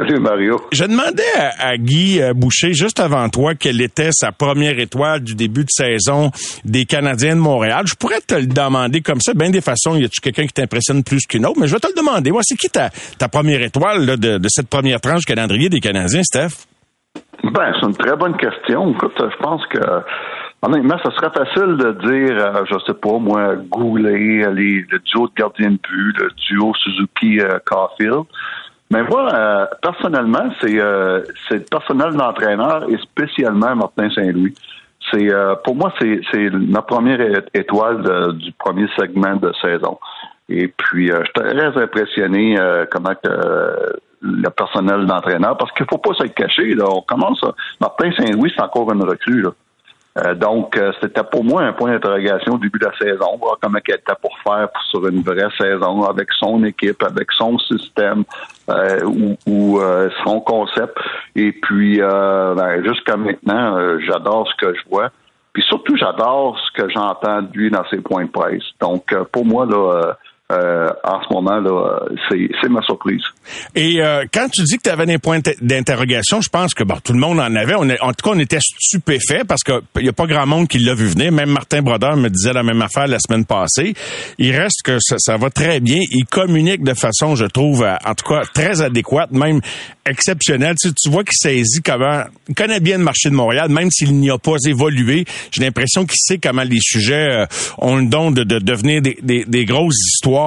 Salut 0.00 0.18
Mario. 0.18 0.56
Je 0.72 0.84
demandais 0.84 1.22
à, 1.58 1.76
Guy 1.76 2.22
euh, 2.22 2.32
Boucher 2.32 2.72
juste 2.72 3.00
avant 3.00 3.28
toi 3.28 3.54
quelle 3.54 3.82
était 3.82 4.08
sa 4.12 4.32
première 4.32 4.78
étoile 4.78 5.20
du 5.20 5.34
début 5.34 5.64
de 5.64 5.68
saison 5.68 6.30
des 6.64 6.86
Canadiens 6.86 7.36
de 7.36 7.40
Montréal. 7.40 7.84
Je 7.86 7.94
pourrais 7.96 8.22
te 8.26 8.34
le 8.34 8.46
demander 8.46 9.02
comme 9.02 9.20
ça, 9.20 9.34
bien 9.34 9.50
des 9.50 9.60
façons. 9.60 9.96
Y 9.96 10.06
a-tu 10.06 10.22
quelqu'un 10.22 10.46
qui 10.46 10.54
t'impressionne 10.54 11.04
plus 11.04 11.26
qu'une 11.26 11.44
autre? 11.44 11.60
Mais 11.60 11.66
je 11.66 11.74
vais 11.74 11.80
te 11.80 11.88
le 11.88 11.92
demander. 11.92 12.30
Moi, 12.30 12.40
c'est 12.42 12.56
qui 12.56 12.70
ta, 12.70 12.88
ta 13.18 13.28
première 13.28 13.60
étoile 13.60 14.06
de, 14.16 14.38
de, 14.38 14.48
cette 14.48 14.70
première 14.70 15.02
tranche 15.02 15.26
calendrier 15.26 15.68
des 15.68 15.80
Canadiens, 15.80 16.22
Steph? 16.22 16.64
Ben, 17.44 17.74
c'est 17.78 17.86
une 17.86 17.96
très 17.96 18.16
bonne 18.16 18.38
question. 18.38 18.92
Écoute, 18.94 19.12
je 19.18 19.36
pense 19.42 19.66
que 19.66 19.80
Honnêtement, 20.62 20.98
ça 21.02 21.10
serait 21.12 21.30
facile 21.30 21.76
de 21.78 21.92
dire, 22.02 22.36
euh, 22.36 22.64
je 22.70 22.76
sais 22.86 22.92
pas, 22.92 23.18
moi, 23.18 23.54
Goulet, 23.70 24.44
le 24.44 24.98
duo 24.98 25.26
de 25.28 25.32
gardien 25.34 25.70
de 25.70 25.78
but, 25.78 26.18
le 26.18 26.28
duo 26.48 26.74
Suzuki-Caulfield. 26.74 28.24
Mais 28.90 29.04
moi, 29.04 29.32
euh, 29.32 29.66
personnellement, 29.82 30.50
c'est 30.60 30.80
euh, 30.80 31.22
c'est 31.48 31.58
le 31.58 31.64
personnel 31.70 32.12
d'entraîneur 32.14 32.90
et 32.90 32.96
spécialement 32.98 33.76
Martin 33.76 34.10
Saint-Louis. 34.10 34.54
C'est 35.10 35.32
euh, 35.32 35.54
pour 35.64 35.76
moi, 35.76 35.92
c'est 36.00 36.50
ma 36.50 36.82
première 36.82 37.20
étoile 37.54 38.34
du 38.36 38.52
premier 38.52 38.88
segment 38.98 39.36
de 39.36 39.52
saison. 39.62 39.98
Et 40.48 40.66
puis, 40.66 41.06
je 41.06 41.14
suis 41.14 41.32
très 41.32 41.82
impressionné 41.82 42.56
comment 42.90 43.14
que 43.14 43.96
le 44.20 44.50
personnel 44.50 45.06
d'entraîneur, 45.06 45.56
parce 45.56 45.72
qu'il 45.72 45.86
faut 45.88 45.98
pas 45.98 46.12
se 46.14 46.24
cacher. 46.24 46.74
Là, 46.74 46.86
on 46.88 47.02
commence. 47.02 47.42
Martin 47.80 48.10
Saint-Louis, 48.18 48.52
c'est 48.54 48.62
encore 48.62 48.92
une 48.92 49.04
recrue. 49.04 49.42
Là. 49.42 49.50
Euh, 50.18 50.34
donc, 50.34 50.76
euh, 50.76 50.92
c'était 51.00 51.22
pour 51.22 51.44
moi 51.44 51.62
un 51.62 51.72
point 51.72 51.92
d'interrogation 51.92 52.54
au 52.54 52.58
début 52.58 52.78
de 52.80 52.86
la 52.86 52.96
saison, 52.98 53.36
voir 53.38 53.58
comment 53.60 53.78
elle 53.86 53.94
était 53.94 54.12
pour 54.20 54.36
faire 54.42 54.68
sur 54.90 55.06
une 55.06 55.22
vraie 55.22 55.48
saison 55.56 56.02
avec 56.02 56.32
son 56.32 56.64
équipe, 56.64 57.02
avec 57.04 57.30
son 57.32 57.58
système 57.58 58.24
euh, 58.68 59.04
ou, 59.46 59.80
son 60.24 60.40
concept. 60.40 60.98
Et 61.36 61.52
puis, 61.52 61.98
ben, 61.98 62.84
jusqu'à 62.84 63.16
maintenant, 63.16 63.98
j'adore 64.00 64.48
ce 64.48 64.66
que 64.66 64.74
je 64.74 64.80
vois. 64.90 65.10
Puis 65.52 65.62
surtout, 65.64 65.96
j'adore 65.96 66.58
ce 66.58 66.82
que 66.82 66.88
j'entends 66.90 67.42
de 67.42 67.52
lui 67.52 67.70
dans 67.70 67.84
ses 67.90 67.98
points 67.98 68.24
de 68.24 68.30
presse. 68.30 68.62
Donc, 68.80 69.14
pour 69.32 69.44
moi, 69.44 69.66
là, 69.66 70.16
euh, 70.50 70.88
en 71.04 71.22
ce 71.22 71.32
moment 71.32 71.60
là, 71.60 72.00
c'est 72.28 72.68
ma 72.68 72.82
surprise. 72.82 73.22
Et 73.74 74.02
euh, 74.02 74.24
quand 74.32 74.48
tu 74.48 74.62
dis 74.64 74.78
que 74.78 74.82
tu 74.82 74.90
avais 74.90 75.06
des 75.06 75.18
points 75.18 75.38
d'interrogation, 75.60 76.40
je 76.40 76.48
pense 76.48 76.74
que 76.74 76.82
bon, 76.82 76.96
tout 77.04 77.12
le 77.12 77.20
monde 77.20 77.38
en 77.38 77.54
avait. 77.54 77.74
On 77.76 77.88
en 77.88 78.12
tout 78.12 78.28
cas, 78.28 78.30
on 78.34 78.38
était 78.38 78.58
stupéfait 78.60 79.44
parce 79.46 79.62
que 79.62 79.80
il 79.98 80.06
y 80.06 80.08
a 80.08 80.12
pas 80.12 80.26
grand 80.26 80.46
monde 80.46 80.66
qui 80.66 80.78
l'a 80.78 80.94
vu 80.94 81.06
venir. 81.06 81.30
Même 81.30 81.50
Martin 81.50 81.82
Brodeur 81.82 82.16
me 82.16 82.28
disait 82.28 82.52
la 82.52 82.64
même 82.64 82.82
affaire 82.82 83.06
la 83.06 83.18
semaine 83.20 83.44
passée. 83.44 83.94
Il 84.38 84.56
reste 84.56 84.82
que 84.84 84.98
ça, 85.00 85.36
va 85.36 85.50
très 85.50 85.78
bien. 85.78 86.00
Il 86.10 86.24
communique 86.24 86.82
de 86.82 86.94
façon, 86.94 87.36
je 87.36 87.46
trouve, 87.46 87.84
euh, 87.84 87.94
en 88.04 88.14
tout 88.14 88.28
cas 88.28 88.42
très 88.52 88.82
adéquate, 88.82 89.30
même 89.30 89.60
exceptionnelle. 90.04 90.74
Tu, 90.80 90.92
tu 90.94 91.10
vois 91.10 91.22
qu'il 91.22 91.36
saisit 91.36 91.82
comment, 91.84 92.24
il 92.48 92.54
connaît 92.56 92.80
bien 92.80 92.98
le 92.98 93.04
marché 93.04 93.30
de 93.30 93.34
Montréal, 93.34 93.68
même 93.68 93.90
s'il 93.90 94.16
n'y 94.16 94.30
a 94.30 94.38
pas 94.38 94.56
évolué. 94.66 95.24
J'ai 95.52 95.62
l'impression 95.62 96.04
qu'il 96.04 96.18
sait 96.18 96.38
comment 96.38 96.64
les 96.64 96.80
sujets 96.80 97.46
ont 97.78 97.96
le 97.96 98.06
don 98.06 98.32
de, 98.32 98.42
de 98.42 98.58
devenir 98.58 99.00
des, 99.00 99.16
des 99.22 99.64
grosses 99.64 99.98
histoires 100.14 100.39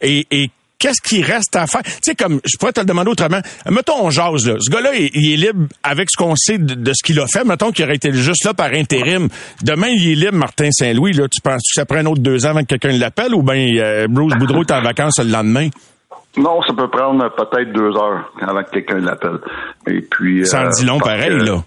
et, 0.00 0.50
qu'est-ce 0.78 1.00
qui 1.00 1.22
reste 1.22 1.56
à 1.56 1.66
faire? 1.66 1.82
Tu 1.82 1.98
sais, 2.02 2.14
comme, 2.14 2.40
je 2.44 2.56
pourrais 2.58 2.72
te 2.72 2.80
le 2.80 2.86
demander 2.86 3.10
autrement. 3.10 3.40
Mettons, 3.70 4.04
on 4.04 4.10
jase, 4.10 4.46
là. 4.46 4.56
Ce 4.58 4.70
gars-là, 4.70 4.94
il, 4.94 5.32
est 5.32 5.36
libre 5.36 5.66
avec 5.82 6.10
ce 6.10 6.16
qu'on 6.16 6.36
sait 6.36 6.58
de, 6.58 6.92
ce 6.92 7.02
qu'il 7.02 7.18
a 7.18 7.26
fait. 7.26 7.44
Mettons 7.44 7.72
qu'il 7.72 7.84
aurait 7.84 7.96
été 7.96 8.12
juste 8.12 8.44
là 8.44 8.52
par 8.52 8.72
intérim. 8.72 9.28
Demain, 9.62 9.88
il 9.88 10.12
est 10.12 10.14
libre, 10.14 10.36
Martin 10.36 10.70
Saint-Louis, 10.70 11.12
là. 11.14 11.28
Tu 11.28 11.40
penses 11.40 11.62
que 11.62 11.80
ça 11.80 11.86
prend 11.86 11.98
un 11.98 12.06
autre 12.06 12.20
deux 12.20 12.44
ans 12.44 12.50
avant 12.50 12.60
que 12.60 12.76
quelqu'un 12.76 12.92
l'appelle 12.92 13.34
ou 13.34 13.42
bien 13.42 13.76
euh, 13.78 14.06
Bruce 14.08 14.34
Boudreau 14.34 14.62
est 14.62 14.72
en 14.72 14.82
vacances 14.82 15.18
le 15.18 15.30
lendemain? 15.30 15.68
Non, 16.36 16.60
ça 16.62 16.74
peut 16.74 16.88
prendre 16.90 17.26
peut-être 17.34 17.72
deux 17.72 17.96
heures 17.96 18.30
avant 18.40 18.62
que 18.62 18.70
quelqu'un 18.70 18.98
l'appelle. 18.98 19.38
Et 19.86 20.02
puis. 20.02 20.46
Ça 20.46 20.66
en 20.66 20.68
dit 20.68 20.84
long 20.84 20.98
pareil, 20.98 21.38
là. 21.38 21.62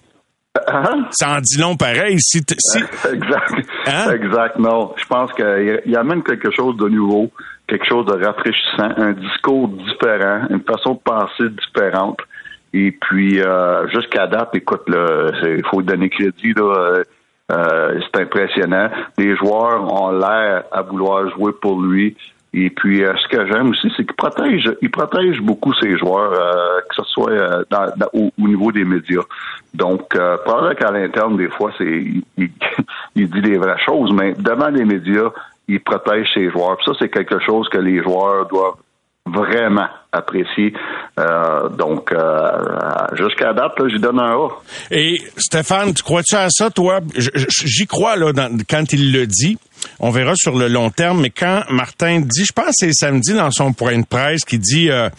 Hein? 0.68 1.06
Ça 1.12 1.38
en 1.38 1.42
dit 1.42 1.59
long 1.59 1.75
pareil. 1.75 2.18
Si, 2.20 2.38
exact. 3.14 3.54
Hein? 3.88 4.12
Exact. 4.12 4.59
Non, 4.59 4.94
je 4.98 5.06
pense 5.06 5.31
qu'il 5.34 5.96
amène 5.96 6.24
quelque 6.24 6.52
chose 6.52 6.75
de 6.78 6.88
nouveau, 6.88 7.31
quelque 7.69 7.85
chose 7.85 8.06
de 8.06 8.24
rafraîchissant, 8.24 8.90
un 8.97 9.13
discours 9.13 9.68
différent, 9.69 10.41
une 10.50 10.62
façon 10.62 10.94
de 10.94 11.00
penser 11.00 11.50
différente. 11.50 12.19
Et 12.74 12.91
puis, 12.91 13.41
euh, 13.41 13.88
jusqu'à 13.90 14.28
date, 14.28 14.50
écoute, 14.53 14.84
il 14.88 15.63
faut 15.72 15.81
donner 15.81 16.09
crédit. 16.09 16.53
Là, 16.53 17.03
euh, 17.52 18.00
c'est 18.02 18.22
impressionnant. 18.22 18.90
Les 19.18 19.35
joueurs 19.35 19.91
ont 19.91 20.12
l'air 20.12 20.63
à 20.72 20.81
vouloir 20.81 21.30
jouer 21.31 21.52
pour 21.53 21.81
lui. 21.81 22.16
Et 22.52 22.72
puis, 22.72 23.03
euh, 23.03 23.13
ce 23.22 23.28
que 23.28 23.46
j'aime 23.47 23.69
aussi, 23.69 23.91
c'est 23.96 24.06
qu'il 24.06 24.16
protège, 24.16 24.72
il 24.81 24.90
protège 24.90 25.40
beaucoup 25.41 25.74
ses 25.75 25.97
joueurs, 25.97 26.34
euh, 26.34 26.80
que 26.90 26.96
ce 26.96 27.03
soit 27.03 27.31
euh, 27.31 27.63
au, 28.13 28.31
niveau 28.40 28.72
des 28.72 28.86
médias. 28.86 29.22
Donc, 29.75 30.16
euh, 30.16 30.38
pas 30.38 30.74
qu'à 30.74 30.90
l'interne, 30.90 31.38
des 31.38 31.50
fois, 31.50 31.72
c'est 31.78 31.86
il, 32.38 33.30
dit 33.30 33.41
des 33.41 33.57
vraies 33.57 33.80
choses, 33.86 34.12
mais 34.13 34.34
devant 34.34 34.69
les 34.69 34.84
médias, 34.84 35.30
il 35.69 35.81
protège 35.81 36.28
ses 36.34 36.50
joueurs. 36.50 36.78
Ça, 36.84 36.91
c'est 37.00 37.09
quelque 37.09 37.40
chose 37.46 37.69
que 37.69 37.78
les 37.78 38.02
joueurs 38.03 38.47
doivent 38.47 38.75
vraiment 39.25 39.88
apprécier. 40.12 40.74
donc, 41.78 42.12
jusqu'à 43.13 43.53
date, 43.53 43.74
j'y 43.88 44.00
donne 44.00 44.19
un 44.19 44.31
A. 44.31 44.50
Et 44.90 45.18
Stéphane, 45.38 45.94
tu 45.94 46.02
crois-tu 46.02 46.35
à 46.35 46.47
ça, 46.50 46.72
toi? 46.72 47.00
J'y 47.16 47.85
crois, 47.85 48.16
là, 48.16 48.31
quand 48.68 48.91
il 48.91 49.13
le 49.13 49.28
dit. 49.28 49.57
On 50.00 50.09
verra 50.09 50.34
sur 50.35 50.57
le 50.57 50.68
long 50.68 50.90
terme. 50.90 51.22
Mais 51.22 51.30
quand 51.30 51.63
Martin 51.69 52.22
dit, 52.22 52.46
je 52.46 52.51
pense 52.51 52.68
que 52.68 52.74
c'est 52.88 52.94
samedi 52.94 53.34
dans 53.34 53.51
son 53.51 53.72
point 53.74 53.97
de 53.97 54.06
presse, 54.06 54.44
qui 54.46 54.57
dit, 54.57 54.90
euh, 54.90 55.09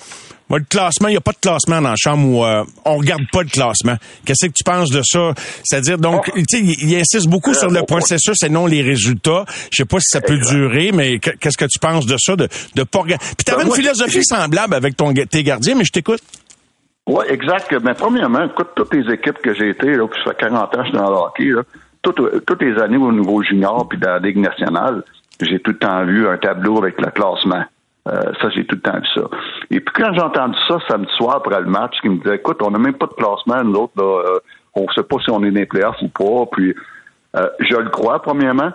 moi, 0.50 0.58
le 0.58 0.64
classement, 0.64 1.08
il 1.08 1.12
n'y 1.12 1.16
a 1.16 1.20
pas 1.20 1.32
de 1.32 1.38
classement 1.40 1.80
dans 1.80 1.90
la 1.90 1.96
chambre 1.96 2.28
où 2.28 2.44
euh, 2.44 2.64
on 2.84 2.96
regarde 2.96 3.22
pas 3.32 3.42
le 3.42 3.48
classement. 3.48 3.96
Qu'est-ce 4.24 4.48
que 4.48 4.52
tu 4.52 4.64
penses 4.64 4.90
de 4.90 5.00
ça? 5.02 5.32
C'est-à-dire, 5.62 5.96
donc, 5.96 6.24
oh. 6.28 6.32
tu 6.36 6.44
sais, 6.48 6.60
il, 6.60 6.94
insiste 6.96 7.28
beaucoup 7.28 7.54
sur 7.54 7.70
le 7.70 7.82
processus 7.82 8.42
et 8.42 8.48
non 8.48 8.66
les 8.66 8.82
résultats. 8.82 9.44
Je 9.70 9.78
sais 9.78 9.84
pas 9.84 10.00
si 10.00 10.10
ça 10.10 10.20
peut 10.20 10.38
durer, 10.38 10.90
mais 10.92 11.20
qu'est-ce 11.20 11.56
que 11.56 11.66
tu 11.66 11.78
penses 11.78 12.04
de 12.04 12.16
ça, 12.18 12.34
de, 12.34 12.48
de 12.74 12.82
pas 12.82 12.98
regarder? 13.00 13.24
Puis 13.36 13.44
t'avais 13.44 13.62
ben, 13.62 13.68
une 13.68 13.74
philosophie 13.74 14.24
semblable 14.24 14.74
avec 14.74 14.96
ton, 14.96 15.14
tes 15.14 15.42
gardiens, 15.44 15.76
mais 15.76 15.84
je 15.84 15.92
t'écoute. 15.92 16.20
Oui, 17.06 17.24
exact. 17.28 17.72
Mais 17.82 17.94
premièrement, 17.94 18.44
écoute, 18.44 18.70
toutes 18.74 18.92
les 18.94 19.12
équipes 19.12 19.38
que 19.38 19.54
j'ai 19.54 19.70
été, 19.70 19.92
là, 19.92 20.06
puis 20.08 20.20
ça 20.24 20.32
fait 20.32 20.40
40 20.40 20.62
ans 20.62 20.68
que 20.70 20.78
je 20.78 20.88
suis 20.88 20.98
dans 20.98 21.10
le 21.10 21.16
hockey, 21.16 21.44
là, 21.44 21.62
toutes, 22.02 22.62
les 22.62 22.78
années 22.80 22.96
au 22.96 23.12
niveau 23.12 23.42
junior 23.42 23.88
puis 23.88 23.98
dans 23.98 24.14
la 24.14 24.18
Ligue 24.18 24.38
nationale, 24.38 25.04
j'ai 25.40 25.60
tout 25.60 25.70
le 25.72 25.78
temps 25.78 26.04
vu 26.04 26.28
un 26.28 26.38
tableau 26.38 26.78
avec 26.78 27.00
le 27.00 27.10
classement. 27.10 27.64
Euh, 28.08 28.32
ça, 28.40 28.48
j'ai 28.50 28.64
tout 28.64 28.76
le 28.76 28.80
temps 28.80 28.98
vu 28.98 29.06
ça. 29.14 29.22
Et 29.70 29.80
puis 29.80 29.94
quand 29.94 30.12
j'ai 30.14 30.22
entendu 30.22 30.56
ça 30.66 30.78
samedi 30.88 31.12
soir 31.16 31.36
après 31.36 31.60
le 31.60 31.66
match, 31.66 31.94
qui 32.00 32.08
me 32.08 32.16
disait 32.16 32.36
Écoute, 32.36 32.60
on 32.62 32.70
n'a 32.70 32.78
même 32.78 32.94
pas 32.94 33.06
de 33.06 33.12
classement, 33.12 33.62
nous 33.62 33.78
autres, 33.78 33.92
là, 33.96 34.22
euh, 34.24 34.38
on 34.74 34.82
ne 34.82 34.92
sait 34.94 35.02
pas 35.02 35.16
si 35.22 35.30
on 35.30 35.42
est 35.42 35.50
dans 35.50 35.60
les 35.60 35.66
playoffs 35.66 36.00
ou 36.00 36.08
pas. 36.08 36.46
Puis 36.52 36.74
euh, 37.36 37.46
je 37.60 37.76
le 37.76 37.90
crois, 37.90 38.22
premièrement. 38.22 38.72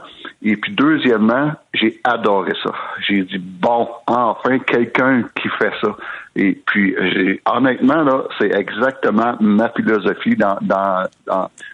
Et 0.48 0.56
puis 0.58 0.74
deuxièmement, 0.76 1.54
j'ai 1.74 2.00
adoré 2.04 2.54
ça. 2.64 2.72
J'ai 3.00 3.24
dit 3.24 3.40
bon, 3.40 3.90
enfin 4.06 4.60
quelqu'un 4.60 5.24
qui 5.42 5.50
fait 5.58 5.74
ça. 5.82 5.98
Et 6.36 6.54
puis 6.68 6.96
j'ai 7.00 7.42
honnêtement 7.52 8.04
là, 8.04 8.26
c'est 8.38 8.54
exactement 8.54 9.36
ma 9.42 9.70
philosophie 9.70 10.36
dans, 10.36 10.56
dans, 10.62 11.08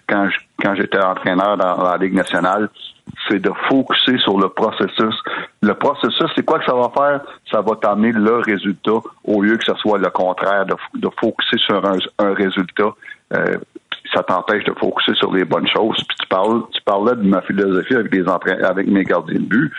quand 0.08 0.28
quand 0.58 0.74
j'étais 0.74 1.04
entraîneur 1.04 1.58
dans 1.58 1.82
la 1.82 1.98
Ligue 1.98 2.14
nationale, 2.14 2.70
c'est 3.28 3.40
de 3.40 3.50
focuser 3.68 4.16
sur 4.18 4.38
le 4.38 4.48
processus. 4.48 5.16
Le 5.60 5.74
processus, 5.74 6.30
c'est 6.34 6.44
quoi 6.44 6.58
que 6.58 6.64
ça 6.64 6.74
va 6.74 6.90
faire? 6.96 7.20
Ça 7.50 7.60
va 7.60 7.76
t'amener 7.76 8.12
le 8.12 8.36
résultat 8.36 9.00
au 9.24 9.42
lieu 9.42 9.58
que 9.58 9.64
ce 9.64 9.74
soit 9.74 9.98
le 9.98 10.08
contraire, 10.08 10.64
de, 10.64 10.76
de 10.94 11.10
focuser 11.20 11.58
sur 11.58 11.84
un, 11.84 11.98
un 12.18 12.32
résultat. 12.32 12.94
Euh, 13.34 13.56
ça 14.14 14.22
t'empêche 14.22 14.64
de 14.64 14.72
focuser 14.78 15.14
sur 15.16 15.32
les 15.32 15.44
bonnes 15.44 15.68
choses. 15.68 15.96
Puis 15.96 16.16
tu 16.20 16.26
parles, 16.28 16.62
tu 16.72 16.80
parlais 16.82 17.16
de 17.16 17.22
ma 17.22 17.42
philosophie 17.42 17.94
avec 17.94 18.12
les 18.12 18.28
avec 18.64 18.86
mes 18.86 19.04
gardiens 19.04 19.40
de 19.40 19.44
but. 19.44 19.72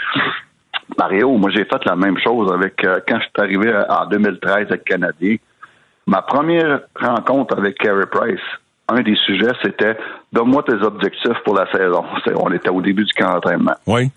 Mario, 0.98 1.38
moi 1.38 1.50
j'ai 1.52 1.66
fait 1.66 1.86
la 1.86 1.96
même 1.96 2.18
chose 2.20 2.52
avec 2.52 2.84
euh, 2.84 3.00
quand 3.08 3.18
je 3.18 3.24
suis 3.24 3.32
arrivé 3.38 3.74
en 3.90 4.06
2013 4.08 4.68
avec 4.70 4.84
Canadien. 4.84 5.38
Ma 6.06 6.22
première 6.22 6.82
rencontre 7.00 7.58
avec 7.58 7.78
Carey 7.78 8.06
Price, 8.12 8.42
un 8.90 9.02
des 9.02 9.16
sujets, 9.16 9.54
c'était 9.64 9.98
donne-moi 10.34 10.64
tes 10.64 10.74
objectifs 10.74 11.40
pour 11.46 11.56
la 11.56 11.72
saison. 11.72 12.04
On 12.36 12.52
était 12.52 12.70
au 12.70 12.82
début 12.82 13.06
du 13.06 13.14
camp 13.14 13.34
d'entraînement. 13.34 13.76
Oui. 13.88 14.12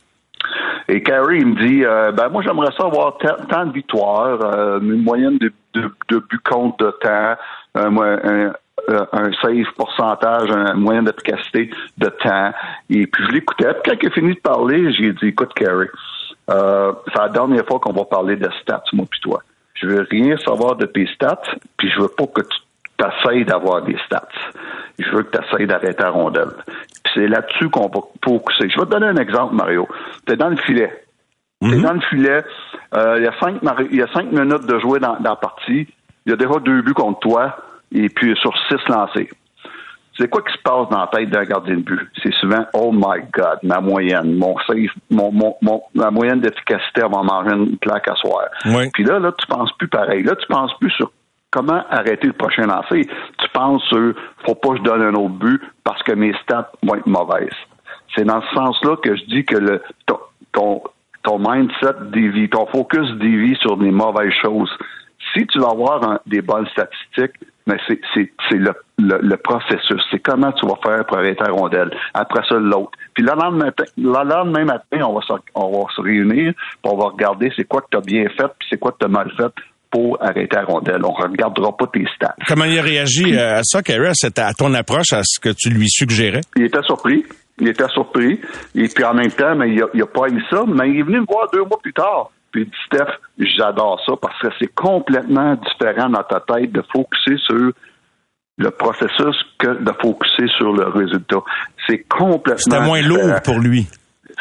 Et 0.88 1.02
Carey, 1.02 1.38
il 1.38 1.46
me 1.46 1.66
dit 1.66 1.84
euh, 1.84 2.12
ben 2.12 2.28
moi 2.28 2.42
j'aimerais 2.42 2.72
ça 2.78 2.86
avoir 2.86 3.16
tant 3.18 3.66
de 3.66 3.72
victoires, 3.72 4.38
euh, 4.42 4.80
une 4.80 5.02
moyenne 5.02 5.38
de, 5.38 5.52
de, 5.74 5.92
de 6.08 6.18
buts 6.18 6.40
contre 6.44 6.84
de 6.84 6.90
temps, 7.00 7.36
un, 7.74 8.52
un 8.88 9.32
safe 9.42 9.70
pourcentage, 9.76 10.50
un 10.50 10.74
moyen 10.74 11.02
d'efficacité 11.02 11.70
de 11.98 12.08
temps. 12.08 12.52
Et 12.90 13.06
puis 13.06 13.24
je 13.26 13.32
l'écoutais. 13.32 13.72
Puis 13.82 13.92
quand 13.92 13.98
il 14.00 14.08
a 14.08 14.10
fini 14.10 14.34
de 14.34 14.40
parler, 14.40 14.92
j'ai 14.92 15.12
dit 15.12 15.28
écoute, 15.28 15.52
Carrie, 15.54 15.88
euh, 16.50 16.92
c'est 17.12 17.20
la 17.20 17.28
dernière 17.28 17.66
fois 17.66 17.80
qu'on 17.80 17.92
va 17.92 18.04
parler 18.04 18.36
de 18.36 18.48
stats, 18.62 18.84
moi 18.92 19.06
puis 19.10 19.20
toi. 19.20 19.42
Je 19.74 19.86
veux 19.86 20.06
rien 20.10 20.36
savoir 20.38 20.76
de 20.76 20.86
tes 20.86 21.06
stats, 21.14 21.42
puis 21.76 21.90
je 21.90 22.00
veux 22.00 22.08
pas 22.08 22.26
que 22.26 22.42
tu 22.42 23.04
essaies 23.04 23.44
d'avoir 23.44 23.82
des 23.82 23.96
stats. 24.06 24.28
Je 24.98 25.10
veux 25.10 25.24
que 25.24 25.36
tu 25.36 25.44
essaies 25.44 25.66
d'arrêter 25.66 26.02
la 26.02 26.10
rondelle. 26.10 26.52
c'est 27.14 27.28
là-dessus 27.28 27.68
qu'on 27.68 27.88
va 27.88 28.00
focuser. 28.24 28.70
Je 28.70 28.78
vais 28.78 28.86
te 28.86 28.90
donner 28.90 29.08
un 29.08 29.16
exemple, 29.16 29.54
Mario. 29.54 29.88
Tu 30.26 30.32
es 30.32 30.36
dans 30.36 30.48
le 30.48 30.56
filet. 30.56 31.04
Tu 31.60 31.72
es 31.72 31.76
mhm. 31.76 31.82
dans 31.82 31.92
le 31.92 32.00
filet. 32.00 32.44
Euh, 32.94 33.16
il, 33.18 33.24
y 33.24 33.26
a 33.26 33.34
cinq, 33.40 33.56
il 33.90 33.96
y 33.96 34.02
a 34.02 34.06
cinq 34.12 34.30
minutes 34.32 34.66
de 34.66 34.78
jouer 34.78 35.00
dans, 35.00 35.16
dans 35.16 35.30
la 35.30 35.36
partie. 35.36 35.88
Il 36.24 36.30
y 36.30 36.32
a 36.32 36.36
déjà 36.36 36.58
deux 36.60 36.82
buts 36.82 36.94
contre 36.94 37.20
toi 37.20 37.56
et 37.92 38.08
puis 38.08 38.36
sur 38.36 38.52
six 38.68 38.88
lancés. 38.88 39.28
C'est 40.18 40.30
quoi 40.30 40.40
qui 40.42 40.52
se 40.52 40.62
passe 40.62 40.88
dans 40.88 41.00
la 41.00 41.08
tête 41.08 41.28
d'un 41.28 41.44
gardien 41.44 41.76
de 41.76 41.82
but? 41.82 42.00
C'est 42.22 42.32
souvent, 42.34 42.64
oh 42.72 42.90
my 42.90 43.20
God, 43.32 43.58
ma 43.62 43.80
moyenne, 43.80 44.36
mon 44.36 44.56
safe, 44.66 44.90
mon, 45.10 45.30
mon, 45.30 45.82
ma 45.94 46.10
moyenne 46.10 46.40
d'efficacité 46.40 47.02
va 47.02 47.22
manger 47.22 47.54
une 47.54 47.76
claque 47.78 48.08
à 48.08 48.14
soir. 48.14 48.46
Puis 48.94 49.04
là, 49.04 49.18
là, 49.18 49.32
tu 49.38 49.46
penses 49.46 49.70
plus 49.78 49.88
pareil. 49.88 50.22
Là, 50.22 50.34
tu 50.36 50.46
penses 50.46 50.72
plus 50.80 50.90
sur 50.92 51.10
comment 51.50 51.82
arrêter 51.90 52.26
le 52.26 52.32
prochain 52.32 52.66
lancer. 52.66 53.08
Tu 53.38 53.48
penses 53.52 53.82
sur, 53.84 54.14
faut 54.44 54.54
pas 54.54 54.70
que 54.70 54.76
je 54.78 54.82
donne 54.82 55.02
un 55.02 55.14
autre 55.14 55.34
but 55.34 55.60
parce 55.84 56.02
que 56.02 56.12
mes 56.12 56.34
stats 56.42 56.70
vont 56.82 56.94
être 56.96 57.06
mauvaises. 57.06 57.48
C'est 58.14 58.24
dans 58.24 58.40
ce 58.42 58.54
sens-là 58.54 58.96
que 58.96 59.16
je 59.16 59.24
dis 59.24 59.44
que 59.44 59.56
le, 59.56 59.82
ton, 60.52 60.82
ton, 61.22 61.38
mindset 61.38 62.10
dévie, 62.12 62.48
ton 62.48 62.66
focus 62.66 63.10
dévie 63.18 63.56
sur 63.56 63.76
des 63.76 63.90
mauvaises 63.90 64.32
choses. 64.42 64.70
Si 65.34 65.46
tu 65.46 65.58
vas 65.58 65.70
avoir 65.70 66.20
des 66.26 66.42
bonnes 66.42 66.66
statistiques, 66.68 67.38
mais 67.66 67.76
c'est, 67.88 68.00
c'est, 68.14 68.32
c'est 68.48 68.58
le, 68.58 68.72
le, 68.98 69.36
processus. 69.36 70.00
C'est 70.10 70.20
comment 70.20 70.52
tu 70.52 70.66
vas 70.66 70.76
faire 70.84 71.04
pour 71.04 71.18
arrêter 71.18 71.42
la 71.44 71.52
rondelle. 71.52 71.90
Après 72.14 72.42
ça, 72.48 72.54
l'autre. 72.54 72.92
Puis 73.12 73.24
le 73.24 73.32
lendemain, 73.32 73.70
le 73.96 74.12
lendemain 74.12 74.64
matin, 74.64 75.04
on 75.04 75.14
va, 75.14 75.20
se, 75.22 75.32
on 75.54 75.70
va 75.72 75.86
se 75.94 76.00
réunir, 76.00 76.52
puis 76.54 76.92
on 76.92 76.96
va 76.96 77.06
regarder 77.06 77.52
c'est 77.56 77.64
quoi 77.64 77.80
que 77.80 77.88
tu 77.90 77.96
as 77.96 78.02
bien 78.02 78.24
fait, 78.36 78.48
puis 78.58 78.68
c'est 78.70 78.78
quoi 78.78 78.92
que 78.92 78.98
tu 79.00 79.06
as 79.06 79.08
mal 79.08 79.32
fait 79.36 79.52
pour 79.90 80.22
arrêter 80.22 80.56
la 80.56 80.64
rondelle. 80.64 81.04
On 81.04 81.18
ne 81.18 81.28
regardera 81.28 81.76
pas 81.76 81.86
tes 81.88 82.06
stats. 82.14 82.36
Comment 82.46 82.64
il 82.64 82.78
a 82.78 82.82
réagi 82.82 83.34
euh, 83.34 83.58
à 83.58 83.62
ça, 83.62 83.82
Kerry, 83.82 84.08
à 84.08 84.54
ton 84.54 84.72
approche, 84.74 85.12
à 85.12 85.22
ce 85.24 85.40
que 85.40 85.48
tu 85.48 85.70
lui 85.70 85.88
suggérais? 85.88 86.42
Il 86.56 86.64
était 86.64 86.82
surpris. 86.82 87.24
Il 87.58 87.68
était 87.68 87.88
surpris. 87.88 88.40
Et 88.74 88.88
puis 88.88 89.04
en 89.04 89.14
même 89.14 89.30
temps, 89.30 89.56
mais 89.56 89.70
il 89.70 89.76
n'a 89.76 90.04
a 90.04 90.06
pas 90.06 90.28
eu 90.28 90.42
ça, 90.50 90.64
mais 90.66 90.90
il 90.90 91.00
est 91.00 91.02
venu 91.02 91.20
me 91.20 91.26
voir 91.26 91.48
deux 91.52 91.62
mois 91.62 91.78
plus 91.82 91.92
tard. 91.92 92.30
Puis 92.52 92.70
Steph, 92.86 93.12
j'adore 93.38 94.00
ça 94.06 94.14
parce 94.20 94.38
que 94.40 94.48
c'est 94.58 94.74
complètement 94.74 95.56
différent 95.56 96.08
dans 96.08 96.22
ta 96.22 96.40
tête 96.40 96.72
de 96.72 96.82
focuser 96.92 97.36
sur 97.38 97.72
le 98.58 98.70
processus 98.70 99.36
que 99.58 99.82
de 99.82 99.92
focuser 100.00 100.48
sur 100.56 100.72
le 100.72 100.88
résultat. 100.88 101.40
C'est 101.86 102.06
complètement. 102.08 102.58
C'était 102.58 102.80
moins 102.80 103.02
lourd 103.02 103.42
pour 103.44 103.58
lui. 103.58 103.86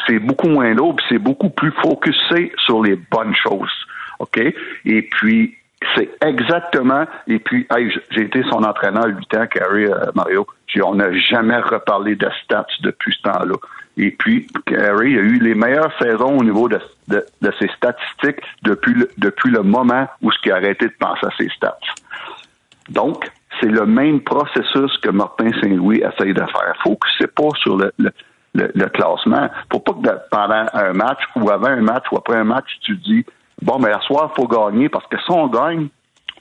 C'est 0.08 0.20
beaucoup 0.20 0.50
moins 0.50 0.74
lourd, 0.74 0.96
puis 0.96 1.06
c'est 1.10 1.20
beaucoup 1.20 1.50
plus 1.50 1.72
focusé 1.82 2.52
sur 2.66 2.84
les 2.84 2.96
bonnes 2.96 3.36
choses. 3.36 3.72
OK? 4.20 4.38
Et 4.38 5.02
puis, 5.04 5.56
c'est 5.96 6.10
exactement. 6.22 7.06
Et 7.28 7.40
puis, 7.40 7.68
j'ai 8.12 8.22
été 8.22 8.44
son 8.44 8.64
entraîneur 8.64 9.06
à 9.06 9.08
8 9.08 9.38
ans, 9.38 9.48
Carrie 9.48 9.86
euh, 9.86 10.12
Mario. 10.16 10.48
On 10.84 10.96
n'a 10.96 11.12
jamais 11.18 11.58
reparlé 11.58 12.16
de 12.16 12.28
stats 12.44 12.66
depuis 12.82 13.16
ce 13.16 13.30
temps-là. 13.30 13.56
Et 13.98 14.12
puis, 14.12 14.48
Carrie 14.66 15.18
a 15.18 15.22
eu 15.22 15.40
les 15.40 15.56
meilleures 15.56 15.92
saisons 16.00 16.38
au 16.38 16.44
niveau 16.44 16.68
de, 16.68 16.80
ses 17.60 17.70
statistiques 17.78 18.42
depuis 18.64 18.94
le, 18.94 19.10
depuis 19.18 19.52
le 19.52 19.64
moment 19.64 20.08
où 20.22 20.32
ce 20.32 20.40
qui 20.42 20.52
a 20.52 20.56
arrêté 20.56 20.88
de 20.88 20.94
penser 21.00 21.26
à 21.26 21.32
ses 21.38 21.50
stats. 21.50 21.80
Donc, 22.90 23.30
c'est 23.60 23.70
le 23.70 23.86
même 23.86 24.20
processus 24.22 24.98
que 24.98 25.10
Martin 25.10 25.50
Saint-Louis 25.62 26.02
essaye 26.02 26.34
de 26.34 26.42
faire. 26.42 26.76
Faut 26.84 26.96
que 26.96 27.08
c'est 27.18 27.34
pas 27.34 27.50
sur 27.62 27.78
le, 27.78 27.92
le, 27.98 28.12
le, 28.54 28.86
classement. 28.90 29.50
Faut 29.72 29.80
pas 29.80 29.94
que 29.94 30.20
pendant 30.30 30.66
un 30.74 30.94
match 30.94 31.20
ou 31.38 31.50
avant 31.50 31.68
un 31.68 31.82
match 31.82 32.04
ou 32.12 32.18
après 32.18 32.36
un 32.36 32.44
match, 32.44 32.68
tu 32.82 32.98
dis 32.98 33.26
bon, 33.62 33.80
mais 33.80 33.94
ce 33.94 34.08
soir, 34.08 34.34
faut 34.36 34.48
gagner 34.48 34.90
parce 34.90 35.08
que 35.08 35.18
si 35.18 35.32
on 35.32 35.48
gagne, 35.48 35.88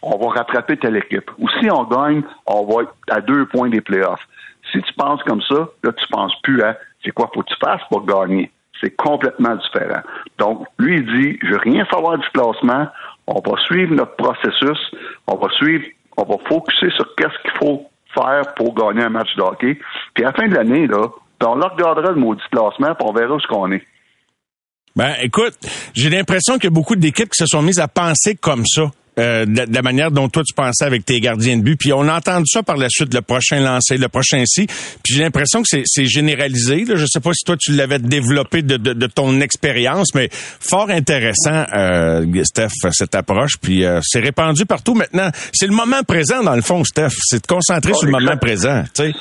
on 0.02 0.18
va 0.18 0.38
rattraper 0.38 0.76
telle 0.76 0.96
équipe. 0.96 1.30
Ou 1.38 1.48
si 1.60 1.70
on 1.70 1.84
gagne, 1.84 2.22
on 2.46 2.64
va 2.66 2.82
être 2.82 2.94
à 3.10 3.20
deux 3.20 3.46
points 3.46 3.68
des 3.68 3.80
playoffs. 3.80 4.26
Si 4.72 4.82
tu 4.82 4.92
penses 4.94 5.22
comme 5.22 5.42
ça, 5.42 5.68
là, 5.82 5.92
tu 5.92 6.06
penses 6.08 6.34
plus 6.42 6.62
à 6.62 6.76
c'est 7.04 7.12
quoi 7.12 7.30
faut 7.34 7.42
que 7.42 7.48
tu 7.48 7.56
fasses 7.62 7.82
pour 7.90 8.04
gagner? 8.04 8.50
C'est 8.80 8.94
complètement 8.96 9.56
différent. 9.56 10.02
Donc, 10.38 10.66
lui, 10.78 10.96
il 10.96 11.06
dit, 11.06 11.38
je 11.42 11.48
veux 11.48 11.58
rien 11.58 11.86
savoir 11.90 12.18
du 12.18 12.28
classement. 12.30 12.88
On 13.26 13.40
va 13.40 13.56
suivre 13.62 13.94
notre 13.94 14.16
processus. 14.16 14.78
On 15.26 15.36
va 15.36 15.48
suivre, 15.50 15.84
on 16.16 16.24
va 16.24 16.36
focuser 16.48 16.90
sur 16.96 17.14
qu'est-ce 17.16 17.40
qu'il 17.42 17.58
faut 17.58 17.86
faire 18.14 18.54
pour 18.54 18.74
gagner 18.74 19.04
un 19.04 19.10
match 19.10 19.34
de 19.36 19.42
hockey. 19.42 19.78
Puis 20.14 20.24
à 20.24 20.28
la 20.28 20.32
fin 20.32 20.48
de 20.48 20.54
l'année, 20.54 20.86
là, 20.86 21.08
on 21.46 21.54
regardera 21.54 22.12
le 22.12 22.20
maudit 22.20 22.42
classement, 22.50 22.94
puis 22.94 23.06
on 23.06 23.12
verra 23.12 23.34
où 23.34 23.40
ce 23.40 23.46
qu'on 23.46 23.70
est. 23.72 23.84
Ben, 24.96 25.14
écoute, 25.22 25.54
j'ai 25.92 26.08
l'impression 26.08 26.54
qu'il 26.54 26.64
y 26.64 26.66
a 26.68 26.70
beaucoup 26.70 26.96
d'équipes 26.96 27.30
qui 27.30 27.38
se 27.38 27.46
sont 27.46 27.62
mises 27.62 27.80
à 27.80 27.88
penser 27.88 28.36
comme 28.36 28.64
ça. 28.64 28.90
Euh, 29.18 29.46
de, 29.46 29.72
la 29.72 29.82
manière 29.82 30.10
dont 30.10 30.28
toi 30.28 30.42
tu 30.44 30.54
pensais 30.54 30.84
avec 30.84 31.04
tes 31.04 31.20
gardiens 31.20 31.56
de 31.56 31.62
but. 31.62 31.76
Puis 31.76 31.92
on 31.92 32.08
a 32.08 32.16
entendu 32.16 32.46
ça 32.46 32.62
par 32.64 32.76
la 32.76 32.88
suite, 32.88 33.14
le 33.14 33.22
prochain 33.22 33.60
lancer, 33.60 33.96
le 33.96 34.08
prochain 34.08 34.42
si. 34.44 34.66
Puis 34.66 35.14
j'ai 35.14 35.22
l'impression 35.22 35.62
que 35.62 35.68
c'est 35.84 36.06
généralisé. 36.06 36.84
Là. 36.84 36.96
Je 36.96 37.06
sais 37.06 37.20
pas 37.20 37.32
si 37.32 37.44
toi 37.44 37.56
tu 37.56 37.72
l'avais 37.72 38.00
développé 38.00 38.62
de, 38.62 38.76
de, 38.76 38.92
de, 38.92 39.06
ton 39.06 39.40
expérience, 39.40 40.14
mais 40.14 40.28
fort 40.32 40.90
intéressant, 40.90 41.64
euh, 41.74 42.44
Steph, 42.44 42.72
cette 42.90 43.14
approche. 43.14 43.52
Puis 43.62 43.84
euh, 43.84 44.00
c'est 44.02 44.20
répandu 44.20 44.66
partout 44.66 44.94
maintenant. 44.94 45.30
C'est 45.52 45.66
le 45.66 45.74
moment 45.74 46.02
présent 46.02 46.42
dans 46.42 46.56
le 46.56 46.62
fond, 46.62 46.82
Steph. 46.82 47.14
C'est 47.24 47.42
de 47.42 47.46
concentrer 47.46 47.94
sur 47.94 48.06
le 48.06 48.12
moment 48.12 48.36
présent. 48.36 48.82
C'est 48.94 49.12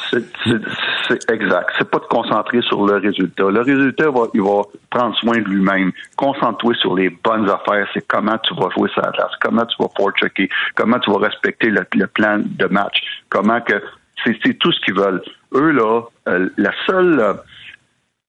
exact. 1.29 1.71
C'est 1.77 1.89
pas 1.89 1.99
de 1.99 2.05
concentrer 2.05 2.61
sur 2.61 2.85
le 2.85 2.97
résultat. 2.97 3.49
Le 3.49 3.61
résultat 3.61 4.09
va, 4.09 4.23
il 4.33 4.41
va 4.41 4.61
prendre 4.89 5.15
soin 5.17 5.37
de 5.37 5.49
lui-même. 5.49 5.91
Concentre-toi 6.15 6.73
sur 6.75 6.95
les 6.95 7.09
bonnes 7.09 7.49
affaires. 7.49 7.87
C'est 7.93 8.05
comment 8.07 8.37
tu 8.39 8.53
vas 8.55 8.69
jouer 8.75 8.89
sa 8.95 9.11
place, 9.11 9.31
comment 9.41 9.65
tu 9.65 9.75
vas 9.79 9.89
checker 10.11 10.49
comment 10.75 10.99
tu 10.99 11.11
vas 11.11 11.19
respecter 11.19 11.69
le, 11.69 12.07
plan 12.07 12.39
de 12.39 12.65
match, 12.67 13.01
comment 13.29 13.61
que 13.61 13.81
c'est 14.23 14.57
tout 14.59 14.71
ce 14.71 14.79
qu'ils 14.81 14.95
veulent. 14.95 15.21
Eux 15.53 15.71
là, 15.71 16.01
euh, 16.29 16.49
la 16.57 16.71
seule, 16.85 17.35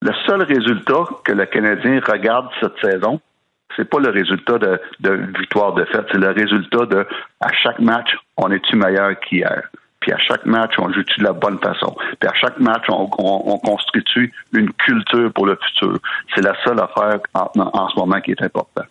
le 0.03 0.13
seul 0.27 0.43
résultat 0.43 1.05
que 1.25 1.33
le 1.33 1.47
Canadien 1.47 2.01
regarde 2.07 2.49
cette 2.61 2.79
saison, 2.83 3.21
c'est 3.77 3.89
pas 3.89 3.99
le 3.99 4.11
résultat 4.11 4.59
de, 4.59 4.81
de 5.01 5.11
victoire 5.39 5.75
de 5.75 5.85
fête, 5.85 6.07
c'est 6.11 6.19
le 6.19 6.31
résultat 6.31 6.87
de 6.87 7.07
à 7.41 7.53
chaque 7.53 7.79
match, 7.81 8.17
on 8.37 8.51
est-tu 8.51 8.77
meilleur 8.77 9.19
qu'hier? 9.21 9.63
Puis 10.05 10.13
à 10.13 10.19
chaque 10.19 10.45
match, 10.45 10.73
on 10.77 10.93
joue 10.93 11.01
de 11.01 11.25
la 11.25 11.33
bonne 11.33 11.59
façon? 11.61 11.97
Puis 12.21 12.29
à 12.29 12.35
chaque 12.39 12.61
match, 12.61 12.83
on, 12.91 13.09
on, 13.17 13.57
constitue 13.57 14.31
une 14.53 14.71
culture 14.73 15.33
pour 15.33 15.47
le 15.47 15.57
futur? 15.67 15.99
C'est 16.35 16.43
la 16.43 16.53
seule 16.63 16.79
affaire 16.79 17.21
en, 17.33 17.49
en, 17.57 17.89
ce 17.89 17.99
moment 17.99 18.21
qui 18.21 18.33
est 18.33 18.43
importante. 18.43 18.85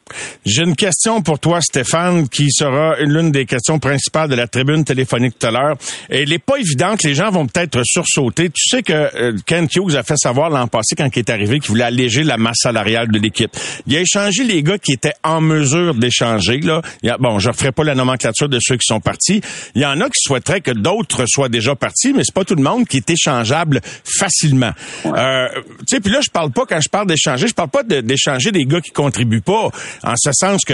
J'ai 0.44 0.64
une 0.64 0.76
question 0.76 1.22
pour 1.22 1.38
toi, 1.38 1.62
Stéphane, 1.62 2.28
qui 2.28 2.50
sera 2.50 2.96
l'une 3.00 3.32
des 3.32 3.46
questions 3.46 3.78
principales 3.78 4.28
de 4.28 4.36
la 4.36 4.48
tribune 4.48 4.84
téléphonique 4.84 5.38
tout 5.38 5.46
à 5.46 5.52
l'heure. 5.52 5.76
Elle 6.10 6.30
n'est 6.30 6.40
pas 6.40 6.58
évidente. 6.58 7.04
Les 7.04 7.14
gens 7.14 7.30
vont 7.30 7.46
peut-être 7.46 7.84
sursauter. 7.84 8.50
Tu 8.50 8.70
sais 8.70 8.82
que 8.82 8.94
euh, 8.94 9.38
Ken 9.46 9.68
Hughes 9.76 9.96
a 9.96 10.02
fait 10.02 10.18
savoir 10.18 10.50
l'an 10.50 10.68
passé, 10.68 10.96
quand 10.96 11.16
il 11.16 11.20
est 11.20 11.30
arrivé, 11.30 11.60
qu'il 11.60 11.70
voulait 11.70 11.84
alléger 11.84 12.24
la 12.24 12.38
masse 12.38 12.62
salariale 12.64 13.10
de 13.10 13.20
l'équipe. 13.20 13.52
Il 13.86 13.96
a 13.96 14.00
échangé 14.00 14.46
les 14.46 14.64
gars 14.64 14.80
qui 14.80 14.94
étaient 14.94 15.14
en 15.24 15.42
mesure 15.42 15.94
d'échanger. 15.94 16.60
Là, 16.62 16.82
bon, 17.20 17.38
je 17.38 17.50
ne 17.50 17.54
ferai 17.54 17.72
pas 17.72 17.84
la 17.84 17.94
nomenclature 17.94 18.50
de 18.50 18.58
ceux 18.60 18.78
qui 18.78 18.88
sont 18.88 19.00
partis. 19.00 19.42
Il 19.76 19.82
y 19.84 19.86
en 19.86 20.02
a 20.02 20.06
qui 20.06 20.20
souhaiteraient 20.24 20.62
que 20.62 20.72
d'autres 20.72 21.03
soit 21.28 21.50
déjà 21.50 21.76
parti, 21.76 22.14
mais 22.14 22.24
c'est 22.24 22.34
pas 22.34 22.46
tout 22.46 22.56
le 22.56 22.64
monde 22.64 22.88
qui 22.88 22.98
est 22.98 23.10
échangeable 23.10 23.82
facilement. 24.04 24.72
Euh, 25.06 25.48
tu 25.80 25.96
sais, 25.96 26.00
puis 26.00 26.12
là, 26.12 26.20
je 26.22 26.30
parle 26.30 26.52
pas, 26.52 26.66
quand 26.66 26.82
je 26.82 26.90
parle 26.90 27.08
d'échanger, 27.08 27.48
je 27.48 27.54
parle 27.54 27.70
pas 27.70 27.84
d'échanger 27.84 28.52
des 28.52 28.66
gars 28.66 28.82
qui 28.82 28.92
contribuent 28.92 29.42
pas, 29.42 29.70
en 30.04 30.16
ce 30.16 30.32
sens 30.34 30.62
que 30.66 30.74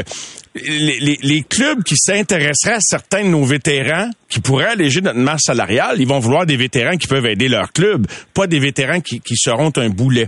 les, 0.55 1.19
les 1.21 1.41
clubs 1.43 1.83
qui 1.83 1.95
s'intéresseraient 1.97 2.75
à 2.75 2.81
certains 2.81 3.23
de 3.23 3.29
nos 3.29 3.45
vétérans 3.45 4.09
qui 4.29 4.39
pourraient 4.39 4.67
alléger 4.67 5.01
notre 5.01 5.17
masse 5.17 5.41
salariale, 5.45 5.95
ils 5.99 6.07
vont 6.07 6.19
vouloir 6.19 6.45
des 6.45 6.55
vétérans 6.55 6.97
qui 6.97 7.07
peuvent 7.07 7.25
aider 7.25 7.47
leur 7.47 7.73
club, 7.73 8.05
pas 8.33 8.45
des 8.45 8.59
vétérans 8.59 9.01
qui, 9.01 9.19
qui 9.21 9.35
seront 9.35 9.71
un 9.75 9.89
boulet. 9.89 10.27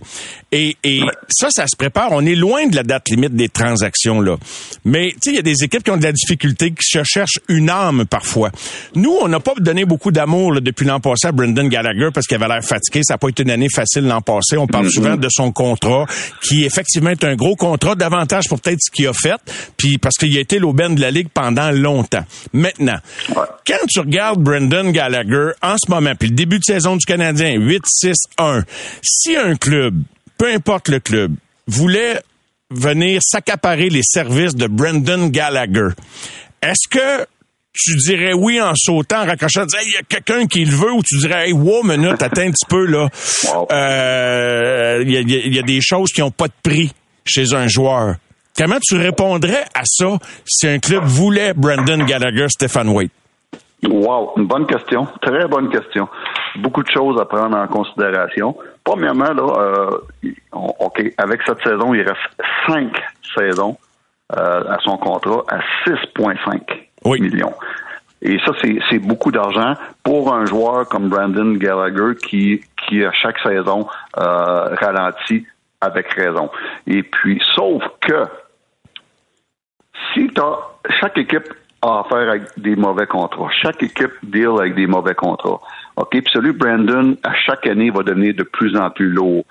Et, 0.52 0.76
et 0.84 1.02
ça, 1.30 1.50
ça 1.52 1.66
se 1.68 1.76
prépare. 1.76 2.10
On 2.12 2.26
est 2.26 2.36
loin 2.36 2.68
de 2.68 2.76
la 2.76 2.84
date 2.84 3.10
limite 3.10 3.36
des 3.36 3.48
transactions 3.48 4.20
là. 4.20 4.38
Mais 4.84 5.12
tu 5.12 5.18
sais, 5.22 5.30
il 5.32 5.36
y 5.36 5.40
a 5.40 5.44
des 5.44 5.64
équipes 5.64 5.84
qui 5.84 5.92
ont 5.92 5.98
de 5.98 6.04
la 6.04 6.12
difficulté, 6.12 6.72
qui 6.72 6.84
se 6.84 7.04
cherchent 7.04 7.40
une 7.48 7.70
âme 7.70 8.06
parfois. 8.06 8.52
Nous, 8.96 9.16
on 9.22 9.28
n'a 9.28 9.40
pas 9.40 9.54
donné 9.60 9.86
beaucoup 9.86 10.12
d'amour 10.12 10.60
depuis 10.62 10.86
l'an 10.86 11.00
passé 11.00 11.28
à 11.28 11.32
Brendan 11.32 11.70
Gallagher 11.70 12.10
parce 12.12 12.26
qu'il 12.26 12.36
avait 12.36 12.48
l'air 12.48 12.64
fatigué. 12.64 13.02
Ça 13.04 13.14
n'a 13.14 13.18
pas 13.20 13.30
été 13.30 13.44
une 13.44 13.52
année 13.52 13.70
facile 13.70 14.08
l'an 14.08 14.22
passé. 14.22 14.58
On 14.58 14.68
parle 14.68 14.88
mm-hmm. 14.88 14.90
souvent 14.90 15.16
de 15.16 15.28
son 15.30 15.52
contrat, 15.52 16.06
qui 16.42 16.66
effectivement 16.66 17.12
est 17.12 17.24
un 17.24 17.36
gros 17.36 17.56
contrat, 17.56 17.94
davantage 17.96 18.46
pour 18.50 18.60
peut-être 18.60 18.80
ce 18.82 18.92
qu'il 18.92 19.08
a 19.08 19.14
fait, 19.14 19.40
puis 19.78 20.00
parce 20.00 20.11
qu'il 20.18 20.36
a 20.38 20.42
été 20.42 20.60
l'aubaine 20.60 20.96
de 20.96 21.02
la 21.02 21.12
ligue 21.12 21.30
pendant 21.34 21.72
longtemps. 21.72 22.26
Maintenant, 22.54 22.98
quand 23.36 23.88
tu 23.90 24.00
regardes 24.00 24.42
Brendan 24.42 24.92
Gallagher 24.92 25.52
en 25.62 25.76
ce 25.78 25.90
moment, 25.90 26.14
puis 26.20 26.30
le 26.30 26.36
début 26.36 26.60
de 26.60 26.64
saison 26.64 26.96
du 26.96 27.06
Canadien, 27.06 27.58
8-6-1, 27.60 28.64
si 29.02 29.36
un 29.36 29.56
club, 29.56 29.96
peu 30.38 30.52
importe 30.54 30.90
le 30.90 31.00
club, 31.00 31.34
voulait 31.68 32.22
venir 32.70 33.20
s'accaparer 33.24 33.90
les 33.90 34.04
services 34.04 34.56
de 34.56 34.68
Brendan 34.68 35.30
Gallagher, 35.30 35.90
est-ce 36.62 36.88
que 36.90 37.26
tu 37.74 37.96
dirais 37.98 38.34
oui 38.34 38.62
en 38.62 38.74
sautant, 38.76 39.24
en 39.24 39.26
raccrochant, 39.26 39.66
il 39.84 39.94
y 39.94 39.98
a 39.98 40.04
quelqu'un 40.04 40.46
qui 40.46 40.66
le 40.66 40.76
veut, 40.76 40.92
ou 40.92 41.02
tu 41.04 41.18
dirais, 41.18 41.48
hey, 41.48 41.54
wow, 41.54 41.84
minute, 41.84 42.22
attends 42.22 42.42
un 42.42 42.52
petit 42.52 42.66
peu, 42.68 42.86
là. 42.86 43.08
Euh, 43.72 45.04
il 45.06 45.54
y, 45.56 45.60
a, 45.60 45.62
des 45.62 45.80
choses 45.82 46.12
qui 46.12 46.22
n'ont 46.22 46.32
pas 46.32 46.48
de 46.48 46.54
prix 46.62 46.92
chez 47.26 47.54
un 47.54 47.68
joueur. 47.68 48.16
Comment 48.58 48.78
tu 48.82 48.98
répondrais 48.98 49.64
à 49.74 49.82
ça 49.86 50.18
si 50.46 50.68
un 50.68 50.80
club 50.80 51.04
voulait 51.04 51.54
Brendan 51.54 52.04
Gallagher, 52.06 52.48
Stephen 52.50 52.90
Waite? 52.90 53.12
Wow, 53.84 54.34
une 54.38 54.46
bonne 54.46 54.68
question, 54.68 55.08
très 55.22 55.48
bonne 55.48 55.70
question. 55.70 56.08
Beaucoup 56.58 56.84
de 56.84 56.92
choses 56.92 57.20
à 57.20 57.26
prendre 57.26 57.58
en 57.58 57.68
considération. 57.68 58.56
Premièrement, 58.84 59.34
là, 59.34 60.00
euh, 60.54 61.10
avec 61.18 61.42
cette 61.44 61.64
saison, 61.64 61.94
il 61.94 62.02
reste 62.02 62.20
cinq 62.68 62.92
saisons 63.36 63.78
euh, 64.38 64.64
à 64.70 64.78
son 64.84 64.98
contrat 64.98 65.44
à 65.50 65.60
6,5 65.88 67.20
millions. 67.20 67.54
Et 68.22 68.38
ça, 68.46 68.52
c'est 68.62 69.00
beaucoup 69.00 69.32
d'argent 69.32 69.74
pour 70.04 70.32
un 70.32 70.46
joueur 70.46 70.88
comme 70.88 71.10
Brandon 71.10 71.54
Gallagher 71.54 72.16
qui, 72.24 72.62
qui 72.78 73.04
à 73.04 73.12
chaque 73.14 73.40
saison, 73.40 73.88
euh, 74.18 74.76
ralentit 74.76 75.48
avec 75.82 76.12
raison. 76.14 76.50
Et 76.88 77.04
puis, 77.04 77.42
sauf 77.56 77.84
que 78.02 78.26
si 80.14 80.30
as, 80.38 80.60
chaque 81.00 81.18
équipe 81.18 81.54
a 81.82 82.02
affaire 82.02 82.30
avec 82.30 82.44
des 82.58 82.76
mauvais 82.76 83.08
contrats, 83.08 83.50
chaque 83.52 83.82
équipe 83.84 84.14
deal 84.24 84.52
avec 84.60 84.76
des 84.76 84.88
mauvais 84.88 85.16
contrats. 85.16 85.60
OK, 85.98 86.10
puis 86.10 86.24
celui 86.32 86.54
Brandon, 86.54 87.18
à 87.24 87.34
chaque 87.34 87.68
année, 87.68 87.90
va 87.90 88.04
devenir 88.04 88.36
de 88.36 88.44
plus 88.44 88.76
en 88.78 88.90
plus 88.90 89.10
lourd. 89.10 89.44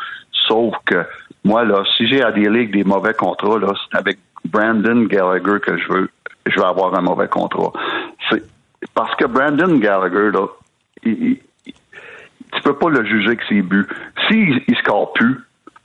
Sauf 0.49 0.75
que 0.87 1.05
moi, 1.45 1.65
là, 1.65 1.83
si 1.97 2.07
j'ai 2.07 2.23
à 2.23 2.33
dealer 2.33 2.61
avec 2.61 2.71
des 2.71 2.85
mauvais 2.85 3.15
contrats, 3.15 3.59
là, 3.59 3.73
c'est 3.91 3.99
avec 3.99 4.19
Brandon 4.45 5.05
Gallagher 5.05 5.61
que 5.61 5.77
je 5.77 5.89
veux 5.93 6.09
je 6.47 6.59
vais 6.59 6.67
avoir 6.67 6.95
un 6.95 7.03
mauvais 7.03 7.29
contrat. 7.29 7.73
C'est 8.29 8.43
parce 8.95 9.15
que 9.17 9.27
Brandon 9.27 9.77
Gallagher, 9.79 10.31
là, 10.33 10.47
il, 11.05 11.39
tu 11.65 12.63
peux 12.63 12.77
pas 12.77 12.89
le 12.89 13.05
juger 13.05 13.29
avec 13.29 13.43
ses 13.49 13.63
buts. 13.63 13.87
S'il 14.29 14.63
il 14.67 14.77
score 14.77 15.13
plus, 15.13 15.39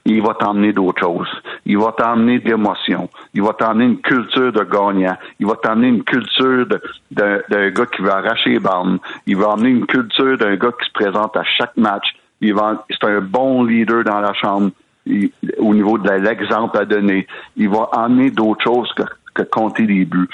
il 0.06 0.22
va 0.22 0.34
t'emmener 0.34 0.72
d'autres 0.72 1.00
choses. 1.00 1.28
Il 1.64 1.78
va 1.78 1.92
t'emmener 1.92 2.38
d'émotions. 2.38 3.08
Il 3.34 3.42
va 3.42 3.52
t'emmener 3.52 3.86
une 3.86 4.00
culture 4.00 4.52
de 4.52 4.62
gagnant. 4.62 5.16
Il 5.40 5.46
va 5.46 5.54
t'emmener 5.56 5.88
une 5.88 6.04
culture 6.04 6.66
d'un 7.10 7.70
gars 7.70 7.86
qui 7.86 8.02
veut 8.02 8.10
arracher 8.10 8.50
les 8.50 8.58
bandes. 8.58 8.98
Il 9.26 9.36
va 9.36 9.48
emmener 9.50 9.70
une 9.70 9.86
culture 9.86 10.38
d'un 10.38 10.56
gars 10.56 10.72
qui 10.80 10.86
se 10.86 10.92
présente 10.92 11.36
à 11.36 11.42
chaque 11.44 11.76
match. 11.76 12.14
Il 12.40 12.54
va, 12.54 12.84
c'est 12.88 13.04
un 13.04 13.20
bon 13.20 13.64
leader 13.64 14.04
dans 14.04 14.20
la 14.20 14.32
chambre 14.34 14.70
au 15.58 15.74
niveau 15.74 15.98
de 15.98 16.10
l'exemple 16.10 16.78
à 16.78 16.84
donner. 16.84 17.26
Il 17.56 17.68
va 17.68 17.88
emmener 17.92 18.30
d'autres 18.30 18.62
choses 18.62 18.92
que, 18.94 19.02
que 19.34 19.42
compter 19.42 19.86
des 19.86 20.04
buts. 20.04 20.28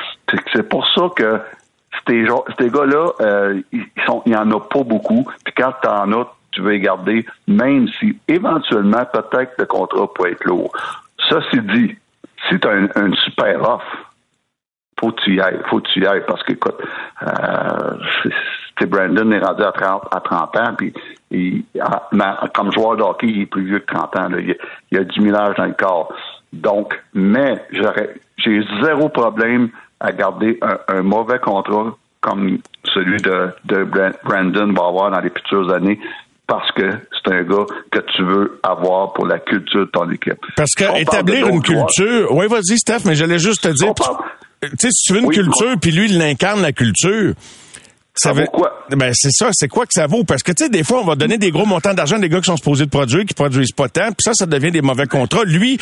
C'est 0.52 0.68
pour 0.68 0.86
ça 0.94 1.08
que 1.14 1.40
ces, 2.06 2.26
ces 2.58 2.70
gars-là, 2.70 3.10
euh, 3.20 3.60
ils 3.72 3.86
sont, 4.06 4.22
il 4.26 4.32
y 4.32 4.36
en 4.36 4.50
a 4.50 4.60
pas 4.60 4.82
beaucoup. 4.82 5.24
Puis 5.44 5.54
quand 5.56 5.72
tu 5.82 5.88
en 5.88 6.12
as, 6.12 6.26
tu 6.52 6.60
veux 6.60 6.72
les 6.72 6.80
garder, 6.80 7.26
même 7.48 7.88
si 7.98 8.18
éventuellement 8.28 9.04
peut-être 9.12 9.54
le 9.58 9.66
contrat 9.66 10.12
peut 10.14 10.30
être 10.30 10.44
lourd. 10.44 10.72
Ça, 11.28 11.40
c'est 11.50 11.66
dit. 11.66 11.96
Si 12.48 12.58
tu 12.58 12.68
as 12.68 12.74
une, 12.74 13.14
super 13.16 13.62
offre, 13.62 14.12
faut 14.98 15.12
que 15.12 15.20
tu 15.22 15.36
y 15.36 15.40
ailles, 15.40 15.60
faut 15.70 15.80
que 15.80 15.88
tu 15.88 16.02
y 16.02 16.06
ailles 16.06 16.24
parce 16.26 16.42
que 16.42 16.52
écoute, 16.52 16.76
euh, 17.22 18.86
Brandon 18.86 19.30
est 19.30 19.38
rendu 19.38 19.62
à 19.62 19.72
30, 19.72 20.08
à 20.10 20.20
30 20.20 20.56
ans, 20.56 20.74
puis 20.76 20.92
comme 22.54 22.72
joueur 22.72 22.96
de 22.96 23.02
hockey, 23.02 23.28
il 23.28 23.42
est 23.42 23.46
plus 23.46 23.64
vieux 23.64 23.78
que 23.78 23.94
30 23.94 24.16
ans. 24.16 24.28
Il, 24.38 24.56
il, 24.90 24.98
a 24.98 25.04
du 25.04 25.20
millage 25.20 25.56
dans 25.56 25.66
le 25.66 25.72
corps. 25.72 26.12
Donc, 26.52 27.00
mais 27.14 27.64
j'ai 28.36 28.62
zéro 28.82 29.08
problème 29.08 29.70
à 30.00 30.12
garder 30.12 30.58
un, 30.88 31.02
mauvais 31.02 31.38
contrat 31.38 31.96
comme 32.20 32.58
celui 32.84 33.20
de, 33.22 33.50
de 33.64 33.84
Brandon 34.24 34.72
va 34.72 34.86
avoir 34.86 35.10
dans 35.10 35.20
les 35.20 35.30
futures 35.30 35.72
années 35.72 35.98
parce 36.46 36.70
que 36.72 36.90
c'est 37.12 37.32
un 37.32 37.42
gars 37.44 37.64
que 37.90 38.00
tu 38.14 38.24
veux 38.24 38.60
avoir 38.62 39.12
pour 39.12 39.26
la 39.26 39.38
culture 39.38 39.86
de 39.86 39.90
ton 39.90 40.10
équipe. 40.10 40.40
Parce 40.56 40.72
que 40.76 41.00
établir 41.00 41.48
une 41.48 41.62
culture, 41.62 42.34
oui, 42.34 42.46
vas-y, 42.48 42.78
Steph, 42.78 43.00
mais 43.04 43.14
j'allais 43.14 43.38
juste 43.38 43.62
te 43.62 43.68
dire, 43.68 43.94
tu 43.94 44.68
sais, 44.78 44.88
si 44.90 45.04
tu 45.04 45.12
veux 45.14 45.20
une 45.20 45.30
culture, 45.30 45.74
puis 45.80 45.90
lui, 45.90 46.06
il 46.10 46.18
l'incarne 46.18 46.62
la 46.62 46.72
culture. 46.72 47.34
Ça, 48.14 48.32
vaut 48.32 48.44
quoi? 48.44 48.84
Ben, 48.90 49.10
c'est 49.14 49.30
ça, 49.32 49.48
c'est 49.52 49.68
quoi 49.68 49.86
que 49.86 49.92
ça 49.94 50.06
vaut? 50.06 50.22
Parce 50.22 50.42
que, 50.42 50.52
tu 50.52 50.64
sais, 50.64 50.68
des 50.68 50.84
fois, 50.84 51.00
on 51.00 51.04
va 51.04 51.16
donner 51.16 51.38
des 51.38 51.50
gros 51.50 51.64
montants 51.64 51.94
d'argent 51.94 52.16
à 52.16 52.18
des 52.18 52.28
gars 52.28 52.40
qui 52.40 52.46
sont 52.46 52.58
supposés 52.58 52.84
de 52.84 52.90
produire, 52.90 53.24
qui 53.24 53.32
produisent 53.32 53.72
pas 53.72 53.88
tant, 53.88 54.08
puis 54.08 54.20
ça, 54.20 54.32
ça 54.34 54.44
devient 54.44 54.70
des 54.70 54.82
mauvais 54.82 55.06
contrats. 55.06 55.44
Lui, 55.44 55.78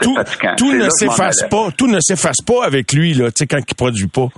tout, 0.00 0.16
tout 0.56 0.72
ne 0.72 0.88
s'efface 0.90 1.44
pas, 1.48 1.68
tout 1.76 1.86
ne 1.86 2.00
s'efface 2.00 2.42
pas 2.44 2.64
avec 2.64 2.92
lui, 2.92 3.14
là, 3.14 3.26
tu 3.26 3.34
sais, 3.38 3.46
quand 3.46 3.58
il 3.58 3.74
produit 3.76 4.08
pas. 4.08 4.28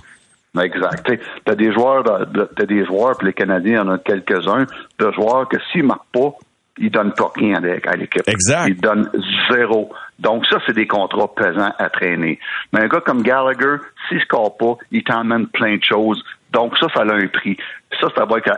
Exact. 0.59 1.05
Tu 1.05 1.51
as 1.51 1.55
des 1.55 1.71
joueurs, 1.71 2.03
t'as 2.03 2.65
des 2.65 2.85
joueurs, 2.85 3.17
puis 3.17 3.27
les 3.27 3.33
Canadiens, 3.33 3.71
il 3.71 3.87
y 3.87 3.89
en 3.89 3.89
a 3.89 3.97
quelques-uns, 3.99 4.65
de 4.99 5.11
joueurs 5.11 5.47
que 5.47 5.57
s'ils 5.71 5.83
marquent 5.83 6.11
pas, 6.11 6.33
ils 6.77 6.89
donnent 6.89 7.13
pas 7.13 7.31
rien 7.35 7.55
à 7.55 7.95
l'équipe. 7.95 8.27
Exact. 8.27 8.67
Ils 8.67 8.79
donnent 8.79 9.09
zéro. 9.49 9.91
Donc 10.19 10.45
ça, 10.47 10.57
c'est 10.65 10.73
des 10.73 10.87
contrats 10.87 11.33
pesants 11.33 11.73
à 11.77 11.89
traîner. 11.89 12.39
Mais 12.73 12.81
un 12.81 12.87
gars 12.87 13.01
comme 13.01 13.23
Gallagher, 13.23 13.77
s'il 14.07 14.21
score 14.21 14.57
pas, 14.57 14.75
il 14.91 15.03
t'emmène 15.03 15.47
plein 15.47 15.77
de 15.77 15.83
choses. 15.83 16.23
Donc 16.51 16.77
ça, 16.77 16.87
ça 16.93 17.01
a 17.01 17.13
un 17.13 17.27
prix. 17.27 17.57
Ça, 17.99 18.07
ça 18.15 18.25
va 18.25 18.37
être 18.37 18.51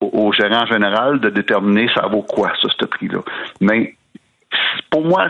au, 0.00 0.32
gérant 0.32 0.66
général 0.66 1.20
de 1.20 1.30
déterminer 1.30 1.88
ça 1.94 2.06
vaut 2.06 2.22
quoi, 2.22 2.52
ça, 2.60 2.68
ce 2.78 2.84
prix-là. 2.84 3.20
Mais 3.60 3.94
pour 4.90 5.04
moi, 5.04 5.28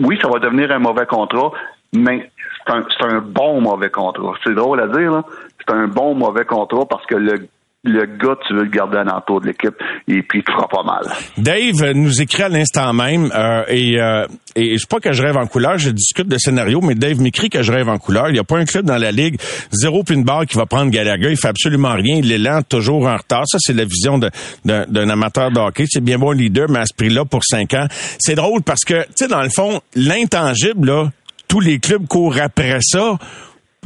oui, 0.00 0.18
ça 0.20 0.28
va 0.28 0.38
devenir 0.38 0.70
un 0.70 0.78
mauvais 0.78 1.06
contrat, 1.06 1.52
mais 1.94 2.30
c'est 2.66 3.06
un, 3.06 3.20
bon 3.20 3.60
mauvais 3.60 3.90
contrat. 3.90 4.34
C'est 4.44 4.54
drôle 4.54 4.80
à 4.80 4.86
dire, 4.86 5.10
là. 5.10 5.24
C'est 5.58 5.74
un 5.74 5.86
bon 5.86 6.14
mauvais 6.14 6.44
contrat 6.44 6.86
parce 6.88 7.06
que 7.06 7.14
le 7.14 7.48
le 7.84 8.06
gars, 8.06 8.36
tu 8.46 8.54
veux 8.54 8.62
le 8.62 8.70
garder 8.70 8.98
à 8.98 9.04
l'entour 9.04 9.40
de 9.40 9.46
l'équipe 9.46 9.74
et 10.06 10.22
puis 10.22 10.38
il 10.38 10.44
te 10.44 10.52
pas 10.52 10.82
mal. 10.84 11.02
Dave 11.36 11.92
nous 11.94 12.22
écrit 12.22 12.44
à 12.44 12.48
l'instant 12.48 12.92
même 12.92 13.30
euh, 13.34 13.64
et, 13.66 14.00
euh, 14.00 14.24
et 14.54 14.78
c'est 14.78 14.88
pas 14.88 15.00
que 15.00 15.12
je 15.12 15.20
rêve 15.20 15.36
en 15.36 15.46
couleur, 15.46 15.78
je 15.78 15.90
discute 15.90 16.28
de 16.28 16.38
scénario, 16.38 16.80
mais 16.80 16.94
Dave 16.94 17.20
m'écrit 17.20 17.50
que 17.50 17.62
je 17.62 17.72
rêve 17.72 17.88
en 17.88 17.98
couleur. 17.98 18.28
Il 18.28 18.34
n'y 18.34 18.38
a 18.38 18.44
pas 18.44 18.58
un 18.58 18.66
club 18.66 18.84
dans 18.84 18.98
la 18.98 19.10
ligue, 19.10 19.40
zéro 19.72 20.04
puis 20.04 20.14
une 20.14 20.22
barre 20.22 20.46
qui 20.46 20.56
va 20.56 20.66
prendre 20.66 20.92
Gallagher. 20.92 21.30
Il 21.30 21.36
fait 21.36 21.48
absolument 21.48 21.94
rien. 21.94 22.18
Il 22.18 22.30
est 22.30 22.38
lent, 22.38 22.62
toujours 22.62 23.06
en 23.06 23.16
retard. 23.16 23.44
Ça, 23.46 23.58
c'est 23.60 23.72
la 23.72 23.84
vision 23.84 24.20
d'un 24.64 25.08
amateur 25.10 25.50
de 25.50 25.58
hockey. 25.58 25.84
C'est 25.88 26.02
bien 26.02 26.18
bon 26.18 26.30
leader, 26.30 26.68
mais 26.68 26.80
à 26.80 26.86
ce 26.86 26.94
prix-là 26.94 27.24
pour 27.24 27.42
cinq 27.44 27.74
ans. 27.74 27.86
C'est 28.20 28.36
drôle 28.36 28.62
parce 28.62 28.84
que, 28.84 29.02
tu 29.06 29.12
sais, 29.16 29.28
dans 29.28 29.42
le 29.42 29.50
fond, 29.50 29.80
l'intangible, 29.96 30.86
là, 30.86 31.10
tous 31.52 31.60
les 31.60 31.78
clubs 31.78 32.08
courent 32.08 32.38
après 32.42 32.78
ça. 32.80 33.18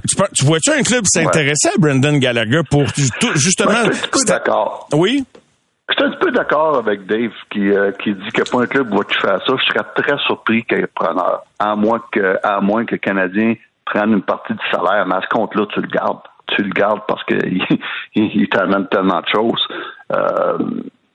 Tu, 0.06 0.44
vois-tu 0.44 0.70
un 0.70 0.84
club 0.84 1.04
s'intéresser 1.04 1.70
à 1.74 1.78
Brendan 1.80 2.16
Gallagher 2.20 2.60
pour 2.70 2.84
justement. 2.94 3.32
je 3.34 3.38
suis 3.40 3.54
un 3.60 4.08
peu 4.12 4.24
d'accord. 4.24 4.88
Oui? 4.92 5.24
Je 5.88 5.94
suis 5.94 6.04
un 6.04 6.16
peu 6.16 6.30
d'accord 6.30 6.78
avec 6.78 7.06
Dave 7.06 7.32
qui, 7.50 7.68
euh, 7.72 7.90
qui 7.90 8.14
dit 8.14 8.30
que 8.32 8.48
pas 8.48 8.62
un 8.62 8.66
club 8.66 8.94
va 8.94 9.02
tu 9.02 9.20
faire 9.20 9.40
ça. 9.44 9.54
Je 9.58 9.64
serais 9.64 9.84
très 9.96 10.16
surpris 10.26 10.62
qu'il 10.62 10.78
y 10.78 10.82
ait 10.82 10.86
preneur. 10.86 11.42
À 11.58 11.74
moins 11.74 12.00
que, 12.12 12.36
à 12.44 12.60
moins 12.60 12.84
que 12.84 12.94
le 12.94 12.98
Canadien 12.98 13.54
prenne 13.84 14.12
une 14.12 14.22
partie 14.22 14.52
du 14.52 14.64
salaire. 14.70 15.04
Mais 15.08 15.16
à 15.16 15.22
ce 15.22 15.28
compte-là, 15.36 15.66
tu 15.74 15.80
le 15.80 15.88
gardes. 15.88 16.22
Tu 16.46 16.62
le 16.62 16.70
gardes 16.70 17.02
parce 17.08 17.24
qu'il 17.24 17.64
il, 18.14 18.30
il 18.42 18.48
t'amène 18.48 18.86
tellement 18.86 19.20
de 19.22 19.28
choses. 19.34 19.68
Euh, 20.12 20.58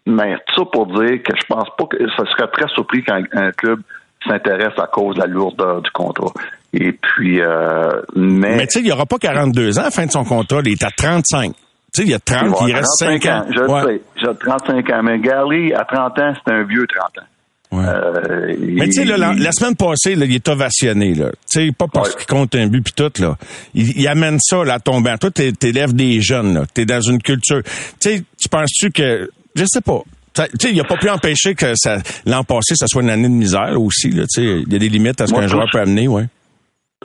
mais 0.05 0.36
ça 0.53 0.63
pour 0.65 0.88
dire 0.88 1.24
que 1.24 1.34
je 1.34 1.46
pense 1.48 1.70
pas 1.77 1.86
que 1.86 1.98
ça 2.17 2.25
serait 2.25 2.50
très 2.51 2.67
surpris 2.74 3.03
qu'un 3.03 3.24
club 3.53 3.81
s'intéresse 4.27 4.77
à 4.77 4.87
cause 4.87 5.15
de 5.15 5.21
la 5.21 5.27
lourdeur 5.27 5.81
du 5.81 5.91
contrat. 5.91 6.31
Et 6.73 6.91
puis, 6.93 7.41
euh, 7.41 8.01
mais... 8.15 8.55
Mais 8.55 8.67
tu 8.67 8.73
sais, 8.73 8.79
il 8.79 8.85
n'y 8.85 8.91
aura 8.91 9.05
pas 9.05 9.17
42 9.17 9.77
ans 9.77 9.81
à 9.81 9.85
la 9.85 9.91
fin 9.91 10.05
de 10.05 10.11
son 10.11 10.23
contrat, 10.23 10.61
il 10.65 10.73
est 10.73 10.83
à 10.83 10.91
35. 10.91 11.53
Tu 11.53 11.57
sais, 11.93 12.03
il 12.03 12.11
y 12.11 12.13
a 12.13 12.19
30, 12.19 12.55
il, 12.67 12.73
reste 12.73 12.87
5 12.99 13.25
ans. 13.25 13.45
Je 13.49 13.87
sais, 13.87 14.01
j'ai 14.15 14.27
35 14.39 14.89
ans. 14.91 15.03
Mais 15.03 15.19
Gary, 15.19 15.73
à 15.73 15.83
30 15.83 16.19
ans, 16.19 16.33
c'est 16.35 16.53
un 16.53 16.63
vieux 16.63 16.85
30 16.87 17.03
ans. 17.19 17.27
Ouais. 17.71 17.85
Euh, 17.85 18.55
mais 18.59 18.85
tu 18.87 18.93
sais, 18.93 19.05
la, 19.05 19.17
la, 19.17 19.51
semaine 19.51 19.75
passée, 19.75 20.15
là, 20.15 20.25
il 20.25 20.35
est 20.35 20.47
ovationné. 20.49 21.15
Là. 21.15 21.31
Tu 21.49 21.67
sais, 21.67 21.71
pas 21.71 21.87
parce 21.87 22.15
qu'il 22.15 22.27
compte 22.27 22.53
un 22.55 22.67
but 22.67 22.81
puis 22.81 22.93
tout. 22.93 23.21
Là. 23.21 23.37
Il, 23.73 24.07
amène 24.07 24.39
ça 24.41 24.63
là, 24.63 24.75
à 24.75 24.79
banc. 24.79 25.17
Toi, 25.17 25.31
t'élèves 25.31 25.93
des 25.93 26.21
jeunes. 26.21 26.53
Là. 26.53 26.63
T'es 26.73 26.85
dans 26.85 26.99
une 26.99 27.21
culture. 27.21 27.61
Tu 27.63 27.71
sais, 27.99 28.23
tu 28.39 28.49
penses-tu 28.49 28.91
que... 28.91 29.29
Je 29.55 29.65
sais 29.65 29.81
pas. 29.81 30.01
Il 30.38 30.79
a 30.79 30.83
pas 30.83 30.97
pu 30.97 31.09
empêcher 31.09 31.55
que 31.55 31.73
ça, 31.75 31.97
l'an 32.25 32.43
passé, 32.43 32.75
ça 32.75 32.88
soit 32.88 33.01
une 33.01 33.09
année 33.09 33.27
de 33.27 33.33
misère 33.33 33.79
aussi. 33.79 34.09
Il 34.09 34.71
y 34.71 34.75
a 34.75 34.79
des 34.79 34.89
limites 34.89 35.21
à 35.21 35.27
ce 35.27 35.33
qu'un 35.33 35.47
joueur 35.47 35.67
peut 35.71 35.79
amener, 35.79 36.07
ouais. 36.07 36.25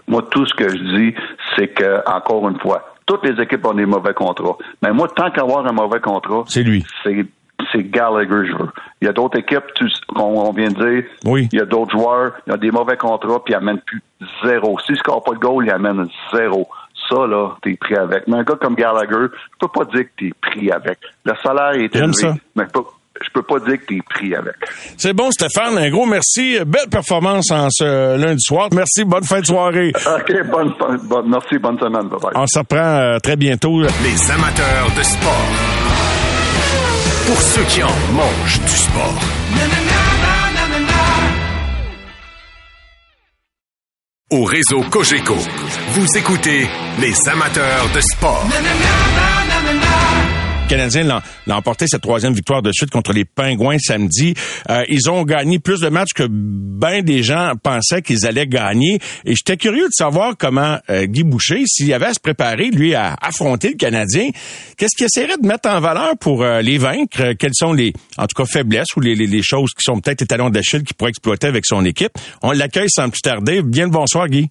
Moi, 0.08 0.22
tout 0.30 0.46
ce 0.46 0.54
que 0.54 0.68
je 0.68 0.96
dis, 0.96 1.14
c'est 1.56 1.68
que, 1.68 2.08
encore 2.08 2.48
une 2.48 2.60
fois, 2.60 2.94
toutes 3.06 3.24
les 3.24 3.42
équipes 3.42 3.64
ont 3.66 3.74
des 3.74 3.86
mauvais 3.86 4.14
contrats. 4.14 4.56
Mais 4.82 4.92
moi, 4.92 5.08
tant 5.08 5.30
qu'avoir 5.30 5.66
un 5.66 5.72
mauvais 5.72 6.00
contrat, 6.00 6.44
c'est 6.46 6.62
lui. 6.62 6.84
C'est 7.02 7.26
c'est 7.72 7.82
Gallagher, 7.84 8.46
je 8.48 8.56
veux. 8.56 8.70
Il 9.00 9.06
y 9.06 9.08
a 9.08 9.12
d'autres 9.12 9.38
équipes, 9.38 9.64
qu'on 10.14 10.52
vient 10.52 10.70
de 10.70 10.74
dire. 10.74 11.04
Oui. 11.24 11.48
Il 11.52 11.58
y 11.58 11.62
a 11.62 11.64
d'autres 11.64 11.90
joueurs, 11.90 12.32
ils 12.46 12.52
ont 12.52 12.56
des 12.56 12.70
mauvais 12.70 12.96
contrats, 12.96 13.42
puis 13.44 13.54
ils 13.54 13.56
amènent 13.56 13.80
plus 13.80 14.02
zéro. 14.44 14.78
S'ils 14.80 14.94
ne 14.94 14.98
scorent 14.98 15.24
pas 15.24 15.32
de 15.32 15.38
goal, 15.38 15.64
ils 15.66 15.72
amènent 15.72 16.06
zéro. 16.32 16.68
Ça, 17.08 17.26
là, 17.26 17.56
t'es 17.62 17.76
pris 17.76 17.96
avec. 17.96 18.26
Mais 18.26 18.38
un 18.38 18.42
gars 18.42 18.56
comme 18.60 18.74
Gallagher, 18.74 19.26
je 19.32 19.58
peux 19.58 19.68
pas 19.68 19.84
dire 19.84 20.04
que 20.04 20.10
t'es 20.18 20.32
pris 20.40 20.70
avec. 20.70 20.98
Le 21.24 21.32
salaire 21.42 21.72
est 21.72 21.94
élevé, 21.94 22.12
ça. 22.12 22.34
mais 22.54 22.66
pas, 22.66 22.82
je 23.22 23.30
peux 23.32 23.42
pas 23.42 23.58
dire 23.60 23.78
que 23.80 23.86
tu 23.86 23.96
es 23.98 24.02
pris 24.02 24.34
avec. 24.34 24.54
C'est 24.96 25.12
bon, 25.12 25.30
Stéphane. 25.30 25.78
Un 25.78 25.90
gros 25.90 26.06
merci. 26.06 26.58
Belle 26.66 26.88
performance 26.90 27.50
en 27.50 27.68
ce 27.70 28.16
lundi 28.16 28.42
soir. 28.42 28.68
Merci. 28.72 29.04
Bonne 29.04 29.24
fin 29.24 29.40
de 29.40 29.46
soirée. 29.46 29.92
OK. 30.06 30.32
Bonne, 30.50 30.72
bonne, 31.04 31.28
merci. 31.30 31.58
Bonne 31.58 31.78
semaine. 31.78 32.08
Bye, 32.08 32.32
On 32.34 32.46
se 32.46 32.58
reprend 32.58 32.78
euh, 32.78 33.18
très 33.18 33.36
bientôt. 33.36 33.80
Les 33.80 34.30
amateurs 34.30 34.90
de 34.96 35.02
sport. 35.02 35.46
Pour 37.26 37.40
ceux 37.42 37.64
qui 37.64 37.82
en 37.82 37.88
mangent 38.12 38.60
du 38.60 38.68
sport. 38.68 39.20
Au 44.32 44.42
réseau 44.42 44.82
Cogeco, 44.90 45.36
vous 45.90 46.18
écoutez 46.18 46.68
les 47.00 47.28
amateurs 47.28 47.88
de 47.94 48.00
sport. 48.00 48.44
Canadien 50.66 51.04
l'ont 51.46 51.54
emporté 51.54 51.86
cette 51.86 52.02
troisième 52.02 52.32
victoire 52.32 52.60
de 52.60 52.72
suite 52.72 52.90
contre 52.90 53.12
les 53.12 53.24
Pingouins 53.24 53.78
samedi. 53.78 54.34
Euh, 54.68 54.82
ils 54.88 55.08
ont 55.08 55.22
gagné 55.22 55.60
plus 55.60 55.80
de 55.80 55.88
matchs 55.88 56.12
que 56.12 56.26
bien 56.28 57.02
des 57.02 57.22
gens 57.22 57.52
pensaient 57.62 58.02
qu'ils 58.02 58.26
allaient 58.26 58.48
gagner. 58.48 58.98
Et 59.24 59.34
j'étais 59.36 59.56
curieux 59.56 59.86
de 59.86 59.92
savoir 59.92 60.34
comment 60.36 60.78
euh, 60.90 61.06
Guy 61.06 61.22
Boucher, 61.22 61.62
s'il 61.66 61.92
avait 61.92 62.06
à 62.06 62.14
se 62.14 62.20
préparer, 62.20 62.70
lui, 62.70 62.94
à 62.94 63.14
affronter 63.20 63.70
le 63.70 63.76
Canadien, 63.76 64.30
qu'est-ce 64.76 64.96
qu'il 64.96 65.06
essaierait 65.06 65.38
de 65.40 65.46
mettre 65.46 65.68
en 65.68 65.80
valeur 65.80 66.16
pour 66.18 66.42
euh, 66.42 66.60
les 66.62 66.78
vaincre? 66.78 67.34
Quelles 67.38 67.54
sont 67.54 67.72
les, 67.72 67.92
en 68.18 68.26
tout 68.26 68.34
cas, 68.42 68.46
faiblesses 68.46 68.96
ou 68.96 69.00
les, 69.00 69.14
les, 69.14 69.42
choses 69.42 69.70
qui 69.70 69.82
sont 69.82 70.00
peut-être 70.00 70.22
les 70.22 70.26
talons 70.26 70.50
d'Achille 70.50 70.82
qu'il 70.82 70.96
pourrait 70.96 71.10
exploiter 71.10 71.46
avec 71.46 71.64
son 71.64 71.84
équipe? 71.84 72.12
On 72.42 72.50
l'accueille 72.50 72.90
sans 72.90 73.08
plus 73.08 73.20
tarder. 73.20 73.62
Bien 73.62 73.84
le 73.84 73.90
bonsoir, 73.90 74.26
Guy. 74.28 74.50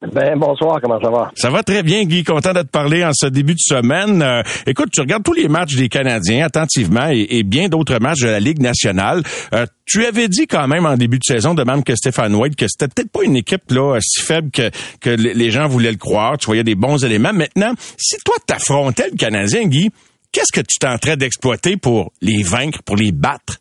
Ben 0.00 0.38
bonsoir, 0.38 0.78
comment 0.80 1.00
ça 1.00 1.10
va? 1.10 1.32
Ça 1.34 1.50
va 1.50 1.64
très 1.64 1.82
bien, 1.82 2.04
Guy. 2.04 2.22
Content 2.22 2.52
de 2.52 2.62
te 2.62 2.68
parler 2.68 3.04
en 3.04 3.10
ce 3.12 3.26
début 3.26 3.54
de 3.54 3.58
semaine. 3.58 4.22
Euh, 4.22 4.42
écoute, 4.64 4.90
tu 4.92 5.00
regardes 5.00 5.24
tous 5.24 5.32
les 5.32 5.48
matchs 5.48 5.74
des 5.74 5.88
Canadiens 5.88 6.46
attentivement 6.46 7.08
et, 7.10 7.42
bien 7.42 7.68
d'autres 7.68 7.98
matchs 7.98 8.20
de 8.20 8.28
la 8.28 8.38
Ligue 8.38 8.60
nationale. 8.60 9.24
Euh, 9.52 9.66
tu 9.86 10.06
avais 10.06 10.28
dit 10.28 10.46
quand 10.46 10.68
même 10.68 10.86
en 10.86 10.96
début 10.96 11.18
de 11.18 11.24
saison, 11.24 11.52
de 11.52 11.64
même 11.64 11.82
que 11.82 11.96
Stéphane 11.96 12.32
White, 12.32 12.54
que 12.54 12.66
c'était 12.68 12.86
peut-être 12.86 13.10
pas 13.10 13.24
une 13.24 13.34
équipe 13.34 13.72
là 13.72 13.98
si 14.00 14.20
faible 14.20 14.52
que, 14.52 14.70
que 15.00 15.10
les 15.10 15.50
gens 15.50 15.66
voulaient 15.66 15.90
le 15.90 15.98
croire. 15.98 16.38
Tu 16.38 16.46
voyais 16.46 16.64
des 16.64 16.76
bons 16.76 17.04
éléments. 17.04 17.32
Maintenant, 17.32 17.72
si 17.96 18.18
toi 18.24 18.36
t'affrontais 18.46 19.08
le 19.10 19.16
Canadien, 19.16 19.64
Guy, 19.64 19.90
qu'est-ce 20.30 20.52
que 20.52 20.64
tu 20.64 20.78
tenterais 20.78 21.16
d'exploiter 21.16 21.76
pour 21.76 22.12
les 22.22 22.44
vaincre, 22.44 22.84
pour 22.84 22.94
les 22.94 23.10
battre? 23.10 23.58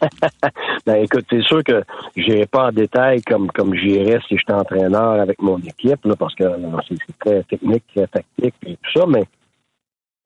ben 0.86 0.96
écoute, 0.96 1.26
c'est 1.30 1.42
sûr 1.42 1.62
que 1.62 1.82
j'irai 2.16 2.46
pas 2.46 2.68
en 2.68 2.72
détail 2.72 3.22
comme 3.22 3.50
comme 3.50 3.74
j'irais 3.74 4.20
si 4.26 4.36
j'étais 4.36 4.52
entraîneur 4.52 5.20
avec 5.20 5.40
mon 5.42 5.58
équipe, 5.58 6.04
là, 6.04 6.14
parce 6.16 6.34
que 6.34 6.44
c'est 6.88 7.18
très 7.18 7.42
technique, 7.44 7.84
très 7.94 8.06
tactique 8.06 8.54
et 8.66 8.76
tout 8.76 9.00
ça, 9.00 9.06
mais 9.06 9.24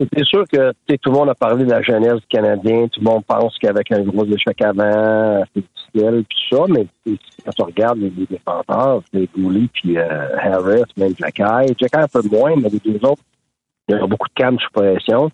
c'est 0.00 0.24
sûr 0.24 0.44
que 0.52 0.72
tout 0.72 1.10
le 1.10 1.12
monde 1.12 1.28
a 1.28 1.34
parlé 1.34 1.64
de 1.64 1.70
la 1.70 1.82
jeunesse 1.82 2.20
du 2.20 2.26
Canadien, 2.28 2.88
tout 2.88 3.00
le 3.00 3.04
monde 3.10 3.24
pense 3.26 3.56
qu'avec 3.58 3.92
un 3.92 4.02
gros 4.02 4.26
échec 4.26 4.60
avant, 4.62 5.44
c'est 5.54 5.62
difficile, 5.62 6.24
tout 6.28 6.56
ça, 6.56 6.64
mais 6.68 6.86
quand 7.44 7.52
tu 7.52 7.62
regardes 7.62 7.98
les, 7.98 8.10
défenseurs, 8.10 9.02
c'est 9.12 9.28
Gouli 9.36 9.68
puis 9.72 9.98
euh, 9.98 10.36
Harris, 10.36 10.82
même 10.96 11.14
Jacky, 11.16 11.42
Jacky 11.78 11.96
un 11.96 12.08
peu 12.08 12.22
moins, 12.28 12.56
mais 12.56 12.68
les 12.68 12.80
deux 12.80 13.06
autres, 13.06 13.22
il 13.88 13.94
y 13.94 13.98
a 13.98 14.06
beaucoup 14.06 14.28
de 14.28 14.34
calme 14.34 14.58
sous 14.58 14.70
pression 14.72 15.30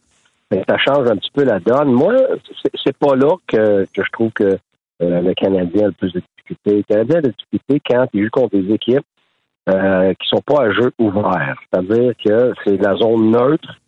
ça 0.68 0.78
change 0.78 1.08
un 1.08 1.16
petit 1.16 1.30
peu 1.32 1.44
la 1.44 1.60
donne. 1.60 1.92
Moi, 1.92 2.14
c'est 2.84 2.96
pas 2.96 3.14
là 3.14 3.36
que, 3.46 3.86
je 3.94 4.10
trouve 4.12 4.30
que 4.32 4.58
euh, 5.02 5.20
le 5.20 5.34
Canadien 5.34 5.84
a 5.84 5.86
le 5.86 5.92
plus 5.92 6.12
de 6.12 6.20
difficultés. 6.20 6.76
Le 6.76 6.82
Canadien 6.82 7.18
a 7.18 7.22
des 7.22 7.30
difficultés 7.30 7.80
quand 7.88 8.06
il 8.12 8.24
joue 8.24 8.30
contre 8.30 8.56
des 8.56 8.74
équipes 8.74 9.06
euh, 9.68 10.14
qui 10.14 10.28
sont 10.28 10.40
pas 10.44 10.64
à 10.64 10.72
jeu 10.72 10.90
ouvert. 10.98 11.56
C'est-à-dire 11.70 12.12
que 12.24 12.52
c'est 12.64 12.76
la 12.78 12.96
zone 12.96 13.30
neutre 13.30 13.78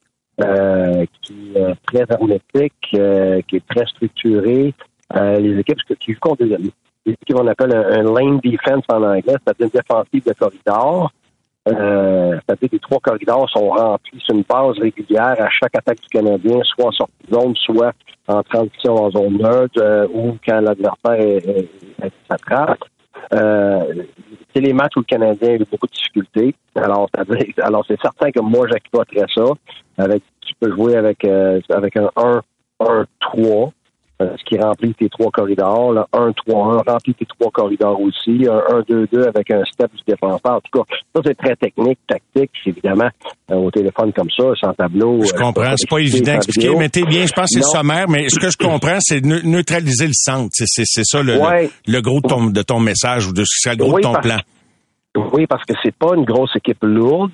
euh, 0.41 1.07
qui 1.23 1.53
est 1.55 1.75
très 1.87 2.05
hermétique, 2.09 2.75
euh, 2.95 3.41
qui 3.49 3.57
est 3.57 3.67
très 3.67 3.87
structurée. 3.87 4.75
les 5.15 5.59
équipes 5.59 5.79
qui 5.99 6.13
jouent 6.13 6.21
contre 6.21 6.45
des, 6.45 6.55
équipes 7.07 7.37
qu'on 7.37 7.47
appelle 7.47 7.75
un, 7.75 8.03
lane 8.03 8.39
defense 8.41 8.85
en 8.89 9.03
anglais, 9.03 9.35
c'est-à-dire 9.45 9.67
une 9.67 9.81
défensive 9.81 10.25
de 10.25 10.33
corridor. 10.35 11.11
Euh, 11.69 12.39
les 12.61 12.79
trois 12.81 12.99
corridors 12.99 13.49
sont 13.51 13.69
remplis 13.69 14.21
sur 14.21 14.35
une 14.35 14.43
base 14.43 14.79
régulière 14.79 15.37
à 15.39 15.49
chaque 15.49 15.77
attaque 15.77 16.01
du 16.01 16.09
Canadien, 16.09 16.59
soit 16.65 16.87
en 16.87 16.93
sortie 16.93 17.13
de 17.29 17.35
zone, 17.35 17.55
soit 17.57 17.93
en 18.27 18.43
transition 18.43 18.97
en 18.97 19.11
zone 19.11 19.39
neutre 19.39 19.81
euh, 19.81 20.09
ou 20.13 20.37
quand 20.45 20.61
l'adversaire 20.61 21.21
est, 21.21 21.69
s'attrape. 22.29 22.79
Euh, 23.35 24.05
c'est 24.53 24.61
les 24.61 24.73
matchs 24.73 24.97
où 24.97 25.01
le 25.01 25.05
Canadien 25.05 25.51
a 25.51 25.55
eu 25.55 25.59
beaucoup 25.71 25.87
de 25.87 25.93
difficultés. 25.93 26.55
Alors, 26.75 27.09
alors 27.63 27.85
c'est 27.87 28.01
certain 28.01 28.31
que 28.33 28.41
moi, 28.41 28.67
j'exploiterais 28.69 29.27
ça. 29.35 29.45
Avec, 29.99 30.23
tu 30.41 30.55
peux 30.59 30.71
jouer 30.73 30.97
avec, 30.97 31.25
euh, 31.25 31.61
avec 31.71 31.97
un 31.97 32.11
1-1-3 32.17 32.43
euh, 32.83 33.67
ce 34.37 34.45
qui 34.45 34.59
remplit 34.59 34.95
tes 34.95 35.09
trois 35.09 35.31
corridors. 35.31 35.93
Là, 35.93 36.07
1-3-1 36.13 36.83
remplit 36.89 37.15
tes 37.15 37.27
trois 37.27 37.51
corridors 37.51 38.01
aussi. 38.01 38.47
Un 38.49 38.81
1-2-2 38.81 39.29
avec 39.29 39.51
un 39.51 39.65
step 39.65 39.91
du 39.95 40.03
défenseur. 40.07 40.53
En 40.53 40.61
tout 40.61 40.81
cas, 40.81 40.95
ça, 41.15 41.23
c'est 41.25 41.37
très 41.37 41.57
technique, 41.57 41.99
tactique. 42.07 42.51
Évidemment, 42.67 43.09
euh, 43.51 43.57
au 43.57 43.71
téléphone 43.71 44.13
comme 44.13 44.31
ça, 44.37 44.45
sans 44.61 44.73
tableau. 44.75 45.23
Je 45.23 45.35
euh, 45.35 45.39
comprends. 45.39 45.75
C'est 45.77 45.89
pas 45.89 45.99
évident 45.99 46.33
d'expliquer, 46.33 46.75
mais 46.77 46.89
t'es 46.89 47.05
bien. 47.05 47.27
Je 47.27 47.33
pense 47.33 47.55
que 47.55 47.61
c'est 47.61 47.77
sommaire, 47.77 48.09
mais 48.09 48.29
ce 48.29 48.39
que 48.39 48.51
je 48.51 48.57
comprends, 48.57 48.99
c'est 49.01 49.25
neutraliser 49.25 50.07
le 50.07 50.15
centre. 50.15 50.51
C'est 50.53 51.05
ça 51.05 51.23
le, 51.23 51.39
le, 51.87 52.01
gros 52.01 52.21
de 52.21 52.29
ton, 52.29 52.47
de 52.47 52.63
ton 52.63 52.81
message 52.81 53.27
ou 53.27 53.33
de, 53.33 53.43
le 53.43 53.77
gros 53.77 53.99
de 53.99 54.03
ton 54.03 54.15
plan. 54.15 54.39
Oui, 55.15 55.47
parce 55.47 55.65
que 55.65 55.75
c'est 55.83 55.95
pas 55.95 56.15
une 56.17 56.25
grosse 56.25 56.57
équipe 56.57 56.83
lourde. 56.83 57.33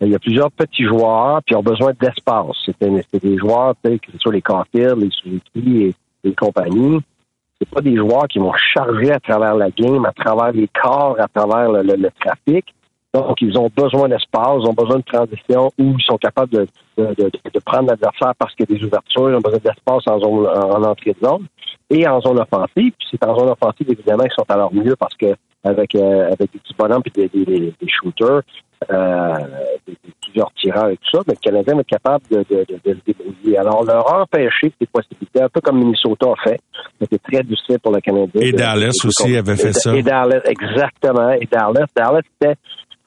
Il 0.00 0.08
y 0.08 0.14
a 0.14 0.18
plusieurs 0.18 0.50
petits 0.50 0.84
joueurs, 0.84 1.40
puis 1.46 1.54
ils 1.54 1.56
ont 1.56 1.62
besoin 1.62 1.92
d'espace. 2.00 2.56
C'est 2.66 3.22
des 3.22 3.38
joueurs, 3.38 3.74
que 3.82 4.12
ce 4.12 4.18
soit 4.18 4.32
les 4.32 4.42
Caulfield, 4.42 4.98
les 4.98 5.10
Suzuki 5.10 5.82
et 5.84 5.94
et 6.24 6.34
compagnie, 6.34 7.00
c'est 7.58 7.68
pas 7.68 7.80
des 7.80 7.96
joueurs 7.96 8.26
qui 8.28 8.38
vont 8.38 8.52
charger 8.74 9.12
à 9.12 9.20
travers 9.20 9.54
la 9.54 9.70
game, 9.70 10.04
à 10.04 10.12
travers 10.12 10.52
les 10.52 10.68
corps, 10.68 11.16
à 11.18 11.28
travers 11.28 11.70
le, 11.70 12.10
trafic. 12.20 12.74
Donc, 13.14 13.42
ils 13.42 13.56
ont 13.58 13.68
besoin 13.76 14.08
d'espace, 14.08 14.58
ils 14.60 14.66
ont 14.66 14.72
besoin 14.72 14.96
de 14.96 15.04
transition 15.04 15.70
où 15.78 15.94
ils 15.98 16.04
sont 16.04 16.16
capables 16.16 16.50
de, 16.50 16.66
prendre 17.64 17.88
l'adversaire 17.88 18.32
parce 18.38 18.54
qu'il 18.54 18.66
y 18.68 18.72
a 18.72 18.76
des 18.78 18.84
ouvertures, 18.84 19.30
ils 19.30 19.36
ont 19.36 19.40
besoin 19.40 19.60
d'espace 19.60 20.02
en, 20.06 20.18
zone, 20.18 20.46
en, 20.46 20.82
entrée 20.82 21.14
de 21.20 21.26
zone 21.26 21.46
et 21.90 22.08
en 22.08 22.20
zone 22.20 22.40
offensive. 22.40 22.92
Puis 22.98 23.08
c'est 23.10 23.24
en 23.24 23.38
zone 23.38 23.50
offensive, 23.50 23.90
évidemment, 23.90 24.24
qu'ils 24.24 24.32
sont 24.32 24.46
à 24.48 24.56
leur 24.56 24.72
mieux 24.72 24.96
parce 24.96 25.14
que 25.14 25.34
avec, 25.64 25.94
euh, 25.94 26.30
des 26.40 26.48
petits 26.48 26.74
bonhommes 26.76 27.02
et 27.16 27.28
des 27.28 27.74
shooters, 27.86 28.42
euh, 28.90 29.34
plusieurs 30.22 30.52
tireurs 30.54 30.88
et 30.88 30.96
tout 30.96 31.16
ça, 31.16 31.22
mais 31.26 31.34
le 31.34 31.50
Canadien 31.50 31.78
est 31.78 31.84
capable 31.84 32.24
de, 32.30 32.38
de, 32.48 32.64
de, 32.84 32.94
se 32.94 33.00
débrouiller. 33.06 33.58
Alors, 33.58 33.84
leur 33.84 34.12
empêcher 34.14 34.72
ces 34.80 34.86
possibilités, 34.86 35.42
un 35.42 35.48
peu 35.48 35.60
comme 35.60 35.78
Minnesota 35.78 36.26
a 36.30 36.48
fait, 36.48 36.60
c'était 37.00 37.18
très 37.18 37.42
difficile 37.42 37.78
pour 37.80 37.92
le 37.92 38.00
Canadien. 38.00 38.40
Et 38.40 38.52
Dallas 38.52 38.92
aussi 39.04 39.36
avait 39.36 39.56
fait 39.56 39.72
ça. 39.72 39.94
Et 39.94 40.02
Dallas, 40.02 40.42
exactement. 40.44 41.30
Et 41.32 41.46
Dallas, 41.50 41.86
Dallas 41.94 42.22
était 42.40 42.54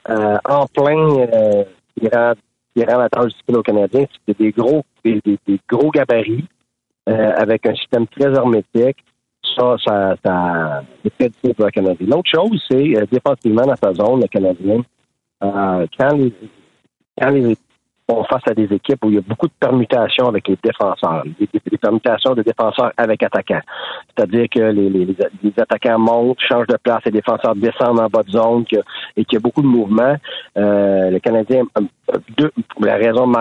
euh, 0.10 0.38
en 0.48 0.68
plein 0.68 0.96
euh, 0.96 1.64
tirant, 2.00 2.34
tirant 2.76 2.98
la 3.00 3.10
tâche 3.10 3.32
du 3.48 3.56
au 3.56 3.62
Canadien. 3.62 4.06
C'était 4.28 4.44
des 4.44 4.52
gros, 4.52 4.84
des, 5.04 5.20
des, 5.26 5.60
gros 5.68 5.92
gabarits 5.92 6.46
euh, 7.10 7.32
avec 7.38 7.66
un 7.66 7.76
système 7.76 8.08
très 8.08 8.32
hermétique. 8.34 8.98
Ça, 9.56 9.76
ça, 9.86 10.16
ça 10.24 10.84
c'est 11.04 11.18
très 11.18 11.30
difficile 11.30 11.56
pour 11.56 11.66
le 11.66 11.72
Canadien. 11.72 12.08
L'autre 12.08 12.30
chose, 12.34 12.62
c'est 12.70 12.96
euh, 12.96 13.06
défensivement 13.12 13.66
dans 13.66 13.76
sa 13.76 13.94
zone, 13.94 14.22
le 14.22 14.28
Canadien, 14.28 14.82
euh, 15.44 15.86
quand 15.98 16.16
les, 16.16 16.34
quand 17.18 17.32
face 18.08 18.42
à 18.48 18.54
des 18.54 18.72
équipes 18.72 19.04
où 19.04 19.10
il 19.10 19.16
y 19.16 19.18
a 19.18 19.22
beaucoup 19.22 19.48
de 19.48 19.54
permutations 19.60 20.28
avec 20.28 20.48
les 20.48 20.58
défenseurs, 20.64 21.24
des, 21.40 21.78
permutations 21.78 22.36
de 22.36 22.44
défenseurs 22.44 22.92
avec 22.98 23.24
attaquants. 23.24 23.62
C'est-à-dire 24.16 24.48
que 24.50 24.60
les, 24.60 25.16
attaquants 25.58 25.98
montent, 25.98 26.40
changent 26.40 26.68
de 26.68 26.78
place, 26.78 27.02
les 27.06 27.12
défenseurs 27.12 27.56
descendent 27.56 28.00
en 28.00 28.08
bas 28.08 28.24
de 28.24 28.32
zone 28.32 28.66
et 29.18 29.26
qu'il 29.26 29.34
y 29.34 29.38
a 29.38 29.40
beaucoup 29.40 29.62
de 29.62 29.68
mouvements. 29.68 30.16
Euh, 30.58 31.10
le 31.10 31.20
Canadien, 31.20 31.64
euh, 31.78 32.18
deux, 32.38 32.52
la 32.80 32.98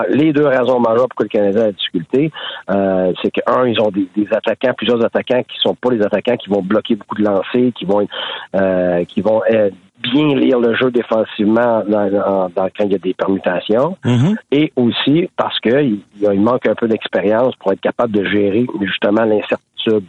les 0.09 0.33
deux 0.33 0.47
raisons 0.47 0.79
majeures 0.79 1.07
pour 1.09 1.17
que 1.17 1.23
le 1.23 1.29
Canadien 1.29 1.61
a 1.61 1.67
des 1.67 1.73
difficultés, 1.73 2.31
euh, 2.71 3.13
c'est 3.21 3.31
que 3.31 3.41
un, 3.47 3.67
ils 3.67 3.79
ont 3.79 3.91
des, 3.91 4.07
attaquants, 4.31 4.73
plusieurs 4.75 5.03
attaquants 5.03 5.43
qui 5.43 5.57
sont 5.59 5.75
pas 5.75 5.91
les 5.91 6.01
attaquants 6.01 6.37
qui 6.37 6.49
vont 6.49 6.63
bloquer 6.63 6.95
beaucoup 6.95 7.15
de 7.15 7.23
lancers, 7.23 7.71
qui 7.75 7.85
vont, 7.85 8.07
euh, 8.55 9.69
bien 10.01 10.35
lire 10.35 10.59
le 10.59 10.75
jeu 10.75 10.91
défensivement 10.91 11.83
dans, 11.87 12.49
quand 12.55 12.85
il 12.85 12.91
y 12.91 12.95
a 12.95 12.99
des 12.99 13.13
permutations. 13.13 13.97
Mm-hmm. 14.03 14.35
Et 14.51 14.71
aussi 14.75 15.29
parce 15.37 15.59
qu'il 15.59 15.99
il 16.21 16.41
manque 16.41 16.67
un 16.67 16.75
peu 16.75 16.87
d'expérience 16.87 17.55
pour 17.57 17.71
être 17.73 17.81
capable 17.81 18.13
de 18.13 18.23
gérer 18.25 18.65
justement 18.81 19.23
l'incertitude. 19.23 20.05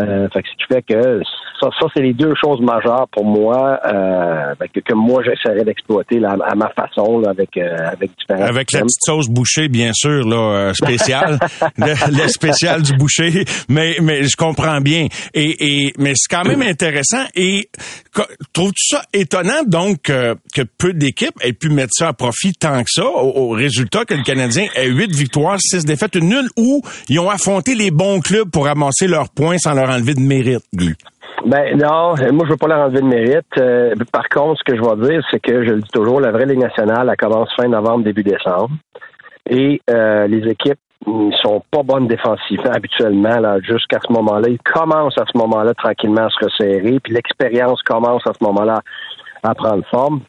Euh, 0.00 0.26
fait 0.32 0.42
que 0.42 0.48
ce 0.48 0.56
qui 0.56 0.72
fait 0.72 0.82
que 0.82 1.20
ça, 1.60 1.68
ça 1.78 1.86
c'est 1.94 2.00
les 2.00 2.14
deux 2.14 2.32
choses 2.42 2.62
majeures 2.62 3.06
pour 3.12 3.26
moi 3.26 3.78
euh, 3.84 4.54
ben, 4.58 4.66
que, 4.72 4.80
que, 4.80 4.94
moi 4.94 5.22
j'essaierais 5.22 5.64
d'exploiter 5.64 6.18
à 6.24 6.54
ma 6.54 6.70
façon 6.70 7.18
là, 7.18 7.28
avec 7.28 7.54
euh, 7.58 7.76
avec 7.92 8.10
différents 8.18 8.48
avec 8.48 8.72
la 8.72 8.80
petite 8.80 9.02
sauce 9.04 9.28
bouchée 9.28 9.68
bien 9.68 9.92
sûr 9.92 10.26
là 10.26 10.36
euh, 10.36 10.72
spéciale 10.72 11.38
le, 11.76 12.28
spécial 12.28 12.80
du 12.80 12.94
boucher 12.96 13.44
mais 13.68 13.96
mais 14.00 14.22
je 14.22 14.34
comprends 14.34 14.80
bien 14.80 15.08
et, 15.34 15.56
et 15.60 15.92
mais 15.98 16.12
c'est 16.14 16.34
quand 16.34 16.48
même 16.48 16.62
intéressant 16.66 17.24
et 17.34 17.68
trouves-tu 18.52 18.96
ça 18.96 19.02
étonnant 19.12 19.62
donc 19.66 20.02
que 20.02 20.62
peu 20.78 20.92
d'équipes 20.92 21.34
aient 21.42 21.52
pu 21.52 21.68
mettre 21.70 21.92
ça 21.92 22.08
à 22.08 22.12
profit 22.12 22.52
tant 22.52 22.82
que 22.82 22.90
ça 22.90 23.04
au, 23.04 23.50
résultat 23.50 24.04
que 24.04 24.14
le 24.14 24.22
Canadien 24.22 24.66
ait 24.74 24.88
huit 24.88 25.14
victoires 25.14 25.58
six 25.60 25.84
défaites 25.84 26.14
une 26.14 26.28
nulle 26.28 26.48
où 26.56 26.82
ils 27.08 27.18
ont 27.18 27.30
affronté 27.30 27.74
les 27.74 27.90
bons 27.90 28.20
clubs 28.20 28.50
pour 28.50 28.68
amasser 28.68 29.06
leurs 29.06 29.30
points 29.30 29.58
sans 29.58 29.74
leur 29.74 29.90
enlever 29.90 30.14
de 30.14 30.20
mérite, 30.20 30.64
Guy? 30.74 30.94
Ben 31.46 31.76
non, 31.76 32.14
moi 32.32 32.44
je 32.46 32.50
veux 32.50 32.56
pas 32.56 32.68
leur 32.68 32.86
enlever 32.86 33.00
de 33.00 33.06
mérite. 33.06 33.46
Euh, 33.58 33.94
par 34.12 34.28
contre, 34.28 34.60
ce 34.60 34.72
que 34.72 34.76
je 34.76 34.82
vais 34.82 35.08
dire, 35.08 35.22
c'est 35.30 35.40
que 35.40 35.64
je 35.64 35.70
le 35.70 35.80
dis 35.80 35.90
toujours, 35.92 36.20
la 36.20 36.30
vraie 36.30 36.46
Ligue 36.46 36.60
nationale, 36.60 37.08
elle 37.10 37.16
commence 37.16 37.48
fin 37.56 37.68
novembre, 37.68 38.04
début 38.04 38.22
décembre. 38.22 38.70
Et 39.50 39.80
euh, 39.90 40.28
les 40.28 40.48
équipes 40.48 40.78
ne 41.06 41.32
sont 41.36 41.62
pas 41.70 41.82
bonnes 41.82 42.06
défensivement 42.06 42.70
habituellement 42.72 43.38
là, 43.38 43.58
jusqu'à 43.60 43.98
ce 44.06 44.12
moment-là. 44.12 44.48
Ils 44.48 44.60
commencent 44.60 45.18
à 45.18 45.24
ce 45.32 45.36
moment-là 45.38 45.74
tranquillement 45.74 46.26
à 46.26 46.30
se 46.30 46.44
resserrer, 46.44 47.00
puis 47.00 47.12
l'expérience 47.12 47.82
commence 47.82 48.26
à 48.26 48.32
ce 48.32 48.44
moment-là 48.44 48.80
à 49.42 49.54
prendre 49.54 49.84
forme. 49.90 50.20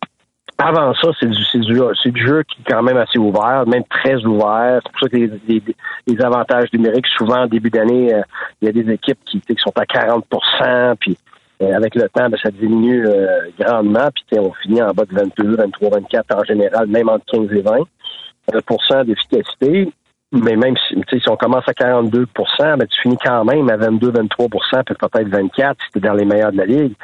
avant 0.57 0.93
ça, 0.95 1.09
c'est 1.19 1.29
du, 1.29 1.43
du, 1.53 2.11
du 2.11 2.27
jeu 2.27 2.43
qui 2.43 2.61
est 2.61 2.71
quand 2.71 2.81
même 2.81 2.97
assez 2.97 3.19
ouvert, 3.19 3.65
même 3.67 3.83
très 3.89 4.15
ouvert. 4.25 4.79
C'est 4.83 4.91
pour 4.91 5.01
ça 5.01 5.09
que 5.09 5.17
les, 5.17 5.31
les, 5.47 5.63
les 6.07 6.21
avantages 6.21 6.71
numériques, 6.73 7.07
souvent, 7.17 7.43
en 7.43 7.47
début 7.47 7.69
d'année, 7.69 8.13
euh, 8.13 8.21
il 8.61 8.65
y 8.65 8.69
a 8.69 8.71
des 8.71 8.91
équipes 8.91 9.19
qui, 9.25 9.39
qui 9.41 9.55
sont 9.57 9.73
à 9.75 9.83
40% 9.83 10.95
puis 10.99 11.17
euh, 11.61 11.73
avec 11.75 11.95
le 11.95 12.09
temps, 12.09 12.29
ben, 12.29 12.37
ça 12.41 12.49
diminue 12.49 13.07
euh, 13.07 13.49
grandement, 13.59 14.09
puis 14.15 14.39
on 14.39 14.51
finit 14.63 14.81
en 14.81 14.91
bas 14.91 15.05
de 15.05 15.15
22, 15.15 15.55
23, 15.55 15.89
24 15.91 16.35
en 16.35 16.43
général, 16.43 16.87
même 16.87 17.09
entre 17.09 17.25
15 17.31 17.51
et 17.51 17.61
20 17.61 19.05
d'efficacité. 19.05 19.89
Mais 20.33 20.55
même 20.55 20.75
si, 20.87 21.19
si 21.19 21.29
on 21.29 21.37
commence 21.37 21.63
à 21.67 21.73
42% 21.73 22.25
ben, 22.77 22.87
tu 22.87 23.01
finis 23.01 23.17
quand 23.23 23.45
même 23.45 23.69
à 23.69 23.77
22, 23.77 24.11
23% 24.11 24.83
peut-être 24.83 25.29
24 25.29 25.77
si 25.79 25.91
tu 25.91 25.97
es 25.99 26.01
dans 26.01 26.13
les 26.13 26.25
meilleurs 26.25 26.51
de 26.51 26.57
la 26.57 26.65
ligue. 26.65 26.95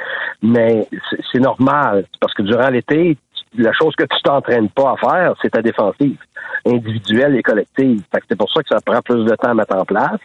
Mais 0.42 0.88
c'est 1.32 1.39
normal, 1.39 2.06
parce 2.20 2.34
que 2.34 2.42
durant 2.42 2.70
l'été, 2.70 3.18
la 3.56 3.72
chose 3.74 3.96
que 3.96 4.04
tu 4.04 4.22
t'entraînes 4.24 4.70
pas 4.70 4.94
à 4.94 4.98
faire, 4.98 5.34
c'est 5.42 5.52
ta 5.52 5.62
défensive, 5.62 6.18
individuelle 6.65 7.36
et 7.36 7.44
collective. 7.44 8.02
c'est 8.28 8.36
pour 8.36 8.52
ça 8.52 8.62
que 8.63 8.70
ça 8.70 8.80
prend 8.84 9.02
plus 9.02 9.24
de 9.24 9.36
temps 9.36 9.50
à 9.50 9.54
mettre 9.54 9.76
en 9.76 9.86
place. 9.86 10.20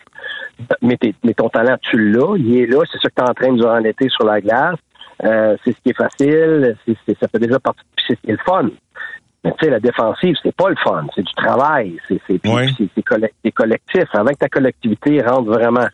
Mais, 0.80 0.96
ton 1.36 1.48
talent, 1.50 1.76
tu 1.82 2.10
l'as, 2.10 2.36
il 2.36 2.56
est 2.56 2.66
là, 2.66 2.80
c'est 2.90 3.00
ça 3.00 3.08
que 3.10 3.14
tu 3.16 3.30
entraînes 3.30 3.56
durant 3.56 3.78
l'été 3.78 4.08
sur 4.08 4.24
la 4.24 4.40
glace. 4.40 4.78
Euh, 5.24 5.56
c'est 5.64 5.72
ce 5.72 5.80
qui 5.82 5.90
est 5.90 5.96
facile, 5.96 6.76
ça 7.20 7.28
fait 7.28 7.38
déjà 7.38 7.58
partie, 7.60 7.82
c'est 8.06 8.18
le 8.26 8.38
fun. 8.44 8.68
Mais 9.44 9.52
tu 9.52 9.64
sais, 9.64 9.70
la 9.70 9.80
défensive, 9.80 10.36
c'est 10.42 10.56
pas 10.56 10.70
le 10.70 10.76
fun, 10.82 11.06
c'est 11.14 11.22
du 11.22 11.34
travail, 11.34 11.98
c'est, 12.08 12.20
c'est, 12.26 12.40
c'est, 12.42 13.52
collectif. 13.52 14.04
Avant 14.14 14.30
que 14.30 14.38
ta 14.38 14.48
collectivité 14.48 15.20
rentre 15.20 15.50
vraiment 15.50 15.86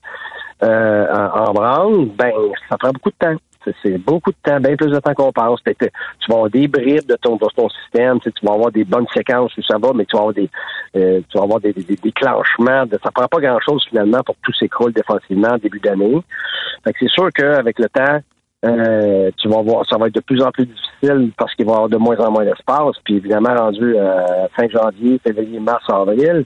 euh, 0.62 1.06
en, 1.12 1.48
en 1.48 1.52
branle, 1.52 2.06
ben 2.16 2.30
ça 2.68 2.78
prend 2.78 2.92
beaucoup 2.92 3.10
de 3.10 3.16
temps. 3.18 3.36
C'est 3.82 3.98
beaucoup 3.98 4.30
de 4.30 4.36
temps, 4.42 4.58
bien 4.58 4.74
plus 4.74 4.90
de 4.90 4.98
temps 5.00 5.12
qu'on 5.12 5.32
pense. 5.32 5.60
Tu 5.64 5.74
vas 6.28 6.34
avoir 6.34 6.50
des 6.50 6.66
bribes 6.66 7.06
de 7.06 7.16
ton, 7.16 7.36
de 7.36 7.46
ton 7.54 7.68
système, 7.68 8.18
tu, 8.20 8.30
vas 8.42 8.54
avoir 8.54 8.70
des 8.70 8.84
bonnes 8.84 9.06
séquences 9.12 9.54
où 9.56 9.62
ça 9.62 9.76
va, 9.76 9.92
mais 9.94 10.06
tu 10.06 10.16
vas 10.16 10.22
avoir 10.22 10.34
des, 10.34 10.48
euh, 10.96 11.20
tu 11.28 11.36
vas 11.36 11.44
avoir 11.44 11.60
des, 11.60 11.74
des, 11.74 11.96
déclenchements. 11.96 12.86
De, 12.86 12.98
ça 13.02 13.10
prend 13.10 13.26
pas 13.26 13.38
grand-chose 13.38 13.84
finalement 13.90 14.22
pour 14.24 14.34
que 14.36 14.40
tout 14.44 14.54
s'écroule 14.54 14.94
défensivement 14.94 15.48
en 15.48 15.58
début 15.58 15.80
d'année. 15.80 16.22
Fait 16.84 16.92
que 16.92 16.98
c'est 17.00 17.10
sûr 17.10 17.28
qu'avec 17.34 17.78
le 17.78 17.88
temps, 17.90 18.20
euh, 18.64 19.30
tu 19.38 19.48
vas 19.48 19.62
voir, 19.62 19.86
ça 19.88 19.96
va 19.96 20.08
être 20.08 20.14
de 20.14 20.20
plus 20.20 20.42
en 20.42 20.50
plus 20.50 20.66
difficile 20.66 21.32
parce 21.38 21.54
qu'il 21.54 21.64
va 21.64 21.72
y 21.72 21.74
avoir 21.74 21.88
de 21.88 21.96
moins 21.96 22.18
en 22.18 22.30
moins 22.30 22.44
d'espace. 22.44 22.96
Puis 23.04 23.16
évidemment, 23.16 23.54
rendu 23.54 23.96
euh, 23.96 24.48
fin 24.54 24.68
janvier, 24.68 25.18
février, 25.24 25.58
mars, 25.60 25.84
avril, 25.88 26.44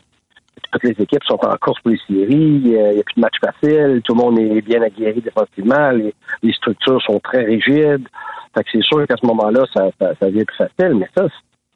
toutes 0.71 0.85
les 0.85 1.03
équipes 1.03 1.25
sont 1.25 1.39
en 1.45 1.57
course 1.57 1.81
pour 1.81 1.91
les 1.91 2.01
séries. 2.09 2.61
Il 2.65 2.71
n'y 2.71 2.79
a, 2.79 3.03
plus 3.03 3.15
de 3.17 3.21
match 3.21 3.35
facile. 3.41 4.01
Tout 4.05 4.15
le 4.15 4.23
monde 4.23 4.39
est 4.39 4.61
bien 4.63 4.83
aguerri 4.83 5.21
défensivement. 5.21 5.91
Les, 5.91 6.53
structures 6.53 7.03
sont 7.03 7.19
très 7.21 7.45
rigides. 7.45 8.07
Fait 8.55 8.63
que 8.63 8.71
c'est 8.73 8.83
sûr 8.83 9.07
qu'à 9.07 9.17
ce 9.21 9.27
moment-là, 9.27 9.65
ça, 9.75 9.91
ça, 9.99 10.15
devient 10.31 10.45
plus 10.45 10.57
facile. 10.57 10.95
Mais 10.95 11.09
ça, 11.17 11.27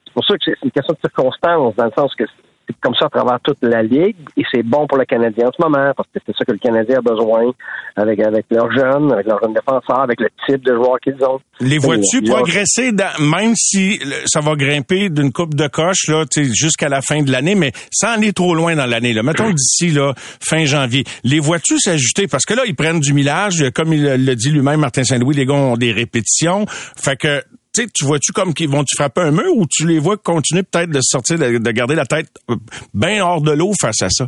c'est 0.05 0.13
pour 0.13 0.25
ça 0.25 0.35
que 0.35 0.45
c'est 0.45 0.55
une 0.63 0.71
question 0.71 0.95
de 0.95 1.01
circonstance, 1.01 1.75
dans 1.75 1.85
le 1.85 1.93
sens 1.97 2.15
que 2.15 2.25
c'est 2.69 2.77
comme 2.81 2.95
ça 2.95 3.07
à 3.07 3.09
travers 3.09 3.41
toute 3.43 3.59
la 3.63 3.83
ligue 3.83 4.17
et 4.37 4.43
c'est 4.53 4.63
bon 4.63 4.87
pour 4.87 4.99
le 4.99 5.05
Canadien 5.07 5.47
en 5.47 5.53
ce 5.57 5.63
moment 5.63 5.93
parce 5.97 6.09
que 6.15 6.21
c'est 6.25 6.37
ça 6.37 6.45
que 6.45 6.53
le 6.53 6.59
Canadien 6.59 6.99
a 6.99 7.01
besoin 7.01 7.53
avec 7.97 8.21
avec 8.21 8.45
leurs 8.51 8.71
jeunes, 8.71 9.11
avec 9.13 9.27
leurs 9.27 9.41
jeunes 9.43 9.55
défenseurs, 9.55 10.01
avec 10.01 10.21
le 10.21 10.29
type 10.47 10.63
de 10.65 10.75
joueurs 10.75 10.99
qu'ils 11.03 11.23
ont. 11.25 11.41
Les 11.61 11.79
vois-tu 11.79 12.23
progresser 12.23 12.93
même 13.21 13.55
si 13.57 13.99
ça 14.27 14.41
va 14.41 14.55
grimper 14.55 15.09
d'une 15.09 15.33
coupe 15.33 15.55
de 15.55 15.67
coche 15.67 16.09
là, 16.09 16.25
jusqu'à 16.37 16.89
la 16.89 17.01
fin 17.01 17.23
de 17.23 17.33
l'année, 17.33 17.55
mais 17.55 17.73
sans 17.91 18.15
aller 18.15 18.33
trop 18.33 18.55
loin 18.55 18.77
dans 18.77 18.87
l'année 18.87 19.13
là. 19.13 19.23
Mettons 19.23 19.51
d'ici 19.51 19.91
là 19.91 20.13
fin 20.17 20.65
janvier. 20.65 21.05
Les 21.25 21.41
vois-tu 21.41 21.79
s'ajuster 21.79 22.29
parce 22.29 22.45
que 22.45 22.55
là 22.55 22.63
ils 22.67 22.77
prennent 22.77 23.01
du 23.01 23.13
millage, 23.13 23.65
comme 23.75 23.93
il 23.93 24.03
le 24.03 24.35
dit 24.35 24.51
lui-même 24.51 24.81
Martin 24.81 25.05
Saint-Louis, 25.05 25.35
les 25.35 25.47
gars 25.47 25.55
ont 25.55 25.77
des 25.77 25.93
répétitions, 25.93 26.67
fait 26.69 27.17
que 27.17 27.43
tu 27.73 28.05
vois-tu 28.05 28.33
comme 28.33 28.55
qu'ils 28.55 28.69
vont 28.69 28.85
tu 28.85 28.97
frapper 28.97 29.23
un 29.23 29.31
mur 29.31 29.57
ou 29.57 29.65
tu 29.71 29.87
les 29.87 29.99
vois 29.99 30.17
continuer 30.17 30.63
peut-être 30.63 30.91
de 30.91 31.01
sortir, 31.01 31.39
de, 31.39 31.71
garder 31.71 31.95
la 31.95 32.07
tête 32.07 32.29
euh, 32.51 32.57
bien 32.95 33.25
hors 33.25 33.41
de 33.41 33.53
l'eau 33.53 33.73
face 33.81 34.03
à 34.03 34.09
ça? 34.09 34.27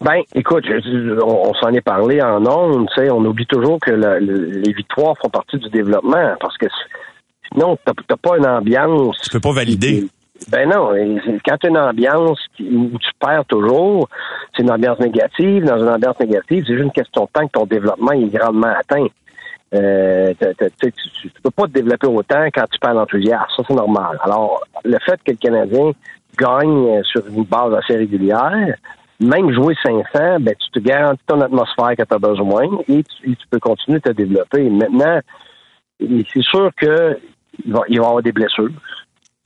Ben, 0.00 0.20
écoute, 0.34 0.64
on, 1.22 1.54
s'en 1.54 1.72
est 1.72 1.80
parlé 1.80 2.20
en 2.20 2.44
ondes, 2.46 2.88
tu 2.94 3.02
sais, 3.02 3.10
on 3.10 3.24
oublie 3.24 3.46
toujours 3.46 3.78
que 3.80 3.90
les 3.90 4.72
victoires 4.72 5.14
font 5.20 5.30
partie 5.30 5.58
du 5.58 5.68
développement, 5.70 6.34
parce 6.40 6.56
que 6.58 6.66
sinon, 7.50 7.78
t'as 7.84 8.16
pas 8.16 8.36
une 8.36 8.46
ambiance. 8.46 9.16
Tu 9.22 9.30
peux 9.30 9.40
pas 9.40 9.52
valider. 9.52 10.04
ben 10.50 10.68
non, 10.68 10.92
quand 11.44 11.56
tu 11.56 11.66
as 11.66 11.70
une 11.70 11.78
ambiance 11.78 12.38
où 12.60 12.98
tu 12.98 13.10
perds 13.18 13.46
toujours, 13.46 14.08
c'est 14.54 14.62
une 14.62 14.70
ambiance 14.70 14.98
négative. 15.00 15.64
Dans 15.64 15.78
une 15.78 15.88
ambiance 15.88 16.20
négative, 16.20 16.64
c'est 16.66 16.74
juste 16.74 16.84
une 16.84 16.92
question 16.92 17.24
de 17.24 17.30
temps 17.32 17.46
que 17.46 17.52
ton 17.52 17.66
développement 17.66 18.12
est 18.12 18.28
grandement 18.28 18.74
atteint. 18.78 19.06
Euh, 19.74 20.32
tu, 20.80 20.92
tu 20.92 21.30
peux 21.42 21.50
pas 21.50 21.64
te 21.64 21.72
développer 21.72 22.06
autant 22.06 22.46
quand 22.54 22.64
tu 22.70 22.78
perds 22.78 22.94
l'enthousiasme. 22.94 23.44
Ça, 23.56 23.62
c'est 23.68 23.74
normal. 23.74 24.18
Alors, 24.22 24.64
le 24.84 24.98
fait 25.04 25.20
que 25.22 25.32
le 25.32 25.36
Canadien 25.36 25.92
gagne 26.38 27.02
sur 27.04 27.26
une 27.26 27.44
base 27.44 27.74
assez 27.74 27.96
régulière, 27.96 28.76
même 29.20 29.52
jouer 29.52 29.74
500, 29.82 30.40
ben, 30.40 30.54
tu 30.58 30.70
te 30.70 30.78
garantis 30.78 31.22
ton 31.26 31.40
atmosphère 31.40 31.96
que 31.96 32.02
tu 32.02 32.14
as 32.14 32.18
besoin 32.18 32.68
et 32.88 33.02
tu, 33.02 33.36
peux 33.50 33.58
continuer 33.58 33.98
de 33.98 34.04
te 34.04 34.12
développer. 34.12 34.70
Maintenant, 34.70 35.20
c'est 36.00 36.42
sûr 36.42 36.70
que 36.76 37.18
il 37.64 37.72
va, 37.72 37.80
y 37.88 37.98
avoir 37.98 38.22
des 38.22 38.32
blessures. 38.32 38.70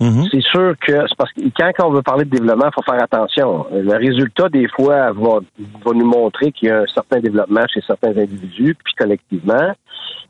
Mm-hmm. 0.03 0.29
C'est 0.33 0.43
sûr 0.43 0.75
que 0.81 1.07
c'est 1.09 1.17
parce 1.17 1.33
que 1.33 1.43
quand, 1.57 1.87
on 1.87 1.93
veut 1.93 2.03
parler 2.03 2.25
de 2.25 2.31
développement, 2.31 2.67
il 2.67 2.75
faut 2.75 2.83
faire 2.83 3.03
attention. 3.03 3.67
Le 3.73 3.97
résultat, 3.97 4.49
des 4.49 4.69
fois, 4.69 5.13
va, 5.13 5.39
va 5.85 5.93
nous 5.95 6.07
montrer 6.07 6.51
qu'il 6.51 6.69
y 6.69 6.71
a 6.73 6.81
un 6.81 6.87
certain 6.87 7.21
développement 7.21 7.65
chez 7.73 7.81
certains 7.87 8.11
individus, 8.11 8.75
puis 8.85 8.95
collectivement 8.95 9.73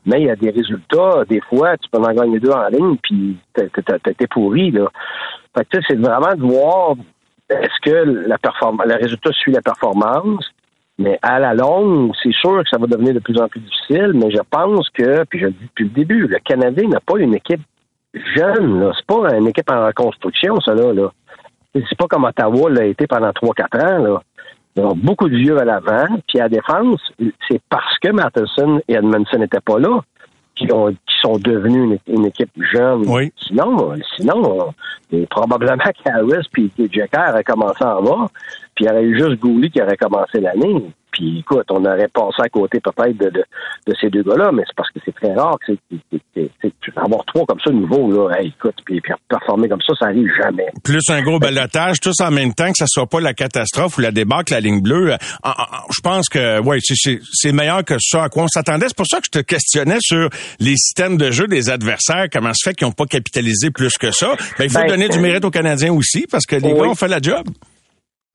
mais 0.05 0.21
il 0.21 0.27
y 0.27 0.29
a 0.29 0.35
des 0.35 0.49
résultats, 0.49 1.23
des 1.29 1.41
fois, 1.41 1.77
tu 1.77 1.89
peux 1.89 1.99
en 1.99 2.13
gagner 2.13 2.39
deux 2.39 2.51
en 2.51 2.67
ligne, 2.67 2.97
puis 3.01 3.37
t'es 3.53 4.27
pourri, 4.27 4.71
là. 4.71 4.89
Fait 5.55 5.65
que, 5.65 5.77
c'est 5.87 5.95
vraiment 5.95 6.35
de 6.35 6.41
voir 6.41 6.95
est-ce 7.49 7.79
que 7.81 8.27
la 8.27 8.37
performance, 8.37 8.85
le 8.87 8.95
résultat 8.95 9.31
suit 9.31 9.51
la 9.51 9.61
performance, 9.61 10.49
mais 10.97 11.17
à 11.21 11.39
la 11.39 11.53
longue, 11.53 12.11
c'est 12.21 12.33
sûr 12.33 12.63
que 12.63 12.69
ça 12.69 12.77
va 12.77 12.87
devenir 12.87 13.13
de 13.13 13.19
plus 13.19 13.39
en 13.39 13.47
plus 13.47 13.61
difficile, 13.61 14.11
mais 14.13 14.31
je 14.31 14.41
pense 14.49 14.89
que, 14.89 15.23
puis 15.25 15.39
je 15.39 15.45
le 15.45 15.51
dis 15.51 15.65
depuis 15.65 15.83
le 15.85 15.89
début, 15.89 16.27
le 16.27 16.39
Canadien 16.39 16.89
n'a 16.89 16.99
pas 16.99 17.19
une 17.19 17.35
équipe 17.35 17.61
jeune, 18.13 18.79
là. 18.79 18.91
C'est 18.95 19.05
pas 19.05 19.35
une 19.35 19.47
équipe 19.47 19.69
en 19.71 19.85
reconstruction, 19.85 20.59
ça, 20.61 20.73
là. 20.73 20.93
là. 20.93 21.11
C'est 21.73 21.97
pas 21.97 22.07
comme 22.07 22.25
Ottawa 22.25 22.69
l'a 22.69 22.85
été 22.85 23.07
pendant 23.07 23.31
3-4 23.31 23.85
ans, 23.85 24.03
là. 24.03 24.21
A 24.75 24.93
beaucoup 24.95 25.29
de 25.29 25.37
vieux 25.37 25.59
à 25.59 25.65
l'avant. 25.65 26.07
Puis 26.27 26.39
à 26.39 26.49
défense, 26.49 26.99
c'est 27.47 27.61
parce 27.69 27.99
que 27.99 28.09
Matheson 28.09 28.81
et 28.87 28.93
Edmondson 28.95 29.37
n'étaient 29.37 29.61
pas 29.61 29.77
là 29.77 30.01
qui, 30.55 30.71
ont, 30.71 30.93
sont 31.21 31.37
devenus 31.37 31.99
une, 32.07 32.25
équipe 32.25 32.51
jeune. 32.71 33.03
Sinon, 33.37 33.95
sinon 34.15 34.73
euh, 35.13 35.25
probablement 35.29 35.77
qu'Harris 36.03 36.47
puis 36.51 36.71
Jacker 36.91 37.29
auraient 37.29 37.43
commencé 37.43 37.83
en 37.83 38.01
bas, 38.01 38.27
puis 38.75 38.85
il 38.85 38.87
y 38.87 38.91
aurait 38.91 39.03
eu 39.03 39.17
juste 39.17 39.39
Gouli 39.39 39.69
qui 39.69 39.81
aurait 39.81 39.97
commencé 39.97 40.39
l'année. 40.39 40.83
Puis 41.13 41.39
écoute, 41.39 41.65
on 41.69 41.85
aurait 41.85 42.09
passé 42.09 42.41
à 42.41 42.49
côté 42.49 42.79
peut-être 42.79 43.17
de, 43.17 43.29
de, 43.29 43.43
de, 43.87 43.93
ces 44.01 44.09
deux 44.09 44.23
gars-là, 44.23 44.51
mais 44.51 44.63
c'est 44.65 44.75
parce 44.75 44.89
que 44.89 44.99
c'est 45.05 45.15
très 45.15 45.33
rare 45.33 45.57
que 45.65 45.73
c'est 46.33 46.41
avoir 46.95 47.23
trois 47.25 47.45
comme 47.45 47.59
ça 47.63 47.71
nouveau 47.71 48.11
là. 48.11 48.41
écoute, 48.41 48.75
puis, 48.85 49.01
performer 49.29 49.69
comme 49.69 49.81
ça, 49.81 49.93
ça 49.99 50.05
arrive 50.07 50.29
jamais. 50.41 50.65
Plus 50.83 51.01
un 51.09 51.21
gros 51.21 51.39
balotage, 51.39 51.99
tous 51.99 52.19
en 52.21 52.31
même 52.31 52.53
temps, 52.53 52.71
que 52.71 52.77
ça 52.77 52.85
soit 52.87 53.07
pas 53.07 53.19
la 53.19 53.33
catastrophe 53.33 53.97
ou 53.97 54.01
la 54.01 54.11
débâcle, 54.11 54.53
la 54.53 54.59
ligne 54.59 54.81
bleue. 54.81 55.13
Je 55.45 56.01
pense 56.01 56.29
que 56.29 56.59
ouais, 56.61 56.79
c'est 56.81 57.51
meilleur 57.51 57.83
que 57.83 57.95
ça 57.99 58.23
à 58.23 58.29
quoi 58.29 58.43
on 58.43 58.47
s'attendait. 58.47 58.87
C'est 58.87 58.97
pour 58.97 59.07
ça 59.07 59.19
que 59.19 59.25
je 59.25 59.39
te 59.39 59.43
questionnais 59.43 59.99
sur 60.01 60.29
les 60.59 60.75
systèmes 60.75 61.17
de 61.17 61.31
jeu 61.31 61.47
des 61.47 61.69
adversaires, 61.69 62.25
comment 62.31 62.53
se 62.53 62.69
fait 62.69 62.75
qu'ils 62.75 62.87
n'ont 62.87 62.93
pas 62.93 63.05
capitalisé 63.05 63.69
plus 63.69 63.97
que 63.97 64.11
ça. 64.11 64.35
Ben, 64.57 64.65
il 64.65 64.69
faut 64.69 64.79
ben, 64.79 64.87
donner 64.87 65.09
du 65.09 65.19
mérite 65.19 65.45
aux 65.45 65.51
Canadiens 65.51 65.93
aussi, 65.93 66.25
parce 66.29 66.45
que 66.45 66.55
les 66.55 66.73
gars 66.73 66.83
ont 66.83 66.95
fait 66.95 67.07
la 67.07 67.21
job. 67.21 67.47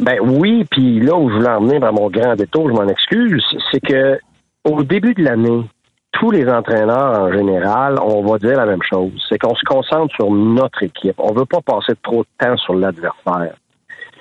Ben 0.00 0.18
oui, 0.20 0.64
puis 0.70 1.00
là 1.00 1.16
où 1.16 1.28
je 1.28 1.34
voulais 1.34 1.48
emmener 1.48 1.80
dans 1.80 1.92
mon 1.92 2.08
grand 2.08 2.36
détour, 2.36 2.68
je 2.68 2.74
m'en 2.74 2.86
excuse, 2.88 3.44
c'est 3.72 3.80
que 3.80 4.18
au 4.64 4.82
début 4.84 5.14
de 5.14 5.24
l'année, 5.24 5.64
tous 6.12 6.30
les 6.30 6.48
entraîneurs 6.48 7.20
en 7.20 7.32
général, 7.32 7.98
on 8.02 8.22
va 8.22 8.38
dire 8.38 8.56
la 8.56 8.66
même 8.66 8.82
chose. 8.82 9.12
C'est 9.28 9.38
qu'on 9.38 9.54
se 9.54 9.64
concentre 9.64 10.14
sur 10.14 10.30
notre 10.30 10.82
équipe. 10.82 11.16
On 11.18 11.32
veut 11.32 11.46
pas 11.46 11.60
passer 11.60 11.94
trop 12.02 12.22
de 12.22 12.28
temps 12.38 12.56
sur 12.56 12.74
l'adversaire. 12.74 13.54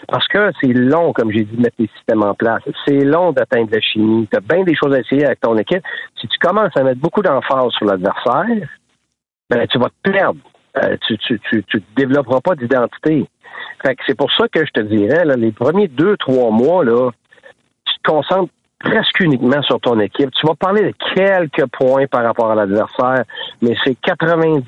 Parce 0.08 0.28
que 0.28 0.52
c'est 0.62 0.74
long, 0.74 1.12
comme 1.12 1.32
j'ai 1.32 1.44
dit, 1.44 1.56
de 1.56 1.62
mettre 1.62 1.76
les 1.80 1.90
systèmes 1.96 2.24
en 2.24 2.34
place. 2.34 2.62
C'est 2.86 3.04
long 3.04 3.32
d'atteindre 3.32 3.70
la 3.72 3.82
chimie. 3.82 4.28
Tu 4.32 4.38
as 4.38 4.42
bien 4.42 4.64
des 4.64 4.76
choses 4.76 4.94
à 4.94 5.00
essayer 5.00 5.26
avec 5.26 5.42
ton 5.42 5.58
équipe. 5.58 5.84
Si 6.20 6.28
tu 6.28 6.38
commences 6.40 6.76
à 6.76 6.84
mettre 6.84 7.02
beaucoup 7.02 7.22
d'emphase 7.22 7.72
sur 7.72 7.86
l'adversaire, 7.86 8.68
ben, 9.50 9.68
tu 9.68 9.80
vas 9.80 9.90
te 9.90 10.12
perdre. 10.12 10.40
Euh, 10.84 10.96
tu, 11.08 11.18
tu, 11.18 11.40
tu, 11.50 11.64
tu 11.64 11.84
développeras 11.96 12.42
pas 12.42 12.56
d'identité. 12.56 13.28
Fait 13.84 13.96
que 13.96 14.04
c'est 14.08 14.18
pour 14.18 14.32
ça 14.32 14.48
que 14.48 14.66
je 14.66 14.72
te 14.72 14.80
dirais, 14.82 15.26
là, 15.26 15.36
les 15.36 15.52
premiers 15.52 15.88
deux, 15.88 16.18
trois 16.18 16.52
mois, 16.52 16.84
là, 16.84 17.12
tu 17.86 17.94
te 18.00 18.12
concentres 18.12 18.52
presque 18.80 19.20
uniquement 19.20 19.62
sur 19.64 19.80
ton 19.80 20.00
équipe. 20.00 20.30
Tu 20.32 20.46
vas 20.46 20.56
parler 20.56 20.84
de 20.84 20.94
quelques 21.16 21.66
points 21.72 22.06
par 22.08 22.24
rapport 22.24 22.52
à 22.52 22.56
l'adversaire, 22.56 23.24
mais 23.62 23.76
c'est 23.84 23.98
90% 24.00 24.64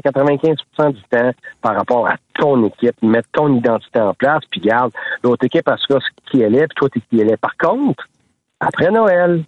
95% 0.00 0.92
du 0.92 1.02
temps 1.10 1.30
par 1.62 1.74
rapport 1.74 2.06
à 2.08 2.16
ton 2.34 2.64
équipe. 2.66 3.02
Mettre 3.02 3.28
ton 3.32 3.54
identité 3.54 4.00
en 4.00 4.14
place, 4.14 4.42
puis 4.50 4.60
garde, 4.60 4.92
l'autre 5.22 5.44
équipe 5.44 5.68
à 5.68 5.76
ce 5.76 5.94
qui 6.30 6.42
elle 6.42 6.56
est, 6.56 6.66
puis 6.68 6.76
toi, 6.76 6.88
t'es 6.90 7.00
qui 7.00 7.20
elle 7.20 7.30
est. 7.30 7.36
Par 7.36 7.56
contre, 7.56 8.06
après 8.60 8.90
Noël, 8.90 9.44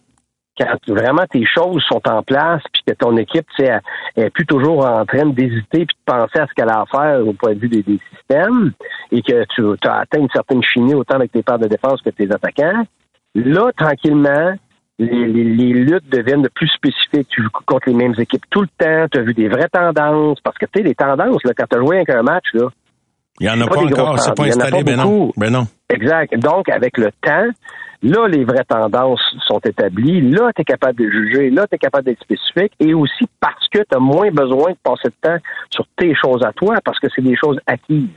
quand 0.60 0.94
vraiment 0.94 1.24
tes 1.30 1.44
choses 1.46 1.82
sont 1.88 2.02
en 2.06 2.22
place, 2.22 2.62
puis 2.72 2.82
que 2.86 2.92
ton 2.92 3.16
équipe, 3.16 3.46
tu 3.56 3.64
sais, 3.64 3.78
est 4.16 4.30
plus 4.30 4.46
toujours 4.46 4.84
en 4.84 5.04
train 5.06 5.26
d'hésiter 5.26 5.86
puis 5.86 5.96
de 5.96 6.04
penser 6.04 6.38
à 6.38 6.46
ce 6.46 6.54
qu'elle 6.54 6.68
a 6.68 6.82
à 6.82 6.86
faire 6.86 7.26
au 7.26 7.32
point 7.32 7.54
de 7.54 7.58
vue 7.58 7.68
des, 7.68 7.82
systèmes, 7.82 8.72
et 9.10 9.22
que 9.22 9.44
tu 9.54 9.88
as 9.88 10.00
atteint 10.00 10.20
une 10.20 10.30
certaine 10.30 10.62
chimie 10.62 10.94
autant 10.94 11.16
avec 11.16 11.32
tes 11.32 11.42
paires 11.42 11.58
de 11.58 11.68
défense 11.68 12.02
que 12.02 12.10
tes 12.10 12.30
attaquants, 12.30 12.84
là, 13.34 13.70
tranquillement, 13.76 14.54
les, 14.98 15.72
luttes 15.72 16.08
deviennent 16.10 16.42
de 16.42 16.50
plus 16.54 16.68
spécifiques. 16.68 17.28
Tu 17.30 17.42
joues 17.42 17.48
contre 17.66 17.88
les 17.88 17.94
mêmes 17.94 18.14
équipes 18.18 18.44
tout 18.50 18.60
le 18.60 18.68
temps. 18.78 19.06
Tu 19.10 19.18
as 19.18 19.22
vu 19.22 19.32
des 19.32 19.48
vraies 19.48 19.68
tendances. 19.72 20.38
Parce 20.42 20.58
que, 20.58 20.66
tu 20.66 20.80
sais, 20.80 20.82
les 20.82 20.94
tendances, 20.94 21.42
là, 21.44 21.52
quand 21.56 21.64
tu 21.70 21.76
as 21.78 21.80
joué 21.80 21.96
avec 21.96 22.10
un 22.10 22.22
match, 22.22 22.44
là. 22.52 22.68
Il 23.40 23.44
n'y 23.46 23.50
en 23.50 23.60
a 23.62 23.66
pas, 23.66 23.80
encore. 23.80 24.20
C'est 24.20 24.36
pas 24.36 24.44
installé, 24.44 24.84
ben 24.84 24.96
non. 24.96 25.32
Ben 25.38 25.50
non. 25.50 25.66
Exact. 25.88 26.38
Donc, 26.38 26.68
avec 26.68 26.98
le 26.98 27.10
temps, 27.22 27.48
Là, 28.02 28.28
les 28.28 28.44
vraies 28.44 28.64
tendances 28.64 29.20
sont 29.46 29.58
établies. 29.58 30.22
Là, 30.22 30.50
tu 30.54 30.62
es 30.62 30.64
capable 30.64 30.98
de 30.98 31.10
juger. 31.10 31.50
Là, 31.50 31.66
tu 31.66 31.74
es 31.74 31.78
capable 31.78 32.04
d'être 32.04 32.22
spécifique. 32.22 32.72
Et 32.80 32.94
aussi 32.94 33.26
parce 33.40 33.68
que 33.68 33.78
tu 33.78 33.96
as 33.96 33.98
moins 33.98 34.30
besoin 34.30 34.70
de 34.70 34.78
passer 34.82 35.08
de 35.08 35.14
temps 35.20 35.36
sur 35.70 35.86
tes 35.96 36.14
choses 36.14 36.42
à 36.44 36.52
toi, 36.52 36.78
parce 36.84 36.98
que 36.98 37.08
c'est 37.14 37.22
des 37.22 37.36
choses 37.36 37.58
acquises. 37.66 38.08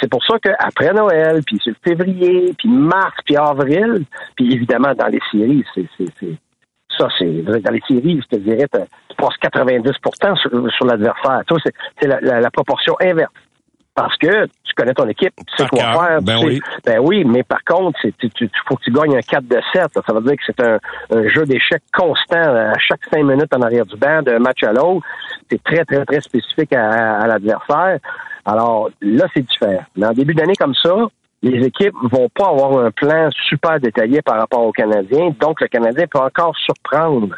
C'est 0.00 0.10
pour 0.10 0.24
ça 0.24 0.38
qu'après 0.38 0.92
Noël, 0.92 1.42
puis 1.46 1.58
sur 1.58 1.74
février, 1.84 2.54
puis 2.56 2.68
mars, 2.68 3.14
puis 3.24 3.36
avril, 3.36 4.04
puis 4.36 4.54
évidemment 4.54 4.94
dans 4.94 5.06
les 5.06 5.20
séries, 5.30 5.64
c'est 5.74 5.86
ça, 6.98 7.08
c'est 7.18 7.42
dans 7.42 7.72
les 7.72 7.82
séries, 7.86 8.20
je 8.22 8.36
te 8.36 8.42
dirais, 8.42 8.66
tu 8.72 9.16
passes 9.16 9.36
90 9.40 9.90
sur, 10.40 10.72
sur 10.72 10.86
l'adversaire. 10.86 11.42
C'est 12.00 12.06
la, 12.06 12.40
la 12.40 12.50
proportion 12.50 12.94
inverse 13.00 13.32
parce 13.94 14.16
que 14.16 14.46
tu 14.64 14.74
connais 14.76 14.94
ton 14.94 15.08
équipe, 15.08 15.34
tu 15.36 15.56
sais 15.56 15.68
quoi 15.68 15.80
faire. 15.80 16.22
Ben, 16.22 16.38
oui. 16.44 16.60
ben 16.84 17.00
oui, 17.00 17.24
mais 17.24 17.42
par 17.42 17.62
contre, 17.64 17.98
il 18.04 18.30
faut 18.66 18.76
que 18.76 18.82
tu 18.84 18.92
gagnes 18.92 19.16
un 19.16 19.20
4 19.20 19.44
de 19.46 19.60
7. 19.72 19.88
Ça 20.06 20.12
veut 20.12 20.20
dire 20.22 20.36
que 20.36 20.42
c'est 20.46 20.60
un, 20.60 20.78
jeu 21.28 21.44
d'échecs 21.44 21.82
constant 21.92 22.38
à 22.38 22.78
chaque 22.78 23.04
cinq 23.12 23.24
minutes 23.24 23.54
en 23.54 23.62
arrière 23.62 23.86
du 23.86 23.96
banc, 23.96 24.22
d'un 24.22 24.38
match 24.38 24.62
à 24.62 24.72
l'autre. 24.72 25.06
C'est 25.50 25.62
très, 25.62 25.84
très, 25.84 26.04
très 26.04 26.20
spécifique 26.20 26.72
à, 26.72 27.26
l'adversaire. 27.26 27.98
Alors 28.46 28.90
là, 29.00 29.26
c'est 29.34 29.42
différent. 29.42 29.84
Mais 29.96 30.06
en 30.06 30.12
début 30.12 30.34
d'année 30.34 30.56
comme 30.56 30.74
ça, 30.74 30.94
les 31.42 31.66
équipes 31.66 31.94
vont 32.10 32.28
pas 32.28 32.48
avoir 32.48 32.84
un 32.84 32.90
plan 32.90 33.28
super 33.48 33.80
détaillé 33.80 34.22
par 34.22 34.38
rapport 34.38 34.60
aux 34.60 34.72
Canadiens. 34.72 35.34
Donc, 35.40 35.60
le 35.60 35.68
Canadien 35.68 36.06
peut 36.10 36.18
encore 36.18 36.54
surprendre 36.56 37.34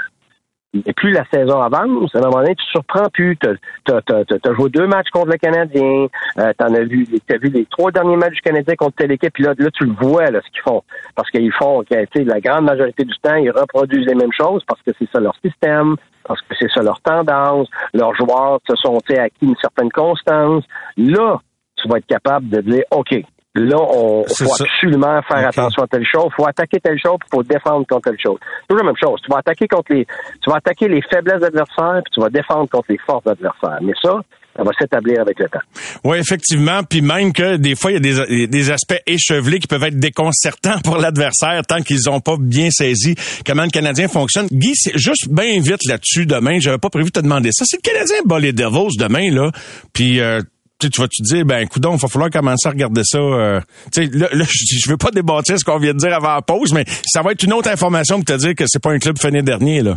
et 0.75 0.93
plus 0.95 1.11
la 1.11 1.25
saison 1.33 1.61
avance, 1.61 2.15
à 2.15 2.19
un 2.19 2.23
moment 2.23 2.39
donné, 2.39 2.55
tu 2.55 2.65
surprends 2.71 3.09
plus. 3.13 3.37
Tu 3.37 3.49
as, 3.93 4.55
joué 4.55 4.71
deux 4.71 4.87
matchs 4.87 5.11
contre 5.11 5.29
le 5.29 5.37
Canadien. 5.37 6.07
Euh, 6.39 6.53
tu 6.59 6.65
as 6.65 6.85
vu, 6.85 7.07
as 7.29 7.37
vu 7.37 7.49
les 7.51 7.67
trois 7.67 7.91
derniers 7.91 8.17
matchs 8.17 8.37
du 8.37 8.41
Canadien 8.41 8.75
contre 8.77 8.97
telle 8.97 9.13
équipe. 9.13 9.35
Puis 9.35 9.45
là, 9.45 9.53
là, 9.59 9.71
tu 9.71 9.85
le 9.85 9.93
vois, 9.93 10.31
là, 10.31 10.41
ce 10.43 10.51
qu'ils 10.51 10.63
font. 10.63 10.83
Parce 11.15 11.31
qu'ils 11.31 11.53
font, 11.53 11.85
la 11.91 12.41
grande 12.41 12.65
majorité 12.65 13.05
du 13.05 13.15
temps, 13.23 13.37
ils 13.37 13.51
reproduisent 13.51 14.07
les 14.07 14.15
mêmes 14.15 14.33
choses 14.33 14.63
parce 14.67 14.81
que 14.83 14.93
c'est 14.99 15.09
ça 15.13 15.21
leur 15.21 15.37
système, 15.45 15.97
parce 16.25 16.41
que 16.41 16.55
c'est 16.59 16.71
ça 16.71 16.83
leur 16.83 17.01
tendance. 17.03 17.69
Leurs 17.93 18.15
joueurs 18.15 18.61
se 18.67 18.75
sont 18.77 18.99
acquis 19.11 19.47
une 19.47 19.57
certaine 19.61 19.91
constance. 19.91 20.65
Là, 20.97 21.39
tu 21.77 21.89
vas 21.89 21.99
être 21.99 22.07
capable 22.07 22.49
de 22.49 22.61
dire, 22.63 22.85
OK, 22.93 23.15
Là, 23.55 23.77
on 23.77 24.25
faut 24.25 24.63
absolument 24.63 25.21
faire 25.29 25.47
attention 25.47 25.83
à 25.83 25.87
telle 25.87 26.07
chose. 26.07 26.29
Il 26.31 26.35
faut 26.37 26.47
attaquer 26.47 26.81
telle 26.81 26.99
chose, 26.99 27.19
faut 27.31 27.43
défendre 27.43 27.87
contre 27.87 28.11
telle 28.11 28.21
chose. 28.21 28.39
Toujours 28.67 28.83
la 28.83 28.93
même 28.93 28.97
chose. 29.03 29.21
Tu 29.23 29.31
vas 29.31 29.39
attaquer 29.39 29.69
contre 29.69 29.93
les, 29.93 30.07
tu 30.07 30.51
vas 30.51 30.57
attaquer 30.57 30.89
les 30.89 31.03
faiblesses 31.03 31.43
adversaires, 31.43 32.01
puis 32.03 32.13
tu 32.15 32.21
vas 32.21 32.31
défendre 32.31 32.69
contre 32.71 32.87
les 32.89 32.99
forces 33.07 33.27
adversaires. 33.27 33.79
Mais 33.83 33.93
ça, 34.03 34.21
ça 34.57 34.63
va 34.63 34.71
s'établir 34.79 35.21
avec 35.21 35.39
le 35.39 35.49
temps. 35.49 35.61
Oui, 36.05 36.19
effectivement. 36.19 36.83
Puis 36.83 37.03
même 37.03 37.33
que 37.33 37.57
des 37.57 37.75
fois, 37.75 37.93
il 37.93 37.95
y 37.95 38.21
a 38.21 38.27
des, 38.27 38.47
des 38.47 38.71
aspects 38.71 39.01
échevelés 39.07 39.59
qui 39.59 39.67
peuvent 39.67 39.85
être 39.85 39.99
déconcertants 39.99 40.79
pour 40.85 40.97
l'adversaire 40.97 41.63
tant 41.67 41.83
qu'ils 41.83 42.01
n'ont 42.07 42.21
pas 42.21 42.37
bien 42.39 42.71
saisi 42.71 43.15
comment 43.47 43.65
le 43.65 43.71
Canadien 43.71 44.09
fonctionne. 44.09 44.47
Guy, 44.51 44.73
c'est 44.75 44.97
juste 44.97 45.29
bien 45.29 45.61
vite 45.61 45.85
là-dessus 45.87 46.27
demain. 46.27 46.59
J'avais 46.59 46.79
pas 46.79 46.91
prévu 46.91 47.07
de 47.07 47.11
te 47.11 47.21
demander 47.21 47.51
ça. 47.53 47.65
Si 47.65 47.77
le 47.77 47.83
Canadien 47.83 48.17
bat 48.25 48.39
les 48.39 48.53
Devils 48.53 48.97
demain, 48.99 49.31
là, 49.31 49.51
puis 49.93 50.21
euh, 50.21 50.41
tu 50.91 51.01
vas 51.01 51.09
te 51.09 51.23
dire, 51.23 51.45
ben, 51.45 51.67
coudon, 51.69 51.97
il 51.97 52.01
va 52.01 52.09
falloir 52.09 52.31
commencer 52.31 52.69
à 52.69 52.71
regarder 52.71 53.03
ça. 53.05 53.19
Euh, 53.19 53.61
tu 53.93 54.05
sais, 54.05 54.11
là, 54.13 54.29
je 54.33 54.91
veux 54.91 54.97
pas 54.97 55.11
débattre 55.11 55.59
ce 55.59 55.65
qu'on 55.65 55.79
vient 55.79 55.93
de 55.93 55.99
dire 55.99 56.15
avant 56.15 56.35
la 56.35 56.43
pause, 56.43 56.73
mais 56.73 56.85
ça 57.07 57.23
va 57.23 57.33
être 57.33 57.43
une 57.43 57.53
autre 57.53 57.71
information 57.71 58.17
pour 58.17 58.25
te 58.25 58.37
dire 58.39 58.55
que 58.55 58.65
c'est 58.67 58.83
pas 58.83 58.93
un 58.93 58.99
club 58.99 59.19
fini 59.19 59.43
dernier, 59.43 59.83
là. 59.83 59.97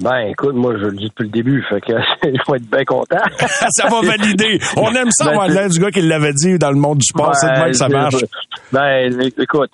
Ben, 0.00 0.26
écoute, 0.28 0.56
moi, 0.56 0.74
je 0.76 0.86
le 0.86 0.96
dis 0.96 1.04
depuis 1.04 1.24
le 1.24 1.28
début, 1.28 1.64
fait 1.68 1.80
que 1.80 1.92
il 2.24 2.40
faut 2.44 2.56
être 2.56 2.68
bien 2.68 2.84
content. 2.84 3.22
ça 3.68 3.88
va 3.88 4.00
valider. 4.00 4.58
On 4.76 4.92
aime 4.92 5.10
ça, 5.10 5.30
ben, 5.30 5.46
l'air 5.46 5.68
du 5.68 5.78
gars 5.78 5.90
qui 5.92 6.02
l'avait 6.02 6.32
dit 6.32 6.58
dans 6.58 6.70
le 6.70 6.78
monde 6.78 6.98
du 6.98 7.06
sport. 7.06 7.34
c'est 7.36 7.46
de 7.46 7.52
même 7.52 7.70
que 7.70 7.76
ça 7.76 7.88
marche. 7.88 8.24
Ben, 8.72 9.20
écoute, 9.38 9.70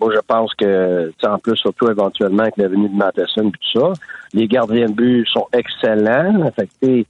moi, 0.00 0.10
je 0.12 0.20
pense 0.26 0.52
que, 0.54 1.12
en 1.24 1.38
plus, 1.38 1.56
surtout 1.56 1.88
éventuellement 1.88 2.42
avec 2.42 2.56
la 2.56 2.66
venue 2.66 2.88
de 2.88 2.96
Matheson 2.96 3.48
et 3.48 3.52
tout 3.52 3.80
ça, 3.80 3.92
les 4.34 4.48
gardiens 4.48 4.86
de 4.86 4.92
but 4.92 5.24
sont 5.28 5.46
excellents. 5.52 6.50
Fait 6.56 6.68
que, 6.82 7.04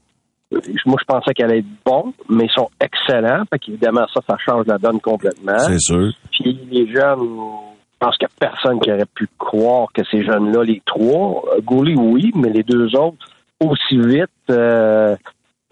moi, 0.50 0.96
je 0.98 1.04
pensais 1.06 1.34
qu'elle 1.34 1.50
allait 1.50 1.58
être 1.58 1.84
bon, 1.84 2.12
mais 2.28 2.44
ils 2.44 2.52
sont 2.52 2.70
excellents. 2.80 3.44
Fait 3.50 3.58
qu'évidemment, 3.58 4.06
ça, 4.12 4.20
ça 4.28 4.36
change 4.38 4.66
la 4.66 4.78
donne 4.78 5.00
complètement. 5.00 5.58
C'est 5.58 5.78
sûr. 5.78 6.10
Puis 6.32 6.58
les 6.70 6.86
jeunes, 6.86 7.20
je 7.20 7.98
pense 7.98 8.16
qu'il 8.16 8.28
n'y 8.28 8.46
a 8.46 8.50
personne 8.50 8.80
qui 8.80 8.90
aurait 8.90 9.04
pu 9.14 9.28
croire 9.38 9.88
que 9.92 10.02
ces 10.10 10.24
jeunes-là, 10.24 10.64
les 10.64 10.82
trois, 10.86 11.44
Goulet, 11.64 11.94
oui, 11.96 12.32
mais 12.34 12.50
les 12.50 12.62
deux 12.62 12.94
autres, 12.96 13.26
aussi 13.60 13.98
vite, 13.98 14.30
euh, 14.50 15.16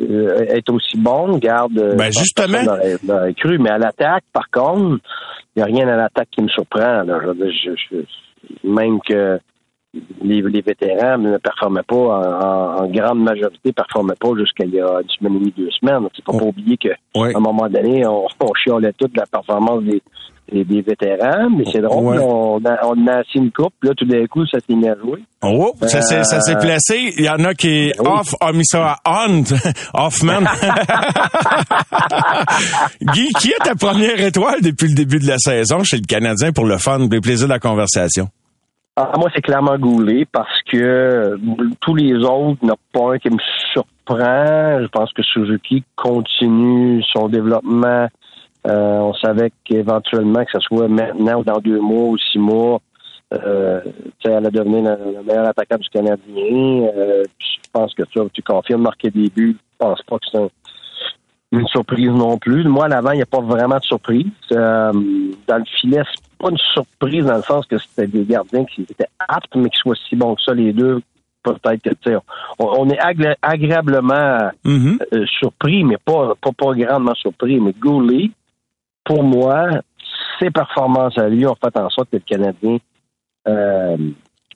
euh 0.03 0.45
être 0.49 0.73
aussi 0.73 0.99
bons, 0.99 1.39
garde. 1.39 1.79
Euh, 1.79 1.95
ben, 1.95 2.13
justement. 2.13 2.59
cru, 3.39 3.59
mais 3.59 3.71
à 3.71 3.79
l'attaque, 3.79 4.25
par 4.33 4.51
contre, 4.51 5.01
il 5.55 5.61
n'y 5.61 5.63
a 5.63 5.67
rien 5.67 5.89
à 5.89 5.97
l'attaque 5.97 6.29
qui 6.31 6.43
me 6.43 6.49
surprend. 6.49 7.03
Là. 7.03 7.21
Je, 7.39 7.71
je, 7.91 7.97
même 8.63 9.01
que 9.01 9.39
les, 10.23 10.61
vétérans 10.61 11.19
ne 11.19 11.39
performaient 11.39 11.83
pas, 11.83 12.81
en, 12.81 12.87
grande 12.89 13.23
majorité, 13.23 13.59
ne 13.67 13.73
performaient 13.73 14.15
pas 14.19 14.31
jusqu'à 14.39 14.65
il 14.65 14.75
y 14.75 14.81
a 14.81 15.01
une 15.01 15.09
semaine 15.09 15.37
et 15.37 15.39
demie, 15.39 15.55
deux 15.57 15.71
semaines. 15.71 16.09
Il 16.17 16.23
ne 16.27 16.33
faut 16.33 16.39
pas 16.39 16.45
oublier 16.45 16.77
qu'à 16.77 16.97
un 17.15 17.41
moment 17.41 17.69
donné, 17.69 18.07
on, 18.07 18.27
on 18.41 18.55
chialait 18.55 18.93
toute 18.93 19.17
la 19.17 19.27
performance 19.27 19.83
des, 19.85 20.03
des, 20.53 20.83
vétérans, 20.83 21.51
mais 21.51 21.65
c'est 21.71 21.81
drôle, 21.81 22.19
on, 22.21 22.65
a, 22.65 22.87
on 22.87 23.07
a 23.07 23.19
assis 23.19 23.39
une 23.39 23.51
coupe, 23.51 23.75
là, 23.83 23.93
tout 23.97 24.05
d'un 24.05 24.27
coup, 24.27 24.47
ça 24.47 24.59
s'est 24.61 24.75
mis 24.75 24.89
à 24.89 24.97
jouer. 24.97 25.23
Oh, 25.43 25.75
ça 25.83 26.03
s'est, 26.03 26.25
ça 26.25 26.41
s'est 26.41 26.57
euh, 26.57 26.61
placé. 26.61 27.13
Il 27.19 27.25
y 27.25 27.29
en 27.29 27.45
a 27.45 27.55
qui, 27.55 27.93
ben 27.99 28.11
off, 28.11 28.35
a 28.41 28.53
mis 28.53 28.65
ça 28.65 28.97
à 29.05 29.27
on, 29.29 29.43
Hoffman. 29.95 30.41
Guy, 33.03 33.29
qui 33.41 33.49
est 33.49 33.65
ta 33.65 33.75
première 33.75 34.21
étoile 34.21 34.61
depuis 34.63 34.89
le 34.89 34.95
début 34.95 35.19
de 35.19 35.27
la 35.27 35.39
saison 35.39 35.83
chez 35.85 35.97
le 35.97 36.07
Canadien 36.07 36.53
pour 36.53 36.65
le 36.65 36.79
fun, 36.79 37.09
le 37.11 37.21
plaisir 37.21 37.49
de 37.49 37.53
la 37.53 37.59
conversation? 37.59 38.29
Ah, 38.99 39.13
moi, 39.19 39.29
c'est 39.35 39.43
clairement 39.43 39.77
Goulet 39.77 40.25
parce 40.25 40.63
que 40.63 40.77
euh, 40.79 41.37
tous 41.81 41.95
les 41.95 42.15
autres 42.15 42.65
n'ont 42.65 42.79
pas 42.93 43.13
un 43.13 43.19
qui 43.19 43.29
me 43.29 43.39
surprend. 43.73 44.81
Je 44.81 44.87
pense 44.87 45.13
que 45.13 45.23
Suzuki 45.23 45.85
continue 45.97 47.03
son 47.13 47.29
développement. 47.29 48.09
Euh, 48.67 48.99
on 48.99 49.13
savait 49.15 49.53
qu'éventuellement, 49.65 50.45
que 50.45 50.53
ce 50.53 50.61
soit 50.61 50.89
maintenant 50.89 51.41
ou 51.41 51.45
dans 51.45 51.59
deux 51.59 51.79
mois 51.79 52.09
ou 52.09 52.19
six 52.19 52.39
mois, 52.39 52.81
euh, 53.35 53.81
elle 54.25 54.47
a 54.47 54.51
devenu 54.51 54.83
le, 54.83 55.23
meilleur 55.23 55.47
attaquant 55.47 55.77
du 55.77 55.89
Canadien. 55.91 56.89
Euh, 56.97 57.23
je 57.39 57.71
pense 57.73 57.95
que 57.95 58.03
tu, 58.05 58.19
tu 58.33 58.43
confirmes 58.43 58.83
marquer 58.83 59.11
des 59.11 59.29
buts. 59.29 59.59
Je 59.61 59.77
pense 59.79 60.03
pas 60.03 60.17
que 60.19 60.27
c'est 60.33 60.39
un, 60.39 60.49
une 61.53 61.67
surprise 61.69 62.11
non 62.11 62.39
plus. 62.39 62.65
Moi, 62.65 62.87
à 62.87 62.89
l'avant, 62.89 63.13
il 63.13 63.17
n'y 63.17 63.23
a 63.23 63.27
pas 63.27 63.41
vraiment 63.41 63.79
de 63.79 63.85
surprise. 63.85 64.27
Euh, 64.53 64.93
dans 65.47 65.59
le 65.59 65.65
filet, 65.65 66.03
pas 66.39 66.51
une 66.51 66.59
surprise 66.59 67.25
dans 67.25 67.37
le 67.37 67.43
sens 67.43 67.67
que 67.67 67.79
c'était 67.79 68.07
des 68.07 68.25
gardiens 68.25 68.65
qui 68.65 68.83
étaient 68.83 69.09
aptes, 69.19 69.55
mais 69.55 69.71
qui 69.71 69.79
soient 69.79 69.97
si 70.09 70.17
bons 70.17 70.35
que 70.35 70.43
ça, 70.43 70.55
les 70.55 70.73
deux. 70.73 71.01
Peut-être 71.43 71.83
que, 71.83 71.95
tu 71.95 72.17
on, 72.59 72.65
on, 72.67 72.91
est 72.91 72.99
agréablement 73.41 74.51
mm-hmm. 74.65 74.99
euh, 75.13 75.27
surpris, 75.27 75.85
mais 75.85 75.97
pas, 75.97 76.35
pas, 76.41 76.51
pas 76.53 76.75
grandement 76.75 77.15
surpris. 77.15 77.61
Mais 77.61 77.73
Goulet, 77.73 78.31
pour 79.05 79.23
moi, 79.23 79.69
ses 80.41 80.51
performances 80.51 81.17
à 81.19 81.29
lui 81.29 81.47
ont 81.47 81.55
fait 81.55 81.77
en 81.79 81.89
sorte 81.91 82.11
que 82.11 82.17
le 82.17 82.23
Canadien 82.23 82.79
euh, 83.47 83.97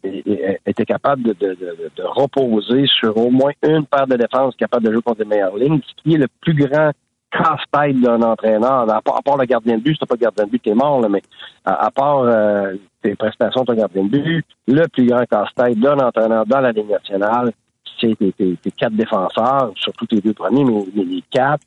était 0.02 0.84
capable 0.84 1.22
de, 1.22 1.32
de, 1.34 1.56
de, 1.96 2.02
reposer 2.02 2.86
sur 2.86 3.16
au 3.16 3.30
moins 3.30 3.52
une 3.62 3.86
paire 3.86 4.06
de 4.06 4.16
défense 4.16 4.56
capable 4.56 4.86
de 4.86 4.92
jouer 4.92 5.02
contre 5.02 5.20
les 5.20 5.28
meilleures 5.28 5.56
lignes, 5.56 5.80
ce 5.86 6.02
qui 6.02 6.14
est 6.14 6.18
le 6.18 6.28
plus 6.40 6.54
grand 6.54 6.90
casse-tête 7.30 8.00
d'un 8.00 8.20
entraîneur. 8.22 8.90
À 8.90 9.00
part, 9.02 9.36
le 9.36 9.44
gardien 9.44 9.78
de 9.78 9.82
but, 9.82 9.96
c'est 9.98 10.08
pas 10.08 10.14
le 10.14 10.20
gardien 10.20 10.44
de 10.44 10.50
but 10.50 10.66
est 10.66 10.74
mort, 10.74 11.08
mais 11.08 11.22
à, 11.64 11.90
part 11.90 12.20
euh, 12.20 12.74
tes 13.02 13.14
prestations 13.14 13.64
de 13.64 13.74
gardien 13.74 14.04
de 14.04 14.08
but, 14.08 14.46
le 14.66 14.86
plus 14.88 15.06
grand 15.06 15.24
casse-tête 15.24 15.78
d'un 15.78 15.98
entraîneur 15.98 16.44
dans 16.46 16.60
la 16.60 16.72
Ligue 16.72 16.90
nationale, 16.90 17.52
c'est 18.00 18.16
tes, 18.16 18.32
tes, 18.32 18.70
quatre 18.70 18.94
défenseurs, 18.94 19.72
surtout 19.76 20.06
tes 20.06 20.20
deux 20.20 20.32
premiers, 20.32 20.64
mais 20.64 21.04
les 21.04 21.22
quatre, 21.30 21.62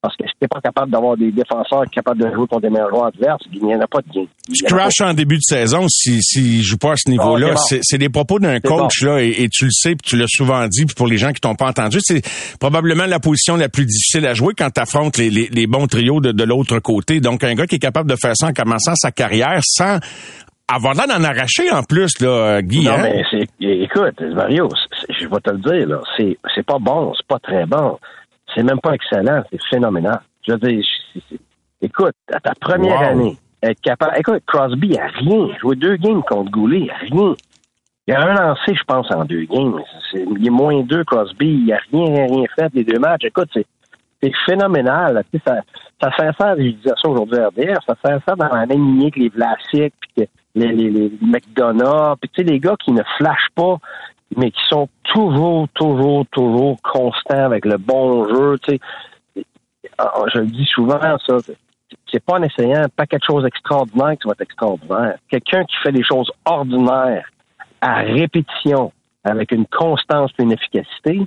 parce 0.00 0.16
que 0.16 0.24
si 0.28 0.32
t'es 0.38 0.46
pas 0.46 0.60
capable 0.60 0.92
d'avoir 0.92 1.16
des 1.16 1.32
défenseurs 1.32 1.84
capables 1.90 2.20
de 2.20 2.32
jouer 2.32 2.46
contre 2.46 2.62
des 2.62 2.70
meilleurs 2.70 2.90
joueurs 2.90 3.06
adverses, 3.06 3.42
il 3.52 3.64
n'y 3.64 3.74
en 3.74 3.80
a 3.80 3.86
pas 3.86 4.00
de 4.00 4.12
gain. 4.12 4.26
Tu 4.52 4.64
crashes 4.64 5.00
en 5.00 5.12
début 5.12 5.36
de 5.36 5.42
saison 5.42 5.86
si 5.88 6.22
s'il 6.22 6.62
joue 6.62 6.78
pas 6.78 6.92
à 6.92 6.96
ce 6.96 7.10
niveau-là. 7.10 7.54
Ah, 7.56 7.76
c'est 7.82 7.98
des 7.98 8.08
propos 8.08 8.38
d'un 8.38 8.60
coach 8.60 9.02
là, 9.02 9.20
et, 9.20 9.48
tu 9.50 9.64
le 9.64 9.70
sais, 9.72 9.96
puis 9.96 10.10
tu 10.10 10.16
l'as 10.16 10.28
souvent 10.28 10.66
dit, 10.68 10.86
puis 10.86 10.94
pour 10.94 11.08
les 11.08 11.18
gens 11.18 11.32
qui 11.32 11.40
t'ont 11.40 11.56
pas 11.56 11.66
entendu, 11.66 11.98
c'est 12.00 12.22
probablement 12.60 13.06
la 13.06 13.18
position 13.18 13.56
la 13.56 13.68
plus 13.68 13.86
difficile 13.86 14.26
à 14.26 14.34
jouer 14.34 14.54
quand 14.56 14.70
tu 14.70 14.80
affrontes 14.80 15.18
les, 15.18 15.30
les, 15.30 15.66
bons 15.66 15.86
trios 15.88 16.20
de, 16.20 16.30
de 16.30 16.44
l'autre 16.44 16.78
côté. 16.78 17.20
Donc 17.20 17.42
un 17.42 17.54
gars 17.54 17.66
qui 17.66 17.76
est 17.76 17.80
capable 17.80 18.08
de 18.08 18.16
faire 18.16 18.36
ça 18.36 18.46
en 18.46 18.52
commençant 18.52 18.94
sa 18.94 19.10
carrière 19.10 19.60
sans 19.62 19.98
avoir 20.68 20.94
l'air 20.94 21.08
d'en 21.08 21.24
arracher 21.24 21.70
en 21.72 21.82
plus, 21.82 22.20
là, 22.20 22.62
Guy. 22.62 22.84
Non, 22.84 22.92
hein? 22.92 23.02
mais 23.02 23.22
c'est, 23.30 23.48
écoute, 23.60 24.20
Mario, 24.34 24.68
je 25.08 25.26
vais 25.26 25.40
te 25.40 25.50
le 25.50 25.58
dire, 25.58 25.88
là, 25.88 26.00
c'est, 26.16 26.36
c'est 26.54 26.64
pas 26.64 26.78
bon, 26.78 27.12
c'est 27.16 27.26
pas 27.26 27.38
très 27.38 27.66
bon. 27.66 27.98
C'est 28.54 28.62
même 28.62 28.80
pas 28.80 28.92
excellent, 28.94 29.42
c'est 29.50 29.62
phénoménal. 29.70 30.20
Je 30.46 30.52
veux 30.52 30.58
dire, 30.58 30.84
écoute, 31.82 32.14
à 32.32 32.40
ta 32.40 32.54
première 32.54 33.00
Wow. 33.00 33.06
année, 33.08 33.36
être 33.62 33.80
capable, 33.80 34.12
écoute, 34.18 34.42
Crosby 34.46 34.96
a 34.98 35.06
rien, 35.06 35.48
joué 35.60 35.76
deux 35.76 35.96
games 35.96 36.22
contre 36.22 36.50
Goulet, 36.50 36.88
rien. 37.10 37.34
Il 38.06 38.14
a 38.14 38.22
un 38.22 38.34
lancé, 38.34 38.74
je 38.74 38.82
pense, 38.84 39.10
en 39.10 39.24
deux 39.24 39.44
games. 39.44 39.80
C'est, 40.10 40.24
il 40.38 40.46
est 40.46 40.50
moins 40.50 40.80
deux, 40.82 41.04
Crosby, 41.04 41.62
il 41.66 41.72
a 41.72 41.78
rien, 41.92 42.26
rien 42.26 42.44
fait 42.58 42.72
des 42.72 42.84
deux 42.84 42.98
matchs. 42.98 43.24
Écoute, 43.24 43.50
c'est, 43.52 43.66
c'est 44.22 44.32
phénoménal. 44.46 45.22
Tu 45.30 45.38
sais, 45.38 45.44
ça, 45.46 45.60
ça 46.00 46.10
s'insère, 46.16 46.56
je 46.56 46.70
disais 46.70 46.94
ça 47.02 47.08
aujourd'hui 47.08 47.38
à 47.38 47.48
RDR, 47.48 47.82
ça 47.86 47.94
s'insère 48.02 48.36
dans 48.36 48.48
la 48.48 48.64
même 48.64 48.82
lignée 48.82 49.10
que 49.10 49.18
les 49.20 49.28
Vlasic, 49.28 49.92
puis 50.00 50.10
que 50.16 50.22
les, 50.58 50.90
les, 50.90 51.12
McDonough, 51.20 52.16
puis 52.20 52.30
tu 52.30 52.42
sais, 52.42 52.50
les 52.50 52.58
gars 52.58 52.76
qui 52.82 52.92
ne 52.92 53.02
flashent 53.16 53.50
pas, 53.54 53.78
mais 54.36 54.50
qui 54.50 54.60
sont 54.68 54.88
toujours, 55.04 55.68
toujours, 55.74 56.26
toujours 56.30 56.76
constants 56.82 57.44
avec 57.44 57.64
le 57.64 57.78
bon 57.78 58.28
jeu, 58.28 58.58
tu 58.58 58.74
sais. 58.74 59.44
Ah, 59.96 60.12
Je 60.32 60.40
le 60.40 60.46
dis 60.46 60.66
souvent, 60.66 61.00
ça, 61.26 61.36
c'est 62.10 62.24
pas 62.24 62.34
en 62.34 62.42
essayant 62.42 62.84
pas 62.94 63.06
quelque 63.06 63.26
chose 63.26 63.44
d'extraordinaire 63.44 64.12
que 64.12 64.22
tu 64.22 64.28
vas 64.28 64.32
être 64.32 64.42
extraordinaire. 64.42 65.18
Quelqu'un 65.28 65.64
qui 65.64 65.76
fait 65.82 65.92
des 65.92 66.04
choses 66.04 66.30
ordinaires 66.44 67.28
à 67.80 67.96
répétition, 68.00 68.92
avec 69.24 69.52
une 69.52 69.66
constance 69.66 70.30
et 70.38 70.42
une 70.42 70.52
efficacité, 70.52 71.26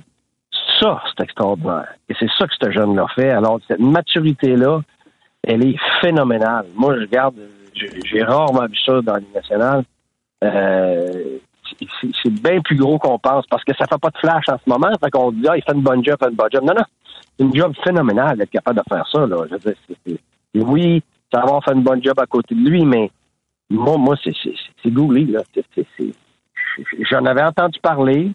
ça, 0.80 1.02
c'est 1.06 1.24
extraordinaire. 1.24 1.94
Et 2.08 2.14
c'est 2.18 2.28
ça 2.38 2.46
que 2.46 2.54
ce 2.60 2.70
jeune-là 2.70 3.06
fait. 3.14 3.30
Alors, 3.30 3.58
cette 3.68 3.80
maturité-là, 3.80 4.80
elle 5.44 5.64
est 5.66 5.76
phénoménale. 6.00 6.66
Moi, 6.74 6.94
je 6.96 7.00
regarde, 7.00 7.34
j'ai 7.74 8.22
rarement 8.22 8.66
vu 8.66 8.76
ça 8.84 9.00
dans 9.00 9.16
l'Union 9.16 9.34
nationale. 9.34 9.84
Euh, 10.44 11.38
c'est- 12.00 12.30
bien 12.30 12.60
plus 12.60 12.76
gros 12.76 12.98
qu'on 12.98 13.18
pense 13.18 13.46
parce 13.46 13.64
que 13.64 13.72
ça 13.76 13.86
fait 13.86 13.98
pas 14.00 14.10
de 14.10 14.18
flash 14.18 14.44
en 14.48 14.58
ce 14.58 14.68
moment. 14.68 14.90
Fait 15.02 15.10
qu'on 15.10 15.30
dit, 15.32 15.46
ah, 15.48 15.56
il 15.56 15.62
fait 15.62 15.72
une 15.72 15.82
bonne 15.82 16.04
job, 16.04 16.16
il 16.20 16.24
fait 16.24 16.30
une 16.30 16.36
bonne 16.36 16.50
job. 16.52 16.64
Non, 16.64 16.74
non. 16.74 16.84
C'est 17.38 17.44
une 17.44 17.54
job 17.54 17.72
phénoménale 17.84 18.36
d'être 18.38 18.50
capable 18.50 18.78
de 18.78 18.84
faire 18.88 19.06
ça, 19.10 19.26
là. 19.26 19.36
Je 19.50 19.54
veux 19.56 19.74
dire, 20.06 20.18
oui, 20.54 21.02
ça 21.32 21.40
va 21.40 21.60
fait 21.64 21.72
une 21.72 21.82
bonne 21.82 22.02
job 22.02 22.18
à 22.18 22.26
côté 22.26 22.54
de 22.54 22.60
lui, 22.68 22.84
mais 22.84 23.10
moi, 23.70 23.96
moi, 23.96 24.16
c'est, 24.22 24.90
googly, 24.90 25.26
là. 25.26 25.42
J'en 27.10 27.24
avais 27.24 27.42
entendu 27.42 27.78
parler. 27.80 28.32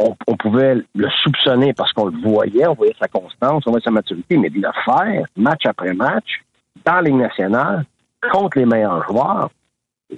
On, 0.00 0.14
on 0.28 0.36
pouvait 0.36 0.76
le 0.94 1.08
soupçonner 1.24 1.72
parce 1.72 1.92
qu'on 1.92 2.06
le 2.06 2.18
voyait, 2.20 2.68
on 2.68 2.74
voyait 2.74 2.94
sa 3.00 3.08
constance, 3.08 3.64
on 3.66 3.70
voyait 3.70 3.82
sa 3.82 3.90
maturité, 3.90 4.36
mais 4.36 4.48
de 4.48 4.60
le 4.60 4.68
faire, 4.84 5.24
match 5.36 5.62
après 5.66 5.92
match, 5.92 6.40
dans 6.84 7.00
Ligue 7.00 7.16
nationale, 7.16 7.84
contre 8.32 8.58
les 8.58 8.66
meilleurs 8.66 9.04
joueurs, 9.08 9.50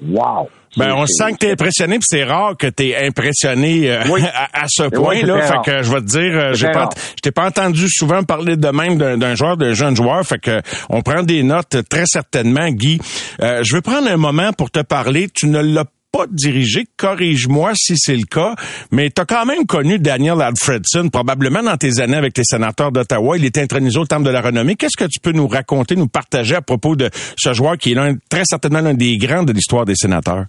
wow! 0.02 0.48
Ben, 0.76 0.92
on 0.94 1.04
sent 1.04 1.32
que 1.32 1.38
t'es 1.38 1.50
impressionné, 1.50 1.98
puis 1.98 2.06
c'est 2.08 2.22
rare 2.22 2.56
que 2.56 2.68
t'es 2.68 2.96
impressionné 2.96 3.90
euh, 3.90 4.02
Oui. 4.08 4.22
à, 4.34 4.62
à 4.62 4.66
ce 4.68 4.84
point-là. 4.84 5.40
fait 5.42 5.52
rare. 5.54 5.62
que 5.62 5.82
je 5.82 5.90
vais 5.90 6.00
te 6.00 6.06
dire, 6.06 6.32
euh, 6.38 6.52
j'ai 6.54 6.70
pas, 6.70 6.88
je 7.16 7.20
t'ai 7.22 7.32
pas 7.32 7.46
entendu 7.46 7.86
souvent 7.88 8.22
parler 8.22 8.56
de 8.56 8.68
même 8.68 8.96
d'un, 8.96 9.18
d'un 9.18 9.34
joueur, 9.34 9.56
d'un 9.56 9.72
jeune 9.72 9.96
joueur. 9.96 10.24
Fait 10.24 10.38
que 10.38 10.62
on 10.88 11.02
prend 11.02 11.24
des 11.24 11.42
notes 11.42 11.76
très 11.88 12.04
certainement, 12.06 12.68
Guy. 12.68 13.00
Euh, 13.42 13.62
je 13.64 13.74
vais 13.74 13.82
prendre 13.82 14.08
un 14.08 14.16
moment 14.16 14.52
pour 14.52 14.70
te 14.70 14.80
parler. 14.80 15.28
Tu 15.28 15.48
ne 15.48 15.60
l'as 15.60 15.86
pas 16.12 16.26
dirigé, 16.30 16.86
corrige-moi 16.96 17.72
si 17.74 17.94
c'est 17.96 18.16
le 18.16 18.24
cas, 18.24 18.54
mais 18.90 19.10
tu 19.10 19.20
as 19.20 19.24
quand 19.24 19.46
même 19.46 19.66
connu 19.66 19.98
Daniel 19.98 20.40
Alfredson, 20.42 21.08
probablement 21.08 21.62
dans 21.62 21.76
tes 21.76 22.00
années 22.00 22.16
avec 22.16 22.36
les 22.36 22.44
sénateurs 22.44 22.92
d'Ottawa. 22.92 23.38
Il 23.38 23.44
était 23.44 23.62
intronisé 23.62 23.98
au 23.98 24.06
Temple 24.06 24.24
de 24.24 24.30
la 24.30 24.40
Renommée. 24.40 24.76
Qu'est-ce 24.76 24.96
que 24.96 25.08
tu 25.08 25.20
peux 25.20 25.32
nous 25.32 25.48
raconter, 25.48 25.96
nous 25.96 26.08
partager 26.08 26.54
à 26.54 26.62
propos 26.62 26.96
de 26.96 27.10
ce 27.36 27.52
joueur 27.52 27.78
qui 27.78 27.92
est 27.92 27.94
l'un, 27.94 28.16
très 28.28 28.42
certainement 28.44 28.80
l'un 28.80 28.94
des 28.94 29.16
grands 29.16 29.44
de 29.44 29.52
l'histoire 29.52 29.84
des 29.84 29.94
sénateurs? 29.94 30.46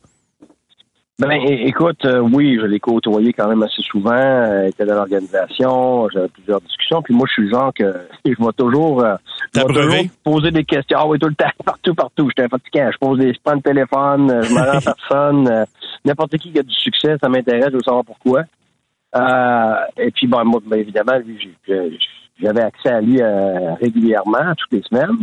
Ben, 1.22 1.40
écoute, 1.46 2.04
euh, 2.06 2.18
oui, 2.18 2.58
je 2.60 2.66
l'ai 2.66 2.80
côtoyé 2.80 3.32
quand 3.32 3.48
même 3.48 3.62
assez 3.62 3.84
souvent. 3.84 4.10
Euh, 4.12 4.64
il 4.64 4.70
était 4.70 4.88
dans 4.88 4.96
l'organisation, 4.96 6.10
j'avais 6.10 6.30
plusieurs 6.30 6.60
discussions. 6.62 7.04
Puis 7.04 7.14
moi, 7.14 7.28
je 7.28 7.34
suis 7.34 7.44
le 7.44 7.52
genre 7.52 7.72
que 7.72 7.84
je 8.26 8.32
vais 8.32 8.52
toujours, 8.58 9.04
euh, 9.04 9.14
je 9.54 9.62
toujours 9.62 9.94
poser 10.24 10.50
des 10.50 10.64
questions. 10.64 10.98
Ah 11.00 11.06
oui, 11.06 11.20
tout 11.20 11.28
le 11.28 11.36
temps, 11.36 11.52
partout, 11.64 11.94
partout. 11.94 12.28
J'étais 12.30 12.50
fatiguant. 12.50 12.90
Je 12.92 12.98
pose 12.98 13.20
des, 13.20 13.34
je 13.36 13.40
prends 13.44 13.54
le 13.54 13.62
téléphone, 13.62 14.32
euh, 14.32 14.42
je 14.42 14.52
me 14.52 14.60
rends 14.62 14.78
à 14.78 14.82
personne. 14.96 15.48
euh, 15.48 15.66
N'importe 16.06 16.38
qui 16.40 16.52
qui 16.52 16.58
a 16.58 16.64
du 16.64 16.74
succès, 16.74 17.16
ça 17.22 17.30
m'intéresse, 17.30 17.68
je 17.70 17.76
veux 17.76 17.84
savoir 17.84 18.04
pourquoi. 18.04 18.42
Euh, 19.16 19.76
et 19.98 20.10
puis, 20.10 20.26
bon, 20.26 20.44
moi, 20.44 20.60
ben, 20.66 20.80
évidemment, 20.80 21.20
j'avais 22.42 22.62
accès 22.64 22.90
à 22.90 23.00
lui 23.00 23.22
euh, 23.22 23.76
régulièrement, 23.76 24.56
toutes 24.58 24.74
les 24.74 24.82
semaines. 24.90 25.18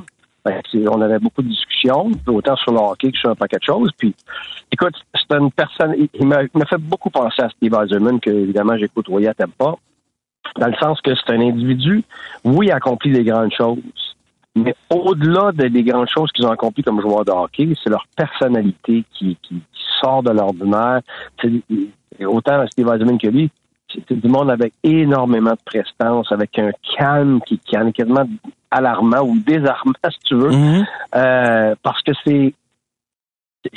On 0.91 1.01
avait 1.01 1.19
beaucoup 1.19 1.43
de 1.43 1.49
discussions, 1.49 2.11
autant 2.27 2.57
sur 2.57 2.73
le 2.73 2.79
hockey 2.79 3.13
que 3.13 3.19
sur 3.19 3.31
un 3.31 3.35
paquet 3.35 3.59
de 3.59 3.65
choses. 3.65 3.91
Puis, 3.97 4.15
écoute, 4.73 4.95
c'est 5.15 5.37
une 5.37 5.51
personne, 5.53 5.95
il- 6.15 6.27
m'a 6.27 6.67
fait 6.69 6.79
beaucoup 6.79 7.11
penser 7.11 7.43
à 7.43 7.49
Steve 7.51 7.75
Eiserman, 7.75 8.21
que 8.21 8.31
évidemment 8.31 8.77
j'ai 8.77 8.89
côtoyé 8.89 9.29
à 9.29 9.35
Tampa, 9.35 9.75
dans 10.59 10.67
le 10.67 10.75
sens 10.75 11.01
que 11.01 11.15
c'est 11.15 11.33
un 11.33 11.41
individu, 11.41 12.03
oui, 12.45 12.67
il 12.67 13.13
des 13.13 13.25
grandes 13.25 13.53
choses, 13.53 13.79
mais 14.57 14.75
au-delà 14.91 15.53
de- 15.53 15.69
des 15.69 15.83
grandes 15.83 16.09
choses 16.09 16.31
qu'ils 16.33 16.47
ont 16.47 16.51
accomplies 16.51 16.83
comme 16.83 17.01
joueurs 17.01 17.25
de 17.25 17.31
hockey, 17.31 17.69
c'est 17.83 17.91
leur 17.91 18.07
personnalité 18.17 19.05
qui, 19.13 19.37
qui, 19.43 19.61
sort 20.01 20.23
de 20.23 20.31
l'ordinaire. 20.31 21.01
Autant 22.27 22.67
Steve 22.69 22.89
Eiserman 22.89 23.19
que 23.19 23.29
lui, 23.29 23.51
c'était 23.93 24.17
du 24.17 24.29
monde 24.29 24.51
avec 24.51 24.73
énormément 24.83 25.53
de 25.53 25.63
prestance, 25.65 26.31
avec 26.31 26.59
un 26.59 26.71
calme 26.97 27.41
qui, 27.47 27.55
est 27.55 27.93
quasiment 27.93 28.29
alarmant 28.71 29.23
ou 29.23 29.39
désarmant, 29.39 29.95
si 30.11 30.19
tu 30.25 30.35
veux. 30.35 30.51
Euh, 31.15 31.75
parce 31.83 32.03
que 32.03 32.13
c'est 32.25 32.55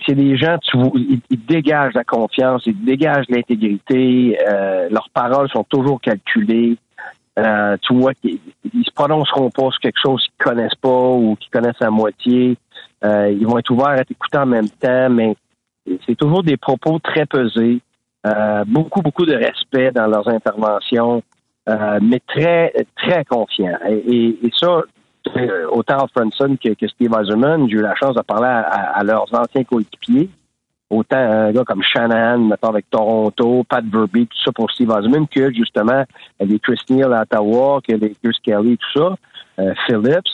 c'est 0.05 0.15
des 0.15 0.37
gens, 0.37 0.57
tu 0.61 0.77
vois, 0.77 0.91
ils, 0.95 1.19
ils 1.29 1.45
dégagent 1.45 1.93
la 1.95 2.03
confiance, 2.03 2.63
ils 2.65 2.85
dégagent 2.85 3.25
l'intégrité, 3.29 4.37
euh, 4.47 4.89
leurs 4.89 5.09
paroles 5.09 5.49
sont 5.49 5.63
toujours 5.63 5.99
calculées. 5.99 6.77
Euh, 7.39 7.77
tu 7.81 7.95
vois 7.95 8.13
qu'ils 8.13 8.39
ils 8.73 8.83
se 8.83 8.91
prononceront 8.91 9.49
pas 9.49 9.69
sur 9.71 9.79
quelque 9.79 9.99
chose 10.01 10.21
qu'ils 10.23 10.45
connaissent 10.45 10.75
pas 10.75 11.09
ou 11.09 11.35
qu'ils 11.35 11.49
connaissent 11.49 11.81
à 11.81 11.89
moitié. 11.89 12.57
Euh, 13.03 13.31
ils 13.31 13.47
vont 13.47 13.57
être 13.57 13.71
ouverts 13.71 13.99
à 13.99 14.03
t'écouter 14.03 14.37
en 14.37 14.45
même 14.45 14.69
temps, 14.69 15.09
mais 15.09 15.35
c'est 16.05 16.15
toujours 16.15 16.43
des 16.43 16.57
propos 16.57 16.99
très 16.99 17.25
pesés, 17.25 17.79
euh, 18.25 18.63
beaucoup, 18.67 19.01
beaucoup 19.01 19.25
de 19.25 19.33
respect 19.35 19.91
dans 19.91 20.07
leurs 20.07 20.27
interventions, 20.27 21.23
euh, 21.69 21.99
mais 22.01 22.19
très, 22.27 22.73
très 22.95 23.23
confiants. 23.25 23.77
Et, 23.89 23.93
et- 23.95 24.45
et 24.45 24.51
ça, 24.55 24.83
euh, 25.37 25.67
autant 25.71 25.99
Alfredson 25.99 26.55
que, 26.63 26.73
que 26.73 26.87
Steve 26.87 27.11
Eiserman, 27.19 27.67
j'ai 27.69 27.77
eu 27.77 27.81
la 27.81 27.95
chance 27.95 28.15
de 28.15 28.21
parler 28.21 28.47
à, 28.47 28.59
à- 28.61 28.99
à 28.99 29.03
leurs 29.03 29.27
anciens 29.33 29.63
coéquipiers. 29.63 30.29
Autant 30.89 31.17
un 31.17 31.51
gars 31.53 31.63
comme 31.63 31.81
Shanahan, 31.83 32.39
mettons, 32.39 32.67
avec 32.69 32.89
Toronto, 32.89 33.63
Pat 33.63 33.83
Verbeek, 33.85 34.29
tout 34.29 34.41
ça 34.43 34.51
pour 34.51 34.69
Steve 34.71 34.89
Eiserman, 34.91 35.25
que 35.27 35.51
justement 35.53 36.03
les 36.39 36.59
Chris 36.59 36.81
Neal 36.89 37.13
à 37.13 37.21
Ottawa, 37.21 37.79
que 37.87 37.93
les 37.93 38.13
Chris 38.21 38.37
Kelly, 38.43 38.77
tout 38.77 38.99
ça, 38.99 39.15
euh, 39.59 39.73
Phillips. 39.85 40.25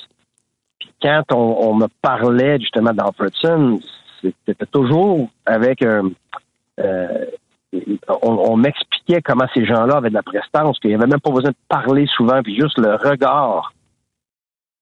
Puis 0.79 0.89
quand 1.01 1.23
on, 1.31 1.69
on 1.69 1.73
me 1.75 1.87
parlait 2.01 2.59
justement 2.59 2.91
d'Alfredson, 2.91 3.79
c'était 4.21 4.65
toujours 4.65 5.29
avec 5.45 5.83
un... 5.83 6.09
euh, 6.79 7.25
on, 7.73 8.29
on 8.51 8.57
m'expliquait 8.57 9.21
comment 9.21 9.45
ces 9.53 9.65
gens-là 9.65 9.97
avaient 9.97 10.09
de 10.09 10.13
la 10.13 10.23
prestance, 10.23 10.79
qu'il 10.79 10.89
n'y 10.91 10.95
avait 10.95 11.07
même 11.07 11.19
pas 11.19 11.31
besoin 11.31 11.51
de 11.51 11.55
parler 11.67 12.07
souvent, 12.15 12.41
puis 12.41 12.55
juste 12.55 12.77
le 12.77 12.95
regard 12.95 13.73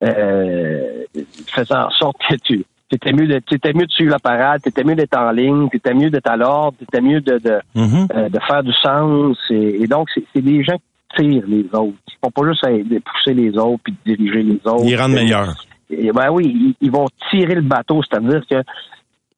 euh, 0.04 1.04
faisait 1.48 1.76
en 1.76 1.89
sorte 1.89 2.17
que 2.30 2.36
tu 2.36 2.65
étais 2.91 3.12
mieux 3.13 3.28
de 3.28 3.39
t'étais 3.39 3.74
mieux 3.74 3.86
de 3.86 3.91
suivre 3.91 4.12
la 4.12 4.19
parade, 4.19 4.62
t'étais 4.62 4.84
mieux 4.84 4.95
d'être 4.95 5.17
en 5.17 5.32
ligne, 5.32 5.69
t'étais 5.69 5.93
mieux 5.93 6.10
d'être 6.10 6.30
à 6.30 6.38
l'ordre, 6.38 6.78
t'étais 6.78 7.02
mieux 7.02 7.21
de, 7.21 7.39
de, 7.39 7.60
Mhm. 7.76 8.08
euh, 8.15 8.30
de 8.30 8.39
faire 8.39 8.63
du 8.63 8.74
sens. 8.74 9.38
Et, 9.50 9.84
et 9.84 9.88
donc, 9.88 10.10
c'est 10.34 10.41
des 10.41 10.63
gens 10.63 10.78
qui 11.15 11.24
tirent 11.24 11.48
les 11.48 11.65
autres. 11.74 11.98
Ils 12.08 12.17
font 12.24 12.32
pas 12.32 12.48
juste 12.48 12.65
pousser 13.04 13.34
les 13.34 13.58
autres 13.58 13.82
puis 13.84 13.93
de 14.06 14.15
diriger 14.15 14.43
les 14.43 14.60
autres. 14.65 14.86
Ils 14.86 14.95
rendent 14.95 15.13
meilleurs. 15.13 15.56
Et, 15.89 16.12
ben 16.12 16.30
oui, 16.32 16.45
ils, 16.45 16.88
ils 16.88 16.91
vont 16.91 17.08
tirer 17.32 17.56
le 17.56 17.62
bateau, 17.62 18.02
c'est-à-dire 18.04 18.41
que 18.50 18.62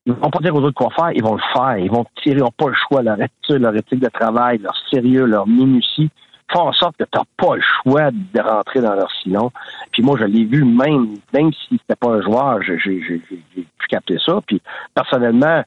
ils 0.07 0.13
vont 0.13 0.29
pas 0.29 0.39
dire 0.39 0.55
aux 0.55 0.61
autres 0.61 0.73
quoi 0.73 0.89
faire, 0.95 1.11
ils 1.13 1.21
vont 1.21 1.35
le 1.35 1.41
faire. 1.53 1.77
Ils 1.77 1.91
vont 1.91 2.05
tirer, 2.23 2.37
ils 2.37 2.43
n'ont 2.43 2.51
pas 2.51 2.67
le 2.69 2.75
choix. 2.87 3.03
Leur 3.03 3.21
attitude, 3.21 3.61
leur 3.61 3.75
éthique 3.75 3.99
de 3.99 4.07
travail, 4.09 4.57
leur 4.59 4.75
sérieux, 4.89 5.25
leur 5.25 5.45
minutie 5.47 6.09
font 6.51 6.61
en 6.61 6.71
sorte 6.71 6.95
que 6.95 7.03
tu 7.03 7.17
n'as 7.17 7.25
pas 7.35 7.55
le 7.57 7.61
choix 7.83 8.09
de 8.11 8.39
rentrer 8.41 8.79
dans 8.79 8.95
leur 8.95 9.11
sillon. 9.21 9.51
Puis 9.91 10.01
moi, 10.01 10.17
je 10.17 10.23
l'ai 10.23 10.45
vu 10.45 10.63
même, 10.63 11.15
même 11.33 11.51
si 11.51 11.77
c'était 11.77 11.97
pas 11.99 12.07
un 12.07 12.21
joueur, 12.21 12.61
j'ai 12.63 12.79
j'ai- 12.79 13.01
j'ai- 13.01 13.21
j'ai 13.53 13.61
pu 13.61 13.87
capter 13.89 14.17
ça. 14.25 14.39
Puis 14.47 14.61
personnellement, 14.95 15.61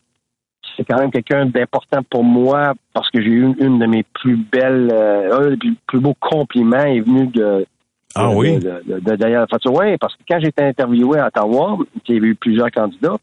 c'est 0.76 0.84
quand 0.84 0.98
même 0.98 1.10
quelqu'un 1.10 1.44
d'important 1.44 2.00
pour 2.08 2.24
moi 2.24 2.72
parce 2.94 3.10
que 3.10 3.20
j'ai 3.20 3.28
eu 3.28 3.42
une, 3.42 3.56
une 3.60 3.78
de 3.78 3.84
mes 3.84 4.04
plus 4.04 4.36
belles, 4.36 4.88
euh, 4.90 5.38
un 5.38 5.50
des 5.50 5.56
plus, 5.58 5.74
plus 5.86 6.00
beaux 6.00 6.16
compliments 6.18 6.84
est 6.84 7.00
venu 7.00 7.26
de 7.26 7.66
Ah 8.14 8.28
de- 8.30 8.34
oui? 8.34 8.58
de, 8.58 8.82
de, 8.86 9.96
parce 9.98 10.16
que 10.16 10.22
quand 10.26 10.40
j'étais 10.40 10.64
interviewé 10.64 11.18
à 11.18 11.26
Ottawa, 11.26 11.76
il 12.08 12.14
y 12.14 12.18
avait 12.18 12.28
eu 12.28 12.34
plusieurs 12.34 12.70
candidats. 12.70 13.16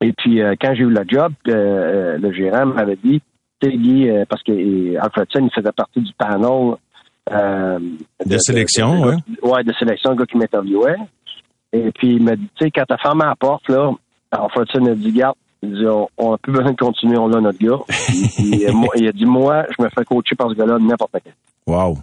Et 0.00 0.12
puis, 0.12 0.40
euh, 0.40 0.54
quand 0.60 0.74
j'ai 0.74 0.82
eu 0.84 0.90
le 0.90 1.04
job, 1.08 1.32
euh, 1.48 1.52
euh, 1.54 2.18
le 2.18 2.32
gérant 2.32 2.66
m'avait 2.66 2.98
dit, 3.02 3.20
tu 3.60 3.70
sais, 3.70 3.76
Guy, 3.76 4.08
euh, 4.08 4.24
parce 4.28 4.42
que 4.42 4.52
euh, 4.52 5.00
Alfredson, 5.02 5.44
il 5.46 5.50
faisait 5.54 5.72
partie 5.72 6.00
du 6.00 6.12
panel 6.16 6.76
euh, 7.32 7.78
De 8.24 8.38
sélection, 8.38 9.00
de, 9.00 9.06
ouais. 9.08 9.16
ouais, 9.42 9.64
de 9.64 9.72
sélection, 9.78 10.10
le 10.10 10.16
gars 10.16 10.26
qui 10.26 10.36
m'interviewait. 10.36 10.96
Et 11.72 11.90
puis, 11.92 12.14
il 12.14 12.22
m'a 12.22 12.36
dit, 12.36 12.48
tu 12.56 12.64
sais, 12.64 12.70
quand 12.70 12.84
t'as 12.88 12.96
fermé 12.98 13.24
la 13.24 13.34
porte, 13.34 13.68
là, 13.68 13.90
Alfredson 14.30 14.86
a 14.86 14.94
dit, 14.94 15.12
garde, 15.12 15.36
Il 15.62 15.72
dit, 15.72 15.86
on 16.16 16.30
n'a 16.30 16.38
plus 16.38 16.52
besoin 16.52 16.70
de 16.70 16.76
continuer, 16.76 17.18
on 17.18 17.32
a 17.32 17.40
notre 17.40 17.58
gars. 17.58 17.82
il, 18.38 18.54
il, 18.96 19.08
a 19.08 19.12
dit, 19.12 19.26
moi, 19.26 19.64
je 19.76 19.82
me 19.82 19.88
fais 19.88 20.04
coacher 20.04 20.36
par 20.36 20.48
ce 20.50 20.54
gars-là 20.54 20.78
n'importe 20.78 21.12
quand. 21.12 21.32
Wow. 21.66 21.98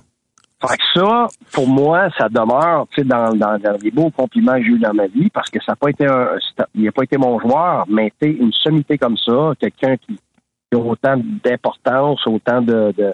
Fait 0.62 0.78
que 0.78 1.00
ça, 1.00 1.28
pour 1.52 1.68
moi, 1.68 2.10
ça 2.18 2.30
demeure, 2.30 2.88
tu 2.90 3.02
sais, 3.02 3.08
dans, 3.08 3.30
dans, 3.34 3.60
dans, 3.60 3.78
les 3.82 3.92
beaux 3.92 4.10
compliments 4.10 4.54
que 4.54 4.64
j'ai 4.64 4.70
eu 4.70 4.80
dans 4.80 4.94
ma 4.94 5.08
vie, 5.08 5.30
parce 5.30 5.50
que 5.50 5.60
ça 5.62 5.74
n'a 5.74 5.76
pas 5.76 5.90
été 5.90 6.08
un, 6.08 6.30
il 6.74 6.86
n'a 6.86 6.92
pas 6.92 7.04
été 7.04 7.18
mon 7.18 7.40
joueur, 7.40 7.86
mais 7.90 8.12
tu 8.20 8.30
une 8.32 8.54
sommité 8.54 8.98
comme 8.98 9.18
ça, 9.18 9.52
quelqu'un 9.60 9.98
qui, 9.98 10.18
a 10.74 10.78
autant 10.78 11.16
d'importance, 11.44 12.26
autant 12.26 12.62
de, 12.62 12.94
de, 12.98 13.14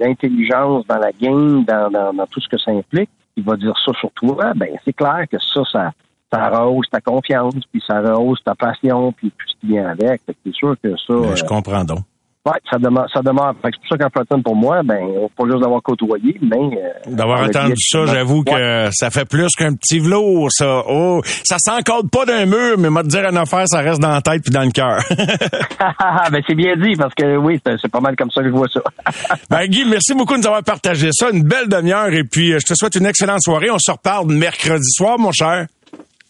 d'intelligence 0.00 0.86
dans 0.86 0.98
la 0.98 1.12
game, 1.12 1.64
dans, 1.64 1.90
dans, 1.90 2.26
tout 2.26 2.40
ce 2.40 2.48
que 2.48 2.58
ça 2.58 2.70
implique, 2.70 3.10
il 3.36 3.44
va 3.44 3.56
dire 3.56 3.74
ça 3.84 3.92
sur 3.98 4.10
toi, 4.12 4.52
ben 4.54 4.68
c'est 4.84 4.94
clair 4.94 5.24
que 5.30 5.36
ça, 5.38 5.62
ça, 5.70 5.92
ça 6.32 6.48
rehausse 6.48 6.88
ta 6.90 7.00
confiance, 7.00 7.54
puis 7.70 7.82
ça 7.86 8.00
rehausse 8.00 8.42
ta 8.44 8.54
passion, 8.54 9.12
puis 9.12 9.30
tout 9.30 9.46
ce 9.48 9.54
qui 9.60 9.66
vient 9.68 9.88
avec. 9.88 10.22
C'est 10.26 10.54
sûr 10.54 10.74
que 10.82 10.96
ça. 10.96 11.14
Ben, 11.14 11.36
je 11.36 11.44
euh, 11.44 11.46
comprends 11.46 11.84
donc. 11.84 12.00
Oui, 12.46 12.52
ça 12.70 12.78
demeure. 12.78 13.06
Ça 13.12 13.22
demeure. 13.22 13.54
C'est 13.64 13.70
pour 13.72 13.88
ça 13.90 13.96
qu'un 13.98 14.10
Fulton, 14.10 14.40
pour 14.40 14.54
moi, 14.54 14.80
ben, 14.84 15.00
pas 15.36 15.44
juste 15.46 15.60
d'avoir 15.60 15.82
côtoyé, 15.82 16.38
mais. 16.40 16.56
Euh, 16.56 17.14
d'avoir 17.14 17.42
entendu 17.42 17.74
ça, 17.76 18.06
j'avoue 18.06 18.44
que 18.44 18.88
ça 18.92 19.10
fait 19.10 19.24
plus 19.24 19.48
qu'un 19.56 19.74
petit 19.74 19.98
velours, 19.98 20.46
ça. 20.52 20.84
Oh, 20.88 21.20
ça 21.24 21.56
s'encode 21.58 22.08
pas 22.08 22.24
d'un 22.24 22.46
mur, 22.46 22.78
mais 22.78 23.02
te 23.02 23.08
dire 23.08 23.28
une 23.28 23.36
affaire, 23.36 23.64
ça 23.66 23.80
reste 23.80 24.00
dans 24.00 24.12
la 24.12 24.22
tête 24.22 24.42
puis 24.44 24.52
dans 24.52 24.62
le 24.62 24.70
cœur. 24.70 24.98
ben, 26.30 26.42
c'est 26.46 26.54
bien 26.54 26.76
dit, 26.76 26.94
parce 26.96 27.14
que 27.14 27.36
oui, 27.36 27.60
c'est 27.64 27.90
pas 27.90 28.00
mal 28.00 28.14
comme 28.14 28.30
ça 28.30 28.42
que 28.42 28.48
je 28.48 28.52
vois 28.52 28.68
ça. 28.68 28.80
ben, 29.50 29.66
Guy, 29.66 29.84
merci 29.84 30.14
beaucoup 30.14 30.34
de 30.34 30.38
nous 30.38 30.46
avoir 30.46 30.62
partagé 30.62 31.08
ça. 31.12 31.30
Une 31.30 31.42
belle 31.42 31.68
demi-heure, 31.68 32.12
et 32.12 32.22
puis 32.22 32.52
euh, 32.52 32.58
je 32.60 32.72
te 32.72 32.74
souhaite 32.76 32.94
une 32.94 33.06
excellente 33.06 33.42
soirée. 33.42 33.72
On 33.72 33.78
se 33.78 33.90
reparle 33.90 34.30
mercredi 34.32 34.88
soir, 34.92 35.18
mon 35.18 35.32
cher. 35.32 35.66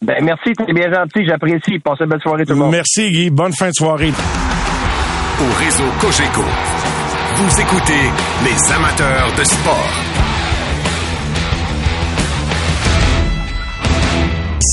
Ben, 0.01 0.17
merci, 0.23 0.53
t'es 0.55 0.73
bien 0.73 0.91
gentil, 0.91 1.27
j'apprécie. 1.27 1.79
Passez 1.79 2.05
une 2.05 2.11
belle 2.11 2.21
soirée, 2.23 2.47
tout 2.47 2.53
le 2.53 2.59
monde. 2.59 2.71
Merci, 2.71 3.11
Guy. 3.11 3.29
Bonne 3.29 3.53
fin 3.53 3.69
de 3.69 3.75
soirée 3.75 4.13
au 5.41 5.65
réseau 5.65 5.85
Cogeco. 6.01 6.43
Vous 7.37 7.61
écoutez 7.61 8.11
les 8.45 8.73
amateurs 8.73 9.35
de 9.37 9.45
sport. 9.45 9.91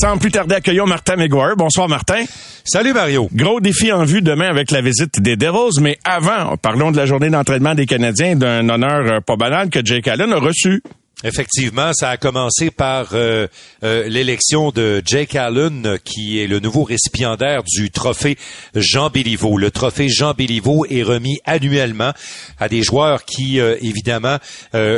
Sans 0.02 0.18
plus 0.18 0.32
tarder, 0.32 0.56
accueillons 0.56 0.86
Martin 0.86 1.18
McGuire. 1.18 1.56
Bonsoir, 1.58 1.90
Martin. 1.90 2.24
Salut, 2.64 2.94
Mario. 2.94 3.30
Gros 3.34 3.60
défi 3.60 3.92
en 3.92 4.06
vue 4.06 4.22
demain 4.22 4.50
avec 4.50 4.72
la 4.72 4.82
visite 4.82 5.22
des 5.22 5.36
Devils, 5.36 5.82
mais 5.82 5.98
avant, 6.06 6.56
parlons 6.56 6.92
de 6.92 6.98
la 6.98 7.06
journée 7.06 7.30
d'entraînement 7.30 7.76
des 7.76 7.86
Canadiens 7.86 8.36
d'un 8.36 8.68
honneur 8.70 9.12
euh, 9.12 9.20
pas 9.20 9.36
banal 9.36 9.70
que 9.70 9.84
Jake 9.84 10.08
Allen 10.08 10.32
a 10.32 10.40
reçu. 10.40 10.82
Effectivement, 11.26 11.92
ça 11.94 12.10
a 12.10 12.18
commencé 12.18 12.70
par 12.70 13.12
euh, 13.14 13.48
euh, 13.86 14.10
l'élection 14.10 14.72
de 14.72 15.02
Jake 15.06 15.38
Allen, 15.38 15.98
qui 16.04 16.42
est 16.42 16.48
le 16.48 16.60
nouveau 16.60 16.84
récipiendaire 16.84 17.64
du 17.64 17.92
trophée 17.92 18.38
Jean 18.76 19.10
Béliveau. 19.10 19.58
Le 19.58 19.72
trophée 19.72 20.10
Jean 20.10 20.34
Béliveau 20.34 20.86
est 20.90 21.02
remis 21.02 21.40
annuellement 21.46 22.12
à 22.60 22.68
des 22.68 22.84
joueurs 22.84 23.24
qui, 23.24 23.62
euh, 23.62 23.78
évidemment, 23.82 24.38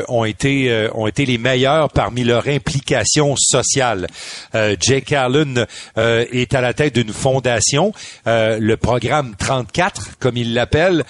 ont 0.07 0.25
été 0.25 0.89
ont 0.93 1.07
été 1.07 1.25
les 1.25 1.37
meilleurs 1.37 1.89
parmi 1.89 2.23
leur 2.23 2.47
implication 2.47 3.35
sociale. 3.37 4.07
Jake 4.53 5.11
Allen 5.11 5.65
est 5.97 6.53
à 6.53 6.61
la 6.61 6.73
tête 6.73 6.95
d'une 6.95 7.11
fondation, 7.11 7.93
le 8.25 8.75
programme 8.75 9.35
34, 9.37 10.17
comme 10.19 10.37
il 10.37 10.53
l'appelle, 10.53 11.03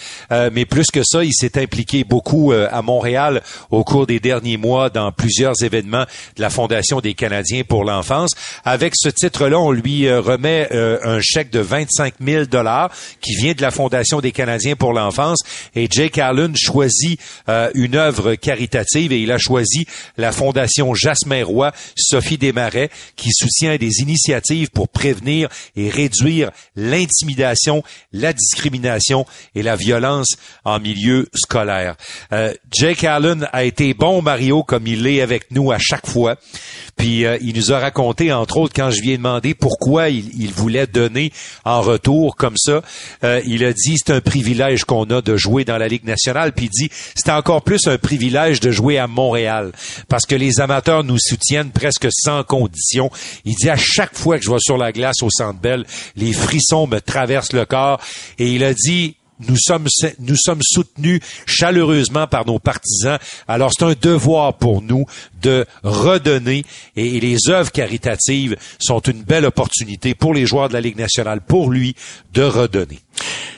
mais 0.51 0.65
plus 0.65 0.87
que 0.91 1.03
ça, 1.03 1.23
il 1.23 1.33
s'est 1.33 1.61
impliqué 1.61 2.03
beaucoup 2.03 2.51
à 2.51 2.81
Montréal 2.81 3.41
au 3.69 3.83
cours 3.83 4.07
des 4.07 4.19
derniers 4.19 4.57
mois 4.57 4.89
dans 4.89 5.04
plusieurs 5.11 5.61
événements 5.63 6.05
de 6.35 6.41
la 6.41 6.49
Fondation 6.49 6.99
des 6.99 7.13
Canadiens 7.13 7.63
pour 7.63 7.83
l'enfance. 7.83 8.31
Avec 8.63 8.93
ce 8.95 9.09
titre-là, 9.09 9.59
on 9.59 9.71
lui 9.71 10.07
euh, 10.07 10.21
remet 10.21 10.67
euh, 10.71 10.97
un 11.03 11.19
chèque 11.21 11.49
de 11.49 11.59
25 11.59 12.15
000 12.21 12.45
dollars 12.45 12.91
qui 13.21 13.35
vient 13.35 13.53
de 13.53 13.61
la 13.61 13.71
Fondation 13.71 14.21
des 14.21 14.31
Canadiens 14.31 14.75
pour 14.75 14.93
l'enfance. 14.93 15.39
Et 15.75 15.87
Jake 15.89 16.17
Allen 16.17 16.55
choisit 16.55 17.19
euh, 17.49 17.69
une 17.73 17.95
œuvre 17.95 18.35
caritative 18.35 19.11
et 19.11 19.21
il 19.21 19.31
a 19.31 19.37
choisi 19.37 19.85
la 20.17 20.31
Fondation 20.31 20.93
Jasmin 20.93 21.43
Roy, 21.43 21.71
Sophie 21.95 22.37
Desmarais, 22.37 22.89
qui 23.15 23.29
soutient 23.31 23.75
des 23.77 24.01
initiatives 24.01 24.69
pour 24.71 24.89
prévenir 24.89 25.49
et 25.75 25.89
réduire 25.89 26.51
l'intimidation, 26.75 27.83
la 28.13 28.33
discrimination 28.33 29.25
et 29.55 29.63
la 29.63 29.75
violence 29.75 30.35
en 30.63 30.79
milieu 30.79 31.27
scolaire. 31.33 31.95
Jake 32.71 33.03
Allen 33.03 33.47
a 33.51 33.63
été 33.63 33.93
bon 33.93 34.21
Mario 34.21 34.63
comme 34.63 34.87
il 34.87 34.94
l'est 34.95 35.21
avec 35.21 35.51
nous 35.51 35.71
à 35.71 35.77
chaque 35.79 36.07
fois. 36.07 36.37
Puis 36.95 37.25
euh, 37.25 37.37
il 37.41 37.55
nous 37.55 37.73
a 37.73 37.79
raconté, 37.79 38.31
entre 38.31 38.57
autres, 38.57 38.73
quand 38.75 38.89
je 38.89 39.01
lui 39.01 39.11
ai 39.11 39.17
demandé 39.17 39.53
pourquoi 39.53 40.09
il, 40.09 40.51
voulait 40.55 40.87
donner 40.87 41.31
en 41.65 41.81
retour 41.81 42.35
comme 42.35 42.57
ça, 42.57 42.81
euh, 43.23 43.41
il 43.45 43.63
a 43.65 43.73
dit 43.73 43.95
c'est 43.97 44.13
un 44.13 44.21
privilège 44.21 44.85
qu'on 44.85 45.03
a 45.05 45.21
de 45.21 45.35
jouer 45.35 45.65
dans 45.65 45.77
la 45.77 45.87
Ligue 45.87 46.05
nationale. 46.05 46.53
Puis 46.53 46.65
il 46.65 46.69
dit 46.69 46.89
c'est 47.15 47.31
encore 47.31 47.63
plus 47.63 47.87
un 47.87 47.97
privilège 47.97 48.59
de 48.59 48.71
jouer 48.71 48.97
à 48.97 49.07
Montréal 49.07 49.71
parce 50.07 50.25
que 50.25 50.35
les 50.35 50.59
amateurs 50.59 51.03
nous 51.03 51.19
soutiennent 51.19 51.71
presque 51.71 52.07
sans 52.11 52.43
condition. 52.43 53.11
Il 53.43 53.55
dit 53.55 53.69
à 53.69 53.77
chaque 53.77 54.15
fois 54.15 54.37
que 54.37 54.45
je 54.45 54.51
vais 54.51 54.59
sur 54.59 54.77
la 54.77 54.91
glace 54.91 55.21
au 55.21 55.29
Centre 55.29 55.59
Bell, 55.59 55.85
les 56.15 56.33
frissons 56.33 56.87
me 56.87 56.99
traversent 56.99 57.53
le 57.53 57.65
corps. 57.65 57.99
Et 58.39 58.53
il 58.53 58.63
a 58.63 58.73
dit 58.73 59.15
nous 59.39 59.57
sommes, 59.57 59.87
nous 60.19 60.35
sommes 60.35 60.61
soutenus 60.61 61.19
chaleureusement 61.45 62.27
par 62.27 62.45
nos 62.45 62.59
partisans. 62.59 63.19
Alors 63.47 63.71
c'est 63.77 63.85
un 63.85 63.93
devoir 63.99 64.55
pour 64.55 64.81
nous 64.81 65.05
de 65.41 65.65
redonner 65.83 66.65
et, 66.95 67.19
les 67.19 67.49
œuvres 67.49 67.71
caritatives 67.71 68.55
sont 68.79 68.99
une 68.99 69.23
belle 69.23 69.45
opportunité 69.45 70.15
pour 70.15 70.33
les 70.33 70.45
joueurs 70.45 70.69
de 70.69 70.73
la 70.73 70.81
Ligue 70.81 70.97
nationale, 70.97 71.41
pour 71.41 71.69
lui, 71.69 71.95
de 72.33 72.43
redonner. 72.43 72.99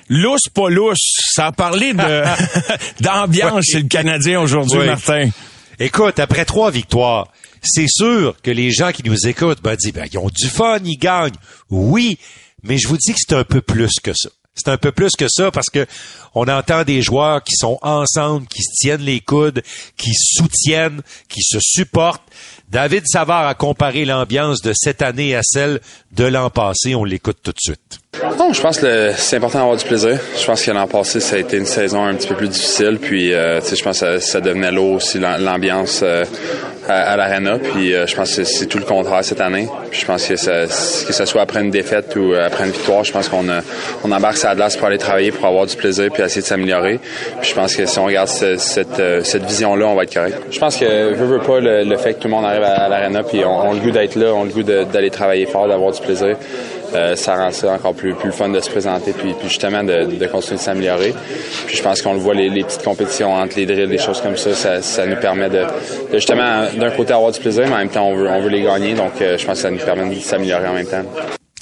Lousse, 0.09 0.47
pas 0.53 0.69
lousse. 0.69 1.15
Ça 1.34 1.47
a 1.47 1.51
parlé 1.51 1.93
de, 1.93 2.23
d'ambiance 3.01 3.65
chez 3.65 3.82
le 3.82 3.88
Canadien 3.88 4.39
aujourd'hui, 4.39 4.86
Martin. 4.86 5.30
Écoute, 5.80 6.19
après 6.19 6.45
trois 6.45 6.71
victoires, 6.71 7.28
c'est 7.61 7.88
sûr 7.88 8.36
que 8.41 8.51
les 8.51 8.71
gens 8.71 8.91
qui 8.91 9.03
nous 9.03 9.28
écoutent 9.28 9.61
ben, 9.61 9.75
disent, 9.75 9.93
ben, 9.93 10.07
ils 10.11 10.17
ont 10.17 10.30
du 10.30 10.47
fun, 10.47 10.80
ils 10.84 10.97
gagnent. 10.97 11.36
Oui, 11.69 12.17
mais 12.63 12.78
je 12.78 12.88
vous 12.88 12.97
dis 12.97 13.13
que 13.13 13.19
c'est 13.19 13.36
un 13.36 13.43
peu 13.43 13.61
plus 13.61 13.91
que 14.01 14.13
ça. 14.13 14.30
C'est 14.58 14.70
un 14.70 14.78
peu 14.78 14.91
plus 14.91 15.12
que 15.18 15.28
ça 15.30 15.51
parce 15.51 15.70
que 15.70 15.86
on 16.36 16.47
entend 16.47 16.84
des 16.84 17.01
joueurs 17.01 17.43
qui 17.43 17.55
sont 17.55 17.80
ensemble, 17.82 18.47
qui 18.47 18.62
se 18.62 18.72
tiennent 18.74 19.01
les 19.01 19.22
coudes, 19.22 19.64
qui 19.97 20.12
soutiennent, 20.14 21.01
qui 21.30 21.41
se 21.41 21.60
supportent. 21.60 22.24
David 22.70 23.03
Savard 23.08 23.47
a 23.47 23.55
comparé 23.55 24.03
l'ambiance 24.03 24.62
de 24.62 24.74
cette 24.76 25.01
année 25.01 25.36
à 25.36 25.41
celle 25.43 25.80
de 26.12 26.26
l'an 26.26 26.49
passé. 26.49 26.95
On 26.95 27.05
l'écoute 27.05 27.38
tout 27.41 27.53
de 27.53 27.60
suite. 27.60 27.99
Non, 28.38 28.53
je 28.53 28.61
pense 28.61 28.77
que 28.77 29.13
c'est 29.15 29.38
important 29.38 29.59
d'avoir 29.59 29.77
du 29.77 29.85
plaisir. 29.85 30.19
Je 30.39 30.45
pense 30.45 30.63
que 30.63 30.69
l'an 30.69 30.85
passé, 30.85 31.19
ça 31.19 31.38
a 31.38 31.39
été 31.39 31.57
une 31.57 31.65
saison 31.65 32.03
un 32.05 32.13
petit 32.13 32.27
peu 32.27 32.35
plus 32.35 32.47
difficile. 32.47 32.99
Puis, 33.01 33.33
euh, 33.33 33.59
je 33.61 33.83
pense 33.83 34.01
que 34.01 34.19
ça, 34.19 34.41
devenait 34.41 34.71
lourd 34.71 34.93
aussi 34.93 35.17
l'ambiance 35.17 36.01
euh, 36.03 36.23
à, 36.88 37.17
l'arena. 37.17 37.57
Puis, 37.57 37.95
euh, 37.95 38.05
je 38.05 38.15
pense 38.15 38.35
que 38.35 38.43
c'est 38.43 38.67
tout 38.67 38.77
le 38.77 38.83
contraire 38.83 39.23
cette 39.23 39.41
année. 39.41 39.67
Puis, 39.89 40.01
je 40.01 40.05
pense 40.05 40.27
que, 40.27 40.35
ça, 40.35 40.65
que 40.65 41.13
ce 41.13 41.25
soit 41.25 41.41
après 41.41 41.61
une 41.61 41.71
défaite 41.71 42.15
ou 42.15 42.33
après 42.35 42.65
une 42.65 42.71
victoire, 42.71 43.03
je 43.03 43.11
pense 43.11 43.27
qu'on 43.27 43.45
on 44.03 44.11
embarque 44.11 44.38
sa 44.38 44.53
glace 44.53 44.77
pour 44.77 44.85
aller 44.85 44.99
travailler, 44.99 45.31
pour 45.31 45.45
avoir 45.47 45.65
du 45.65 45.75
plaisir, 45.75 46.11
puis 46.13 46.21
essayer 46.21 46.43
de 46.43 46.47
s'améliorer. 46.47 46.99
Puis, 47.41 47.49
je 47.49 47.55
pense 47.55 47.75
que 47.75 47.88
si 47.88 47.97
on 47.97 48.05
regarde 48.05 48.27
cette, 48.27 48.57
cette, 48.59 49.45
vision-là, 49.45 49.88
on 49.88 49.95
va 49.95 50.03
être 50.03 50.13
correct. 50.13 50.38
Je 50.51 50.59
pense 50.59 50.77
que 50.77 50.85
je 50.85 51.23
veux 51.23 51.39
pas 51.39 51.59
le, 51.59 51.97
fait 51.97 52.13
que 52.13 52.19
tout 52.19 52.27
le 52.27 52.35
monde 52.35 52.45
arrive 52.45 52.63
à, 52.63 52.88
l'arena, 52.88 53.23
puis 53.23 53.43
on, 53.43 53.67
on, 53.67 53.71
a 53.71 53.73
le 53.73 53.79
goût 53.79 53.91
d'être 53.91 54.15
là, 54.15 54.31
on 54.35 54.43
a 54.43 54.45
le 54.45 54.51
goût 54.51 54.63
d'aller 54.63 55.09
travailler 55.09 55.47
fort, 55.47 55.67
d'avoir 55.67 55.91
du 55.91 56.01
plaisir. 56.01 56.38
Euh, 56.93 57.15
ça 57.15 57.35
rend 57.35 57.51
ça 57.51 57.73
encore 57.73 57.93
plus, 57.93 58.13
plus 58.13 58.31
fun 58.31 58.49
de 58.49 58.59
se 58.59 58.69
présenter 58.69 59.11
puis, 59.11 59.33
puis 59.33 59.49
justement 59.49 59.83
de, 59.83 60.05
de 60.05 60.27
continuer 60.27 60.57
de 60.57 60.61
s'améliorer. 60.61 61.13
Puis 61.65 61.75
je 61.75 61.83
pense 61.83 62.01
qu'on 62.01 62.13
le 62.13 62.19
voit 62.19 62.33
les, 62.33 62.49
les, 62.49 62.63
petites 62.63 62.83
compétitions 62.83 63.33
entre 63.33 63.57
les 63.57 63.65
drills, 63.65 63.88
des 63.88 63.97
choses 63.97 64.21
comme 64.21 64.38
ça, 64.38 64.53
ça, 64.53 64.81
ça 64.81 65.05
nous 65.05 65.17
permet 65.17 65.49
de, 65.49 65.63
de 66.11 66.13
justement 66.13 66.63
d'un 66.77 66.91
côté 66.91 67.13
avoir 67.13 67.31
du 67.31 67.39
plaisir, 67.39 67.65
mais 67.67 67.73
en 67.73 67.77
même 67.79 67.89
temps 67.89 68.07
on 68.07 68.15
veut, 68.15 68.27
on 68.27 68.41
veut 68.41 68.49
les 68.49 68.61
gagner. 68.61 68.93
Donc 68.93 69.21
euh, 69.21 69.38
je 69.38 69.45
pense 69.45 69.55
que 69.55 69.61
ça 69.61 69.71
nous 69.71 69.79
permet 69.79 70.13
de 70.13 70.19
s'améliorer 70.19 70.67
en 70.67 70.73
même 70.73 70.88
temps. 70.88 71.03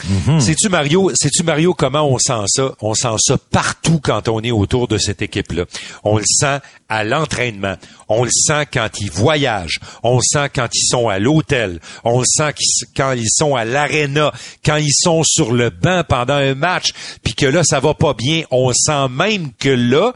Mhm. 0.07 0.39
Sais-tu 0.39 0.69
Mario, 0.69 1.11
sais-tu 1.15 1.43
Mario 1.43 1.73
comment 1.73 2.07
on 2.07 2.17
sent 2.17 2.43
ça? 2.47 2.73
On 2.81 2.93
sent 2.93 3.15
ça 3.19 3.37
partout 3.37 3.99
quand 4.01 4.27
on 4.27 4.41
est 4.41 4.51
autour 4.51 4.87
de 4.87 4.97
cette 4.97 5.21
équipe-là. 5.21 5.65
On 6.03 6.17
le 6.17 6.23
sent 6.25 6.59
à 6.89 7.03
l'entraînement, 7.03 7.75
on 8.07 8.23
le 8.23 8.29
sent 8.31 8.67
quand 8.71 8.89
ils 8.99 9.09
voyagent, 9.11 9.79
on 10.03 10.17
le 10.17 10.21
sent 10.23 10.49
quand 10.53 10.67
ils 10.73 10.87
sont 10.87 11.09
à 11.09 11.17
l'hôtel, 11.17 11.79
on 12.03 12.19
le 12.19 12.25
sent 12.25 12.53
quand 12.95 13.13
ils 13.13 13.29
sont 13.29 13.55
à 13.55 13.65
l'aréna, 13.65 14.31
quand 14.63 14.77
ils 14.77 14.93
sont 14.93 15.23
sur 15.23 15.51
le 15.51 15.69
banc 15.71 16.03
pendant 16.07 16.35
un 16.35 16.53
match, 16.53 16.91
puis 17.23 17.33
que 17.33 17.45
là 17.47 17.63
ça 17.63 17.79
va 17.79 17.93
pas 17.93 18.13
bien, 18.13 18.43
on 18.51 18.71
sent 18.73 19.07
même 19.09 19.51
que 19.53 19.69
là 19.69 20.13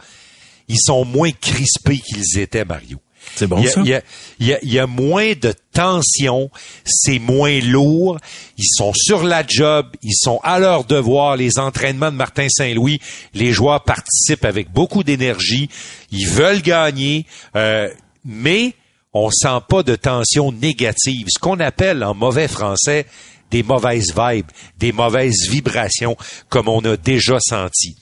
ils 0.68 0.80
sont 0.80 1.04
moins 1.04 1.32
crispés 1.32 2.00
qu'ils 2.00 2.40
étaient 2.40 2.66
Mario. 2.66 3.00
C'est 3.36 3.48
bon, 3.48 3.64
ça? 3.66 3.82
Il 3.86 4.60
y, 4.64 4.80
a, 4.80 4.88
moins 4.88 5.34
de 5.34 5.54
tension, 5.74 6.50
c'est 6.84 7.20
moins 7.20 7.60
lourd. 7.60 8.18
Ils 8.58 8.68
sont 8.68 8.94
sur 8.94 9.24
la 9.24 9.44
job, 9.48 9.88
ils 10.02 10.16
sont 10.16 10.40
à 10.44 10.60
leur 10.60 10.84
devoir. 10.84 11.38
Les 11.38 11.60
entraînements 11.60 12.12
de 12.12 12.18
Martin 12.18 12.48
Saint-Louis, 12.50 13.00
les 13.34 13.54
joueurs 13.54 13.84
participent 13.84 14.46
avec 14.46 14.72
beaucoup 14.72 15.04
d'énergie. 15.04 15.70
Ils 16.12 16.28
veulent 16.28 16.62
gagner, 16.62 17.26
euh, 17.56 17.90
mais 18.26 18.74
on 19.14 19.30
sent 19.32 19.60
pas 19.68 19.84
de 19.84 19.96
tension 19.96 20.52
négative. 20.52 21.28
Ce 21.30 21.40
qu'on 21.40 21.60
appelle 21.60 22.04
en 22.04 22.14
mauvais 22.14 22.48
français 22.48 23.06
des 23.52 23.64
mauvaises 23.64 24.14
vibes, 24.16 24.52
des 24.78 24.92
mauvaises 24.92 25.50
vibrations 25.50 26.16
comme 26.50 26.68
on 26.68 26.82
a 26.82 26.98
déjà 26.98 27.40
senti. 27.40 27.96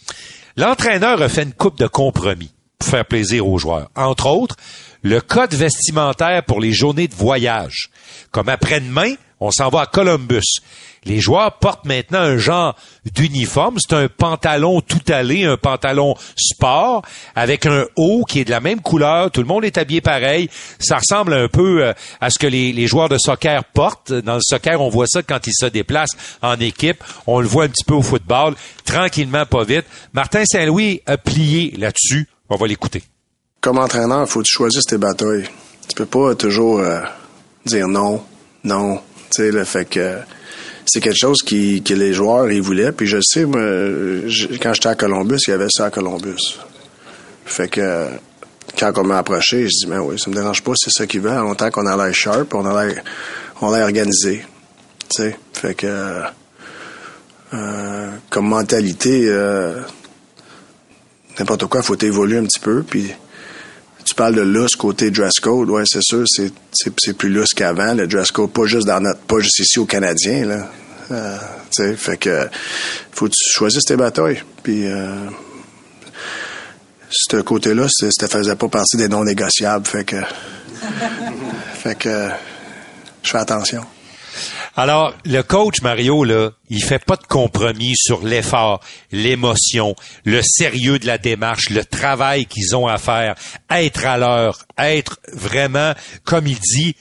L'entraîneur 0.57 1.21
a 1.21 1.30
fait 1.30 1.43
une 1.43 1.53
coupe 1.53 1.78
de 1.78 1.88
compromis 1.88 2.51
pour 2.80 2.89
faire 2.89 3.05
plaisir 3.05 3.47
aux 3.47 3.57
joueurs. 3.57 3.89
Entre 3.95 4.28
autres, 4.28 4.55
le 5.07 5.21
code 5.21 5.53
vestimentaire 5.53 6.43
pour 6.43 6.59
les 6.59 6.73
journées 6.73 7.07
de 7.07 7.15
voyage. 7.15 7.89
Comme 8.31 8.49
après-demain, 8.49 9.13
on 9.39 9.51
s'en 9.51 9.69
va 9.69 9.81
à 9.81 9.85
Columbus. 9.85 10.59
Les 11.05 11.21
joueurs 11.21 11.59
portent 11.59 11.85
maintenant 11.85 12.19
un 12.19 12.37
genre 12.37 12.75
d'uniforme. 13.15 13.77
C'est 13.79 13.95
un 13.95 14.09
pantalon 14.09 14.81
tout 14.81 15.01
allé, 15.07 15.45
un 15.45 15.55
pantalon 15.55 16.15
sport, 16.35 17.03
avec 17.35 17.65
un 17.65 17.85
haut 17.95 18.25
qui 18.25 18.41
est 18.41 18.45
de 18.45 18.51
la 18.51 18.59
même 18.59 18.81
couleur. 18.81 19.31
Tout 19.31 19.39
le 19.39 19.47
monde 19.47 19.63
est 19.63 19.77
habillé 19.77 20.01
pareil. 20.01 20.49
Ça 20.79 20.97
ressemble 20.97 21.33
un 21.33 21.47
peu 21.47 21.85
euh, 21.85 21.93
à 22.19 22.29
ce 22.29 22.37
que 22.37 22.47
les, 22.47 22.87
joueurs 22.87 23.07
de 23.07 23.17
soccer 23.17 23.63
portent. 23.63 24.11
Dans 24.11 24.35
le 24.35 24.41
soccer, 24.41 24.81
on 24.81 24.89
voit 24.89 25.07
ça 25.07 25.23
quand 25.23 25.47
ils 25.47 25.55
se 25.55 25.67
déplacent 25.67 26.17
en 26.41 26.59
équipe. 26.59 27.01
On 27.27 27.39
le 27.39 27.47
voit 27.47 27.63
un 27.63 27.69
petit 27.69 27.85
peu 27.85 27.93
au 27.93 28.01
football. 28.01 28.55
Tranquillement, 28.83 29.45
pas 29.45 29.63
vite. 29.63 29.85
Martin 30.11 30.43
Saint-Louis 30.43 31.01
a 31.05 31.17
plié 31.17 31.73
là-dessus. 31.77 32.27
On 32.49 32.57
va 32.57 32.67
l'écouter. 32.67 33.03
Comme 33.68 33.80
entraîneur, 33.80 34.22
il 34.26 34.32
faut 34.32 34.39
que 34.39 34.45
tu 34.45 34.53
choisisses 34.53 34.86
tes 34.86 34.97
batailles. 34.97 35.43
Tu 35.89 35.95
peux 35.95 36.05
pas 36.05 36.36
toujours 36.36 36.80
euh, 36.80 37.01
dire 37.65 37.89
non, 37.89 38.24
non. 38.63 39.01
Tu 39.36 39.51
sais, 39.51 39.65
fait 39.65 39.84
que 39.84 40.20
c'est 40.86 41.01
quelque 41.01 41.20
chose 41.20 41.41
qui, 41.41 41.84
que 41.84 41.93
les 41.93 42.13
joueurs 42.13 42.49
ils 42.49 42.61
voulaient. 42.61 42.93
Puis 42.93 43.07
je 43.07 43.18
sais, 43.22 43.43
quand 43.43 44.74
j'étais 44.74 44.88
à 44.88 44.95
Columbus, 44.95 45.39
il 45.47 45.49
y 45.49 45.53
avait 45.53 45.68
ça 45.70 45.88
à 45.88 45.89
Columbus. 45.89 46.57
Fait 47.45 47.68
que 47.68 48.07
quand 48.80 48.93
on 48.99 49.03
m'a 49.03 49.18
approché, 49.18 49.63
je 49.63 49.80
dis 49.82 49.88
mais 49.89 49.97
oui, 49.97 50.18
ça 50.18 50.30
me 50.30 50.36
dérange 50.36 50.63
pas, 50.63 50.72
c'est 50.78 50.91
ça 50.91 51.05
qu'ils 51.05 51.20
veulent, 51.20 51.36
longtemps 51.36 51.70
qu'on 51.70 51.88
a 51.88 51.97
l'air 51.97 52.15
sharp, 52.15 52.55
on 52.55 52.65
a 52.65 52.86
l'air 52.86 53.03
on 53.59 53.74
a 53.74 53.84
organisé. 53.84 54.45
Tu 55.09 55.24
sais, 55.24 55.38
fait 55.51 55.76
que 55.76 56.22
euh, 57.53 58.11
comme 58.30 58.47
mentalité, 58.47 59.26
euh, 59.28 59.82
n'importe 61.38 61.65
quoi, 61.65 61.82
faut 61.82 61.97
évoluer 61.97 62.38
un 62.38 62.45
petit 62.45 62.61
peu. 62.61 62.82
Puis 62.82 63.13
tu 64.07 64.15
parles 64.15 64.35
de 64.35 64.41
lousse 64.41 64.75
côté 64.75 65.11
dress 65.11 65.39
code, 65.41 65.69
ouais, 65.69 65.83
c'est 65.85 66.01
sûr, 66.01 66.23
c'est, 66.25 66.51
c'est, 66.73 67.13
plus 67.13 67.29
lousse 67.29 67.53
qu'avant, 67.53 67.93
le 67.93 68.07
dress 68.07 68.31
code, 68.31 68.51
pas 68.51 68.65
juste 68.65 68.87
dans 68.87 69.01
notre, 69.01 69.19
pas 69.19 69.39
juste 69.39 69.59
ici 69.59 69.79
au 69.79 69.85
Canadien, 69.85 70.45
là. 70.45 70.69
Euh, 71.11 71.37
tu 71.71 71.83
sais, 71.83 71.95
fait 71.95 72.17
que 72.17 72.49
faut 73.11 73.25
que 73.25 73.31
tu 73.31 73.49
choisisses 73.49 73.85
tes 73.85 73.95
batailles. 73.95 74.43
Puis 74.63 74.87
euh, 74.87 75.15
ce 77.09 77.37
côté-là, 77.37 77.87
ça 77.89 78.27
faisait 78.27 78.55
pas 78.55 78.67
partie 78.67 78.97
des 78.97 79.07
non 79.07 79.23
négociables, 79.23 79.85
fait 79.85 80.03
que 80.03 80.17
fait 81.73 81.95
que 81.95 82.29
je 83.23 83.29
fais 83.29 83.37
attention. 83.37 83.85
Alors, 84.80 85.15
le 85.25 85.41
coach 85.41 85.82
Mario, 85.82 86.23
là, 86.23 86.51
il 86.69 86.84
fait 86.84 87.03
pas 87.03 87.15
de 87.15 87.23
compromis 87.23 87.95
sur 87.95 88.23
l'effort, 88.23 88.80
l'émotion, 89.11 89.95
le 90.23 90.43
sérieux 90.43 90.99
de 90.99 91.07
la 91.07 91.17
démarche, 91.17 91.71
le 91.71 91.84
travail 91.84 92.45
qu'ils 92.45 92.75
ont 92.75 92.86
à 92.86 92.99
faire, 92.99 93.34
être 93.71 94.05
à 94.05 94.19
l'heure, 94.19 94.65
être 94.78 95.19
vraiment, 95.34 95.93
comme 96.23 96.45
il 96.45 96.59
dit, 96.59 96.95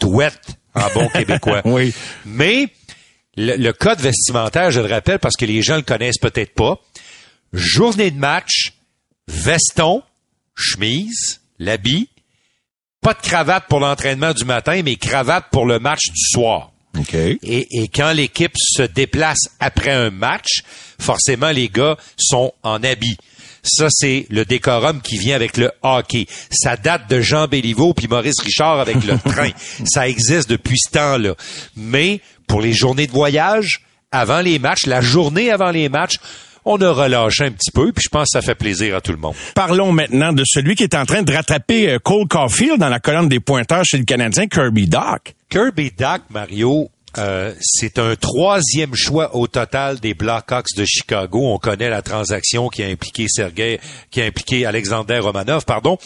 douette 0.00 0.56
en 0.74 0.88
bon 0.92 1.08
québécois. 1.14 1.62
oui. 1.64 1.94
Mais 2.26 2.66
le, 3.36 3.70
code 3.70 4.00
vestimentaire, 4.00 4.72
je 4.72 4.80
le 4.80 4.92
rappelle 4.92 5.20
parce 5.20 5.36
que 5.36 5.44
les 5.44 5.62
gens 5.62 5.76
le 5.76 5.82
connaissent 5.82 6.18
peut-être 6.18 6.54
pas. 6.54 6.80
Journée 7.52 8.10
de 8.10 8.18
match, 8.18 8.72
veston, 9.28 10.02
chemise, 10.56 11.40
l'habit, 11.60 12.08
pas 13.00 13.14
de 13.14 13.20
cravate 13.20 13.66
pour 13.68 13.78
l'entraînement 13.78 14.32
du 14.32 14.44
matin, 14.44 14.82
mais 14.84 14.96
cravate 14.96 15.46
pour 15.52 15.66
le 15.66 15.78
match 15.78 16.10
du 16.10 16.20
soir. 16.20 16.71
Et, 17.42 17.88
quand 17.88 18.12
l'équipe 18.12 18.52
se 18.56 18.82
déplace 18.82 19.48
après 19.60 19.92
un 19.92 20.10
match, 20.10 20.62
forcément 20.98 21.50
les 21.50 21.68
gars 21.68 21.96
sont 22.16 22.52
en 22.62 22.82
habit. 22.82 23.16
Ça, 23.62 23.86
c'est 23.90 24.26
le 24.28 24.44
décorum 24.44 25.00
qui 25.00 25.18
vient 25.18 25.36
avec 25.36 25.56
le 25.56 25.70
hockey. 25.82 26.26
Ça 26.50 26.76
date 26.76 27.08
de 27.08 27.20
Jean 27.20 27.46
Béliveau 27.46 27.94
puis 27.94 28.08
Maurice 28.08 28.40
Richard 28.40 28.80
avec 28.80 29.04
le 29.04 29.18
train. 29.30 29.50
Ça 29.84 30.08
existe 30.08 30.50
depuis 30.50 30.78
ce 30.78 30.90
temps-là. 30.90 31.34
Mais 31.76 32.20
pour 32.48 32.60
les 32.60 32.72
journées 32.72 33.06
de 33.06 33.12
voyage, 33.12 33.82
avant 34.10 34.40
les 34.40 34.58
matchs, 34.58 34.86
la 34.86 35.00
journée 35.00 35.50
avant 35.50 35.70
les 35.70 35.88
matchs, 35.88 36.16
on 36.64 36.80
a 36.80 36.90
relâché 36.90 37.44
un 37.44 37.50
petit 37.50 37.70
peu, 37.72 37.92
puis 37.92 38.04
je 38.04 38.08
pense 38.08 38.28
que 38.32 38.40
ça 38.40 38.42
fait 38.42 38.54
plaisir 38.54 38.96
à 38.96 39.00
tout 39.00 39.10
le 39.10 39.18
monde. 39.18 39.34
Parlons 39.54 39.90
maintenant 39.92 40.32
de 40.32 40.44
celui 40.46 40.76
qui 40.76 40.84
est 40.84 40.94
en 40.94 41.04
train 41.04 41.22
de 41.22 41.32
rattraper 41.32 41.90
euh, 41.90 41.98
Cole 41.98 42.28
Caulfield 42.28 42.78
dans 42.78 42.88
la 42.88 43.00
colonne 43.00 43.28
des 43.28 43.40
pointeurs 43.40 43.84
chez 43.84 43.98
le 43.98 44.04
Canadien, 44.04 44.46
Kirby 44.46 44.86
Doc. 44.86 45.34
Kirby 45.52 45.90
Doc, 45.90 46.22
Mario, 46.30 46.90
euh, 47.18 47.52
c'est 47.60 47.98
un 47.98 48.16
troisième 48.16 48.94
choix 48.94 49.36
au 49.36 49.46
total 49.46 50.00
des 50.00 50.14
Blackhawks 50.14 50.74
de 50.78 50.86
Chicago. 50.86 51.40
On 51.52 51.58
connaît 51.58 51.90
la 51.90 52.00
transaction 52.00 52.70
qui 52.70 52.82
a 52.82 52.86
impliqué 52.86 53.26
Sergei, 53.28 53.78
qui 54.10 54.22
a 54.22 54.24
impliqué 54.24 54.64
Alexander 54.64 55.18
Romanov, 55.18 55.66
pardon. 55.66 55.98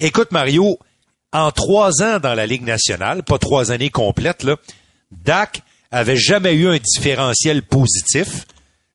Écoute, 0.00 0.32
Mario, 0.32 0.78
en 1.30 1.50
trois 1.50 2.02
ans 2.02 2.18
dans 2.20 2.32
la 2.32 2.46
Ligue 2.46 2.64
nationale, 2.64 3.22
pas 3.22 3.36
trois 3.36 3.70
années 3.70 3.90
complètes, 3.90 4.44
là, 4.44 4.56
Dak 5.10 5.60
avait 5.90 6.16
jamais 6.16 6.54
eu 6.54 6.68
un 6.68 6.78
différentiel 6.78 7.62
positif 7.62 8.46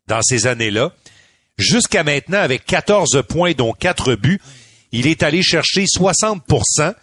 dans 0.07 0.23
ces 0.23 0.47
années-là. 0.47 0.93
Jusqu'à 1.59 2.03
maintenant, 2.03 2.39
avec 2.39 2.65
14 2.65 3.21
points, 3.29 3.51
dont 3.51 3.73
4 3.73 4.15
buts, 4.15 4.41
il 4.91 5.05
est 5.05 5.21
allé 5.21 5.43
chercher 5.43 5.85
60% 5.85 6.95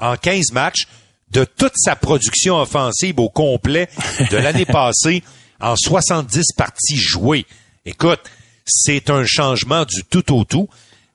en 0.00 0.16
15 0.18 0.52
matchs 0.52 0.86
de 1.30 1.44
toute 1.44 1.74
sa 1.76 1.96
production 1.96 2.60
offensive 2.60 3.18
au 3.18 3.28
complet 3.28 3.88
de 4.30 4.36
l'année 4.36 4.64
passée 4.66 5.22
en 5.60 5.76
70 5.76 6.52
parties 6.56 6.96
jouées. 6.96 7.46
Écoute, 7.84 8.20
c'est 8.66 9.10
un 9.10 9.24
changement 9.24 9.84
du 9.84 10.04
tout 10.04 10.34
au 10.34 10.44
tout. 10.44 10.68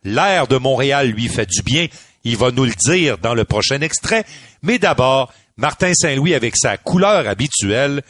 L'air 0.03 0.47
de 0.47 0.57
Montréal 0.57 1.09
lui 1.09 1.27
fait 1.27 1.49
du 1.49 1.61
bien. 1.61 1.87
Il 2.23 2.37
va 2.37 2.51
nous 2.51 2.65
le 2.65 2.73
dire 2.85 3.17
dans 3.17 3.33
le 3.33 3.43
prochain 3.45 3.81
extrait. 3.81 4.25
Mais 4.61 4.79
d'abord, 4.79 5.33
Martin 5.57 5.93
Saint-Louis 5.93 6.33
avec 6.33 6.55
sa 6.57 6.77
couleur 6.77 7.27
habituelle 7.27 8.01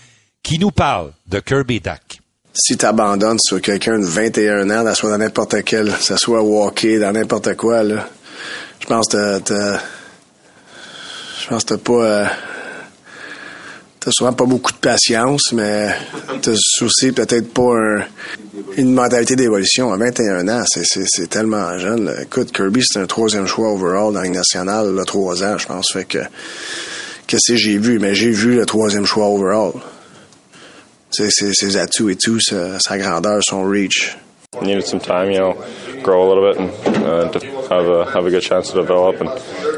qui 0.43 0.59
nous 0.59 0.71
parle 0.71 1.13
de 1.27 1.39
Kirby 1.39 1.79
Duck 1.79 2.21
si 2.55 2.77
tu 2.77 2.85
abandonnes 2.85 3.39
sur 3.39 3.61
quelqu'un 3.61 3.99
de 3.99 4.05
21 4.05 4.69
ans, 4.69 4.95
soit 4.95 5.09
dans 5.09 5.17
n'importe 5.17 5.63
quel, 5.63 5.91
que 5.91 6.01
ce 6.01 6.17
soit 6.17 6.41
walker, 6.41 6.99
dans 6.99 7.11
n'importe 7.11 7.55
quoi, 7.55 7.83
là, 7.83 8.07
je 8.79 8.85
pense 8.85 9.07
que 9.09 9.39
t'as, 9.39 9.79
je 11.41 11.47
pense 11.47 11.63
que 11.63 11.75
t'as 11.75 11.77
pas, 11.77 11.93
euh, 11.93 12.25
t'as 13.99 14.11
souvent 14.11 14.33
pas 14.33 14.45
beaucoup 14.45 14.71
de 14.71 14.77
patience, 14.77 15.51
mais 15.53 15.93
t'as 16.41 16.51
aussi 16.51 17.11
peut-être 17.11 17.53
pas 17.53 18.05
une 18.77 18.93
mentalité 18.93 19.35
d'évolution. 19.35 19.91
À 19.91 19.97
21 19.97 20.47
ans, 20.47 20.63
c'est, 20.65 21.27
tellement 21.29 21.77
jeune. 21.77 22.13
Écoute, 22.21 22.51
Kirby, 22.51 22.83
c'est 22.85 22.99
un 22.99 23.07
troisième 23.07 23.47
choix 23.47 23.71
overall 23.71 24.13
dans 24.13 24.21
la 24.21 24.29
nationale, 24.29 24.93
là, 24.93 25.03
trois 25.05 25.43
ans, 25.43 25.57
je 25.57 25.67
pense. 25.67 25.91
Fait 25.91 26.05
que, 26.05 26.19
qu'est-ce 27.27 27.53
que 27.53 27.57
j'ai 27.57 27.77
vu? 27.77 27.99
Mais 27.99 28.15
j'ai 28.15 28.31
vu 28.31 28.55
le 28.55 28.65
troisième 28.65 29.05
choix 29.05 29.27
overall. 29.27 29.73
ses, 31.11 31.77
atouts 31.77 32.09
et 32.09 32.15
tout, 32.15 32.39
sa, 32.39 32.97
grandeur, 32.97 33.39
son 33.43 33.63
reach. 33.63 34.15
Needed 34.61 34.85
some 34.85 35.01
time, 35.01 35.31
you 35.31 35.39
know, 35.39 35.57
grow 36.01 36.23
a 36.23 36.27
little 36.29 36.49
bit 36.49 36.57
and 36.57 37.35
uh, 37.35 37.39
have 37.69 37.87
a 37.87 38.05
have 38.05 38.25
a 38.25 38.29
good 38.29 38.41
chance 38.41 38.71
to 38.71 38.75
develop 38.79 39.19
and 39.19 39.29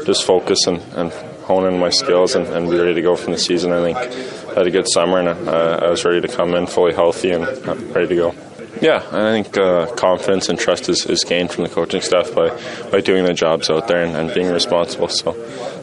just 0.06 0.24
focus 0.24 0.68
and, 0.68 0.80
and 0.94 1.10
hone 1.48 1.66
in 1.66 1.80
my 1.80 1.88
skills 1.88 2.34
and, 2.34 2.46
and 2.46 2.70
be 2.70 2.78
ready 2.78 2.94
to 2.94 3.02
go 3.02 3.16
from 3.16 3.32
the 3.32 3.38
season. 3.38 3.72
I 3.72 3.82
think 3.82 3.96
I 3.96 4.54
had 4.54 4.66
a 4.66 4.70
good 4.70 4.86
summer 4.88 5.18
and 5.18 5.48
uh, 5.48 5.80
I 5.82 5.88
was 5.88 6.04
ready 6.04 6.20
to 6.20 6.28
come 6.28 6.54
in 6.54 6.66
fully 6.66 6.94
healthy 6.94 7.30
and 7.30 7.44
uh, 7.44 7.74
ready 7.94 8.08
to 8.08 8.14
go. 8.14 8.34
Yeah, 8.82 8.98
I 9.10 9.32
think 9.32 9.56
uh, 9.56 9.86
confidence 9.96 10.48
and 10.50 10.58
trust 10.58 10.88
is, 10.88 11.04
is, 11.06 11.24
gained 11.24 11.50
from 11.50 11.64
the 11.64 11.70
coaching 11.70 12.00
staff 12.00 12.32
by, 12.32 12.50
by 12.90 13.00
doing 13.00 13.24
the 13.24 13.34
jobs 13.34 13.70
out 13.70 13.88
there 13.88 14.04
and, 14.04 14.14
and 14.14 14.32
being 14.32 14.52
responsible. 14.52 15.08
So 15.08 15.32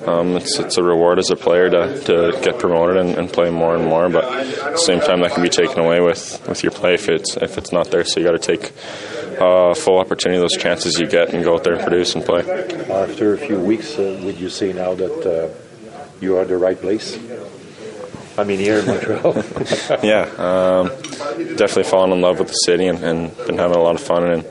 um, 0.07 0.37
it's, 0.37 0.59
it's 0.59 0.77
a 0.77 0.83
reward 0.83 1.19
as 1.19 1.29
a 1.29 1.35
player 1.35 1.69
to, 1.69 1.99
to 2.03 2.39
get 2.41 2.57
promoted 2.57 2.97
and, 2.97 3.17
and, 3.17 3.33
play 3.33 3.49
more 3.49 3.75
and 3.75 3.83
more. 3.83 4.07
But 4.07 4.23
at 4.23 4.71
the 4.73 4.77
same 4.77 5.01
time, 5.01 5.21
that 5.21 5.33
can 5.33 5.43
be 5.43 5.49
taken 5.49 5.79
away 5.79 5.99
with, 5.99 6.47
with 6.47 6.63
your 6.63 6.71
play 6.71 6.93
if 6.93 7.09
it's 7.09 7.35
if 7.37 7.57
it's 7.57 7.73
not 7.73 7.91
there. 7.91 8.05
So 8.05 8.21
you 8.21 8.25
got 8.25 8.39
to 8.41 8.57
take 8.57 8.71
uh, 9.39 9.73
full 9.73 9.99
opportunity 9.99 10.39
those 10.39 10.57
chances 10.57 10.99
you 10.99 11.07
get 11.07 11.33
and 11.33 11.43
go 11.43 11.55
out 11.55 11.63
there 11.63 11.73
and 11.73 11.83
produce 11.83 12.15
and 12.15 12.23
play. 12.23 12.41
After 12.89 13.33
a 13.33 13.37
few 13.37 13.59
weeks, 13.59 13.97
uh, 13.97 14.19
would 14.23 14.39
you 14.39 14.49
say 14.49 14.73
now 14.73 14.93
that 14.95 15.25
uh, 15.25 15.49
you 16.21 16.37
are 16.37 16.45
the 16.45 16.57
right 16.57 16.79
place? 16.79 17.17
I 18.37 18.43
mean, 18.43 18.59
here 18.59 18.79
in 18.79 18.85
Montreal. 18.85 19.33
yeah, 20.03 20.27
um, 20.37 20.87
definitely 21.55 21.83
fallen 21.83 22.11
in 22.11 22.21
love 22.21 22.39
with 22.39 22.49
the 22.49 22.53
city 22.53 22.87
and, 22.87 23.01
and, 23.01 23.35
been 23.45 23.57
having 23.57 23.77
a 23.77 23.81
lot 23.81 23.95
of 23.95 24.01
fun 24.01 24.23
and 24.25 24.45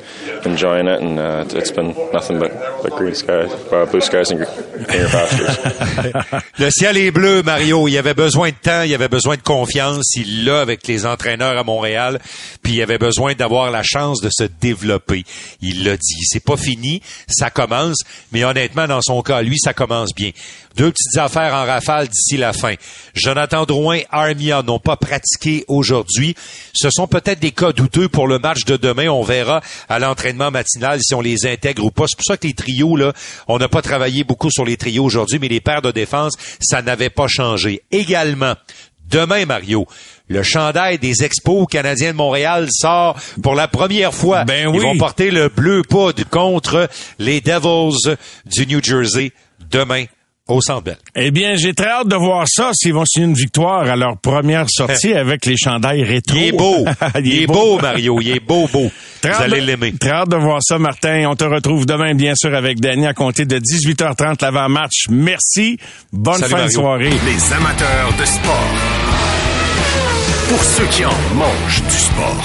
enjoying 0.47 0.87
it. 0.89 1.03
And 1.03 1.19
uh, 1.19 1.45
it's 1.51 1.71
been 1.71 1.95
nothing 2.13 2.39
but, 2.39 2.53
but 2.83 2.93
green 2.93 3.15
skies, 3.15 3.53
uh, 3.71 3.87
blue 3.91 4.01
skies, 4.01 4.31
and 4.31 4.47
finger 4.87 5.09
fasters. 5.09 6.43
Le 6.59 6.71
ciel 6.71 6.97
est 6.97 7.11
bleu, 7.11 7.43
Mario. 7.43 7.87
Il 7.89 7.99
avait 7.99 8.15
besoin 8.15 8.51
de 8.51 8.55
temps, 8.55 8.83
il 8.83 8.95
avait 8.95 9.09
besoin 9.09 9.37
de 9.37 9.43
confiance. 9.43 10.15
Il 10.17 10.47
l'a 10.47 10.61
avec 10.61 10.87
les 10.87 11.05
entraîneurs 11.05 11.59
à 11.59 11.65
Montréal, 11.65 12.21
puis 12.63 12.75
il 12.75 12.83
avait 12.83 12.99
besoin 12.99 13.35
d'avoir 13.35 13.71
la 13.71 13.83
chance 13.83 14.21
de 14.23 14.31
se 14.31 14.45
développer. 14.61 15.25
Il 15.61 15.85
l'a 15.85 15.97
dit. 15.97 16.25
C'est 16.25 16.45
pas 16.45 16.57
fini, 16.57 17.03
ça 17.29 17.51
commence, 17.51 17.99
mais 18.33 18.45
honnêtement, 18.45 18.87
dans 18.87 19.03
son 19.03 19.21
cas, 19.23 19.43
lui, 19.43 19.59
ça 19.59 19.75
commence 19.75 20.15
bien. 20.15 20.31
Deux 20.77 20.91
petites 20.91 21.19
affaires 21.19 21.55
en 21.55 21.65
rafale 21.65 22.09
d'ici 22.09 22.37
la 22.37 22.53
fin. 22.53 22.75
Jonathan 23.15 23.65
Drouin, 23.75 24.03
Armia 24.13 24.63
n'ont 24.63 24.79
pas 24.79 24.97
pratiqué 24.97 25.65
aujourd'hui. 25.67 26.37
Ce 26.73 26.91
sont 26.93 27.09
peut-être 27.09 27.41
des 27.41 27.51
cas 27.51 27.73
douteux 27.73 28.09
pour 28.09 28.29
le 28.29 28.39
match 28.39 28.65
de 28.67 28.77
demain. 28.77 29.09
On 29.09 29.25
verra 29.25 29.63
à 29.89 29.99
l'entraînement 29.99 30.53
matinal 30.53 31.01
si 31.03 31.13
on 31.13 31.21
les 31.21 31.45
intègre 31.45 31.85
ou 31.85 31.91
pas. 31.91 32.05
C'est 32.07 32.15
pour 32.15 32.25
ça 32.25 32.37
que 32.37 32.47
les 32.47 32.55
trios, 32.55 32.95
là, 32.95 33.13
on 33.49 33.59
n'a 33.59 33.67
pas 33.67 33.83
travaillé 33.83 34.23
beaucoup 34.23 34.49
sur 34.49 34.65
les 34.65 34.77
trios 34.77 35.03
aujourd'hui, 35.03 35.41
mais 35.41 35.49
les 35.49 35.61
paires 35.61 35.83
de 35.83 35.91
défense, 35.91 36.35
ça 36.61 36.83
n'avait 36.83 37.11
pas 37.11 37.27
changé. 37.27 37.83
Également, 37.91 38.55
demain, 39.11 39.45
Mario, 39.45 39.89
le 40.29 40.45
chandail 40.45 41.01
des 41.01 41.25
Expos 41.25 41.67
canadiens 41.69 42.13
de 42.13 42.17
Montréal 42.17 42.69
sort 42.71 43.17
pour 43.43 43.57
la 43.57 43.67
première 43.67 44.15
fois. 44.15 44.45
Ben 44.45 44.73
Ils 44.73 44.81
vont 44.81 44.97
porter 44.97 45.33
le 45.33 45.49
bleu 45.49 45.83
poudre 45.83 46.23
contre 46.31 46.89
les 47.19 47.41
Devils 47.41 48.17
du 48.47 48.69
New 48.69 48.81
Jersey 48.81 49.33
demain 49.69 50.05
au 50.49 50.61
Centre 50.61 50.83
Bell. 50.83 50.97
Eh 51.15 51.31
bien, 51.31 51.55
j'ai 51.57 51.73
très 51.73 51.89
hâte 51.89 52.09
de 52.09 52.17
voir 52.17 52.45
ça 52.47 52.71
s'ils 52.75 52.93
vont 52.93 53.05
signer 53.07 53.27
une 53.27 53.35
victoire 53.35 53.89
à 53.89 53.97
leur 53.97 54.19
première 54.19 54.67
sortie 54.69 55.13
avec 55.15 55.47
les 55.47 55.57
chandails 55.57 56.03
rétro. 56.05 56.37
Il 56.37 56.45
est 56.45 56.53
beau. 56.53 56.85
Il 57.25 57.43
est 57.43 57.47
beau, 57.47 57.79
Mario. 57.81 58.19
Il 58.21 58.31
est 58.31 58.41
beau, 58.41 58.69
beau. 58.73 58.91
Très 59.23 59.31
Vous 59.31 59.37
hâte 59.37 59.43
allez 59.45 59.61
de- 59.63 59.67
l'aimer. 59.67 59.93
Très 59.99 60.11
hâte 60.11 60.29
de 60.29 60.37
voir 60.37 60.59
ça, 60.63 60.79
Martin. 60.79 61.25
On 61.31 61.35
te 61.35 61.45
retrouve 61.45 61.87
demain, 61.87 62.15
bien 62.15 62.35
sûr, 62.37 62.55
avec 62.55 62.79
Danny 62.79 63.07
à 63.07 63.15
compter 63.15 63.47
de 63.47 63.59
18h30 63.59 64.43
l'avant-match. 64.43 65.07
Merci. 65.09 65.79
Bonne 66.13 66.39
Salut, 66.41 66.53
fin 66.55 66.67
de 66.67 66.71
soirée. 66.71 67.11
Les 67.11 67.53
amateurs 67.55 68.13
de 68.21 68.25
sport. 68.27 68.69
Pour 70.51 70.63
ceux 70.63 70.85
qui 70.87 71.05
en 71.07 71.35
mangent 71.35 71.83
du 71.89 71.97
sport. 71.97 72.45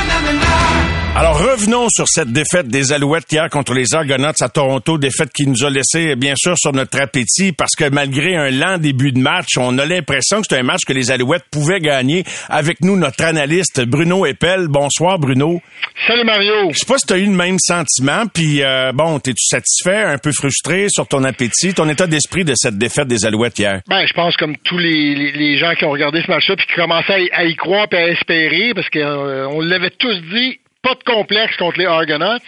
Alors 1.13 1.37
revenons 1.37 1.89
sur 1.89 2.07
cette 2.07 2.31
défaite 2.31 2.69
des 2.69 2.93
Alouettes 2.93 3.29
hier 3.29 3.49
contre 3.49 3.73
les 3.73 3.93
Argonauts 3.93 4.31
à 4.39 4.47
Toronto, 4.47 4.97
défaite 4.97 5.29
qui 5.33 5.45
nous 5.45 5.65
a 5.65 5.69
laissé 5.69 6.15
bien 6.15 6.35
sûr 6.37 6.57
sur 6.57 6.71
notre 6.71 7.01
appétit 7.01 7.51
parce 7.51 7.75
que 7.75 7.89
malgré 7.89 8.37
un 8.37 8.49
lent 8.49 8.77
début 8.77 9.11
de 9.11 9.19
match, 9.19 9.57
on 9.57 9.77
a 9.77 9.85
l'impression 9.85 10.37
que 10.37 10.43
c'était 10.43 10.61
un 10.61 10.63
match 10.63 10.81
que 10.87 10.93
les 10.93 11.11
Alouettes 11.11 11.43
pouvaient 11.51 11.81
gagner. 11.81 12.23
Avec 12.47 12.79
nous 12.79 12.95
notre 12.95 13.25
analyste 13.25 13.81
Bruno 13.81 14.25
Eppel. 14.25 14.69
Bonsoir 14.69 15.19
Bruno. 15.19 15.61
Salut 16.07 16.23
Mario. 16.23 16.71
Je 16.71 16.79
sais 16.79 16.85
pas 16.85 16.97
si 16.97 17.05
tu 17.05 17.13
as 17.13 17.17
eu 17.17 17.25
le 17.25 17.35
même 17.35 17.57
sentiment, 17.59 18.23
puis 18.33 18.63
euh, 18.63 18.93
bon, 18.93 19.19
t'es-tu 19.19 19.45
satisfait, 19.45 20.03
un 20.03 20.17
peu 20.17 20.31
frustré 20.31 20.87
sur 20.89 21.07
ton 21.07 21.25
appétit, 21.25 21.73
ton 21.73 21.89
état 21.89 22.07
d'esprit 22.07 22.45
de 22.45 22.53
cette 22.55 22.77
défaite 22.77 23.07
des 23.07 23.25
Alouettes 23.25 23.59
hier? 23.59 23.81
Ben, 23.89 24.05
je 24.07 24.13
pense 24.13 24.37
comme 24.37 24.55
tous 24.63 24.77
les, 24.77 25.13
les, 25.13 25.31
les 25.33 25.57
gens 25.57 25.73
qui 25.75 25.83
ont 25.83 25.91
regardé 25.91 26.21
ce 26.25 26.31
match-là 26.31 26.55
puis 26.55 26.65
qui 26.67 26.73
commençaient 26.73 27.13
à 27.13 27.19
y, 27.19 27.29
à 27.33 27.43
y 27.43 27.55
croire 27.57 27.87
et 27.91 27.97
à 27.97 28.07
espérer, 28.07 28.71
parce 28.73 28.89
qu'on 28.89 29.59
l'avait 29.59 29.91
tous 29.91 30.15
dit, 30.33 30.60
pas 30.81 30.95
de 30.95 31.03
complexe 31.03 31.55
contre 31.57 31.79
les 31.79 31.85
Argonauts. 31.85 32.39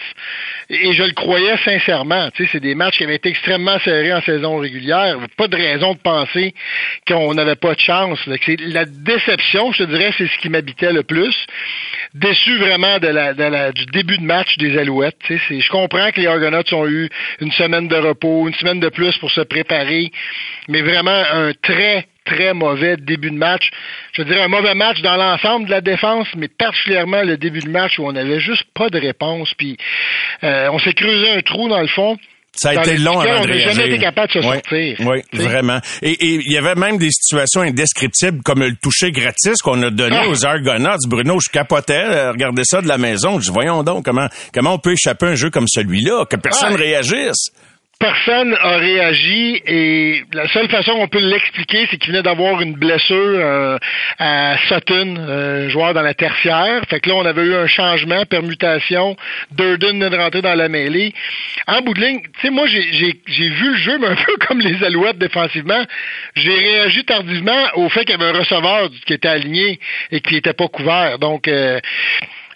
Et 0.70 0.94
je 0.94 1.04
le 1.04 1.12
croyais 1.14 1.58
sincèrement. 1.58 2.30
Tu 2.32 2.44
sais, 2.46 2.50
c'est 2.54 2.60
des 2.60 2.74
matchs 2.74 2.98
qui 2.98 3.04
avaient 3.04 3.16
été 3.16 3.30
extrêmement 3.30 3.78
serrés 3.80 4.14
en 4.14 4.22
saison 4.22 4.58
régulière. 4.58 5.18
Pas 5.38 5.48
de 5.48 5.56
raison 5.56 5.94
de 5.94 6.00
penser 6.00 6.54
qu'on 7.08 7.34
n'avait 7.34 7.56
pas 7.56 7.76
de 7.76 7.80
chance. 7.80 8.20
La 8.60 8.86
déception, 8.86 9.72
je 9.72 9.84
te 9.84 9.90
dirais, 9.90 10.14
c'est 10.18 10.28
ce 10.28 10.38
qui 10.40 10.50
m'habitait 10.50 10.94
le 10.94 11.04
plus. 11.04 11.36
Déçu 12.16 12.58
vraiment 12.58 12.98
de 13.00 13.08
la, 13.08 13.34
de 13.34 13.44
la- 13.44 13.72
du 13.72 13.86
début 13.88 14.18
de 14.18 14.24
match 14.24 14.58
des 14.58 14.78
Alouettes. 14.78 15.18
Tu 15.26 15.38
sais, 15.40 15.60
je 15.60 15.70
comprends 15.70 16.12
que 16.12 16.22
les 16.22 16.28
Argonauts 16.28 16.74
ont 16.74 16.88
eu 16.88 17.10
une 17.40 17.52
semaine 17.52 17.88
de 17.88 17.96
repos, 17.96 18.48
une 18.48 18.56
semaine 18.56 18.80
de 18.80 18.90
plus 18.90 19.18
pour 19.18 19.32
se 19.32 19.42
préparer, 19.42 20.12
mais 20.68 20.82
vraiment 20.82 21.24
un 21.32 21.52
très 21.62 22.08
très 22.26 22.54
mauvais 22.54 22.98
début 22.98 23.32
de 23.32 23.38
match. 23.38 23.70
Je 24.14 24.24
dirais 24.24 24.44
un 24.44 24.48
mauvais 24.48 24.76
match 24.76 25.02
dans 25.02 25.16
l'ensemble 25.16 25.66
de 25.66 25.72
la 25.72 25.82
défense, 25.82 26.28
mais 26.38 26.48
particulièrement 26.48 27.22
le 27.24 27.38
début 27.38 27.60
de 27.62 27.70
match 27.70 28.00
où 28.00 28.06
on 28.08 28.12
n'avait 28.14 28.40
juste 28.40 28.64
pas 28.74 28.90
de 28.90 29.00
réponse. 29.00 29.54
Puis 29.58 29.78
euh, 30.44 30.70
on 30.72 30.80
s'est 30.80 30.94
creusé 30.94 31.32
un 31.32 31.42
trou 31.42 31.68
dans 31.70 31.82
le 31.82 31.88
fond. 31.88 32.18
Ça 32.56 32.70
a 32.70 32.76
dans 32.76 32.82
été 32.84 32.98
long 32.98 33.20
avant 33.20 33.40
on 33.42 33.46
de 33.46 33.48
n'a 33.48 33.58
jamais 33.58 33.74
réagir. 33.74 33.86
été 33.96 33.98
capable 33.98 34.28
de 34.28 34.34
se 34.34 34.48
Oui, 34.48 34.54
sortir. 34.54 34.98
Oui, 35.08 35.22
vraiment. 35.34 35.80
Et 36.04 36.16
il 36.24 36.52
y 36.52 36.58
avait 36.60 36.76
même 36.76 37.00
des 37.00 37.10
situations 37.10 37.62
indescriptibles 37.62 38.44
comme 38.44 38.60
le 38.60 38.76
toucher 38.76 39.12
gratis 39.12 39.58
qu'on 39.64 39.82
a 39.82 39.90
donné 39.90 40.18
Ah. 40.22 40.28
aux 40.28 40.46
Argonauts. 40.46 40.98
Bruno, 41.08 41.40
je 41.40 41.50
capotais, 41.52 42.04
euh, 42.06 42.32
regardez 42.32 42.62
ça 42.64 42.82
de 42.84 42.88
la 42.88 43.00
maison. 43.00 43.40
Je 43.40 43.46
dis, 43.48 43.52
voyons 43.52 43.82
donc 43.82 44.06
comment 44.06 44.28
comment 44.54 44.76
on 44.76 44.78
peut 44.78 44.92
échapper 44.94 45.26
à 45.26 45.30
un 45.30 45.36
jeu 45.36 45.50
comme 45.50 45.66
celui-là, 45.68 46.26
que 46.30 46.36
personne 46.36 46.74
Ouais. 46.76 46.78
réagisse. 46.82 47.50
Personne 48.04 48.54
a 48.60 48.76
réagi 48.80 49.62
et 49.66 50.24
la 50.34 50.46
seule 50.50 50.68
façon 50.68 50.92
qu'on 50.92 51.08
peut 51.08 51.22
l'expliquer, 51.22 51.88
c'est 51.90 51.96
qu'il 51.96 52.12
venait 52.12 52.22
d'avoir 52.22 52.60
une 52.60 52.74
blessure 52.74 53.16
euh, 53.16 53.78
à 54.20 54.58
Sutton, 54.68 55.16
un 55.16 55.70
joueur 55.70 55.94
dans 55.94 56.02
la 56.02 56.14
tertiaire. 56.14 56.82
Fait 56.90 57.00
que 57.00 57.08
là, 57.08 57.16
on 57.16 57.26
avait 57.26 57.44
eu 57.44 57.56
un 57.56 57.66
changement, 57.66 58.26
permutation. 58.26 59.16
Durden 59.52 59.92
venait 59.92 60.10
de 60.10 60.18
rentrer 60.18 60.42
dans 60.42 60.54
la 60.54 60.68
mêlée. 60.68 61.14
En 61.66 61.80
bout 61.80 61.94
de 61.94 62.02
ligne, 62.02 62.20
tu 62.24 62.42
sais, 62.42 62.50
moi, 62.50 62.68
j'ai 62.68 63.50
vu 63.50 63.72
le 63.72 63.78
jeu, 63.78 63.98
mais 63.98 64.08
un 64.08 64.16
peu 64.26 64.36
comme 64.46 64.60
les 64.60 64.84
Alouettes 64.84 65.18
défensivement. 65.18 65.86
J'ai 66.36 66.56
réagi 66.56 67.06
tardivement 67.06 67.70
au 67.76 67.88
fait 67.88 68.04
qu'il 68.04 68.20
y 68.20 68.22
avait 68.22 68.36
un 68.36 68.40
receveur 68.40 68.90
qui 69.06 69.14
était 69.14 69.30
aligné 69.30 69.80
et 70.12 70.20
qui 70.20 70.34
n'était 70.34 70.52
pas 70.52 70.68
couvert. 70.68 71.20
Donc, 71.20 71.48
euh, 71.48 71.80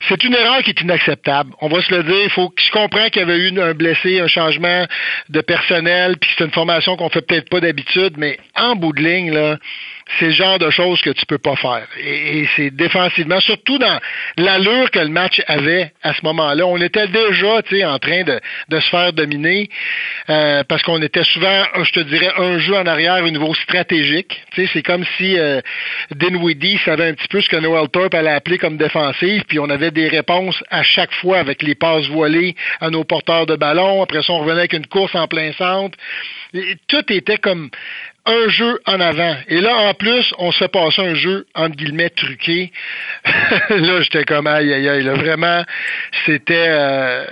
c'est 0.08 0.24
une 0.24 0.34
erreur 0.34 0.62
qui 0.64 0.72
est 0.72 0.82
inacceptable. 0.82 1.52
On 1.62 1.68
va 1.68 1.82
se 1.82 1.94
le 1.94 2.04
dire. 2.04 2.24
Il 2.24 2.30
faut 2.30 2.50
que 2.50 2.62
je 2.62 2.72
comprends 2.72 3.08
qu'il 3.10 3.22
y 3.22 3.26
avait 3.26 3.38
eu 3.38 3.60
un 3.60 3.74
blessé, 3.74 4.20
un 4.20 4.28
changement 4.28 4.86
de 5.30 5.42
personnel, 5.42 6.18
puis 6.18 6.30
c'est 6.38 6.46
une 6.46 6.52
formation 6.52 6.96
qu'on 6.98 7.10
fait 7.10 7.22
peut-être 7.22 7.50
pas 7.50 7.60
d'habitude, 7.60 8.14
mais 8.18 8.40
en 8.56 8.76
bout 8.76 8.94
de 8.94 9.02
ligne, 9.02 9.34
là, 9.34 9.58
c'est 10.20 10.28
le 10.28 10.32
genre 10.32 10.60
de 10.60 10.70
choses 10.70 11.02
que 11.02 11.10
tu 11.10 11.26
peux 11.26 11.38
pas 11.38 11.56
faire. 11.56 11.88
Et, 12.00 12.40
et 12.40 12.50
c'est 12.56 12.72
défensivement, 12.72 13.40
surtout 13.40 13.78
dans 13.78 14.00
l'allure 14.38 14.90
que 14.92 15.00
le 15.00 15.10
match 15.10 15.42
avait 15.48 15.92
à 16.04 16.14
ce 16.14 16.22
moment-là. 16.24 16.66
On 16.66 16.78
était 16.78 17.08
déjà, 17.08 17.62
tu 17.64 17.78
sais, 17.78 17.86
en 17.86 18.00
train 18.00 18.24
de, 18.24 18.40
de 18.70 18.80
se 18.80 18.90
faire 18.90 19.14
dominer 19.14 19.70
euh, 20.30 20.64
parce 20.68 20.84
qu'on 20.84 21.02
était 21.02 21.24
souvent, 21.24 21.66
je 21.84 21.92
te 21.92 22.00
dirais, 22.02 22.32
un 22.38 22.60
jeu 22.60 22.76
en 22.76 22.86
arrière 22.86 23.24
au 23.24 23.30
niveau 23.30 23.54
stratégique. 23.54 24.42
Tu 24.54 24.66
sais, 24.66 24.72
c'est 24.74 24.84
comme 24.84 25.06
si 25.18 25.38
euh, 25.38 25.62
Dinwiddie 26.12 26.80
savait 26.84 27.10
un 27.10 27.14
petit 27.14 27.28
peu 27.28 27.42
ce 27.42 27.50
que 27.50 27.58
Noel 27.58 27.90
Thorpe 27.90 28.14
allait 28.14 28.32
appeler 28.32 28.58
comme 28.58 28.78
défensive, 28.78 29.44
puis 29.48 29.60
on 29.60 29.70
avait 29.70 29.92
des 29.92 30.08
réponses 30.08 30.64
à 30.70 30.84
chaque 30.84 31.14
fois 31.14 31.40
avec 31.40 31.62
les 31.62 31.76
passes 31.76 32.08
voilées 32.08 32.56
à 32.80 32.90
nos 32.90 33.04
porteurs 33.04 33.46
de 33.46 33.56
ballon. 33.56 34.04
Après 34.04 34.22
ça, 34.24 34.34
on 34.34 34.40
revenait 34.40 34.60
avec 34.60 34.74
une 34.74 34.88
course 34.88 35.16
en 35.16 35.28
plein 35.28 35.52
centre. 35.54 35.98
Tout 36.88 37.12
était 37.12 37.38
comme 37.38 37.70
un 38.28 38.50
jeu 38.50 38.80
en 38.86 39.00
avant. 39.00 39.36
Et 39.48 39.62
là, 39.62 39.76
en 39.90 39.94
plus, 39.94 40.34
on 40.38 40.52
se 40.52 40.66
passer 40.66 41.02
un 41.02 41.16
jeu, 41.16 41.48
entre 41.56 41.76
guillemets, 41.76 42.10
truqué. 42.10 42.72
là, 43.70 44.02
j'étais 44.02 44.26
comme, 44.26 44.48
aïe, 44.48 44.72
aïe, 44.74 44.88
aïe. 44.88 45.04
Là, 45.04 45.14
vraiment, 45.14 45.64
c'était 46.26 46.68
euh, 46.68 47.26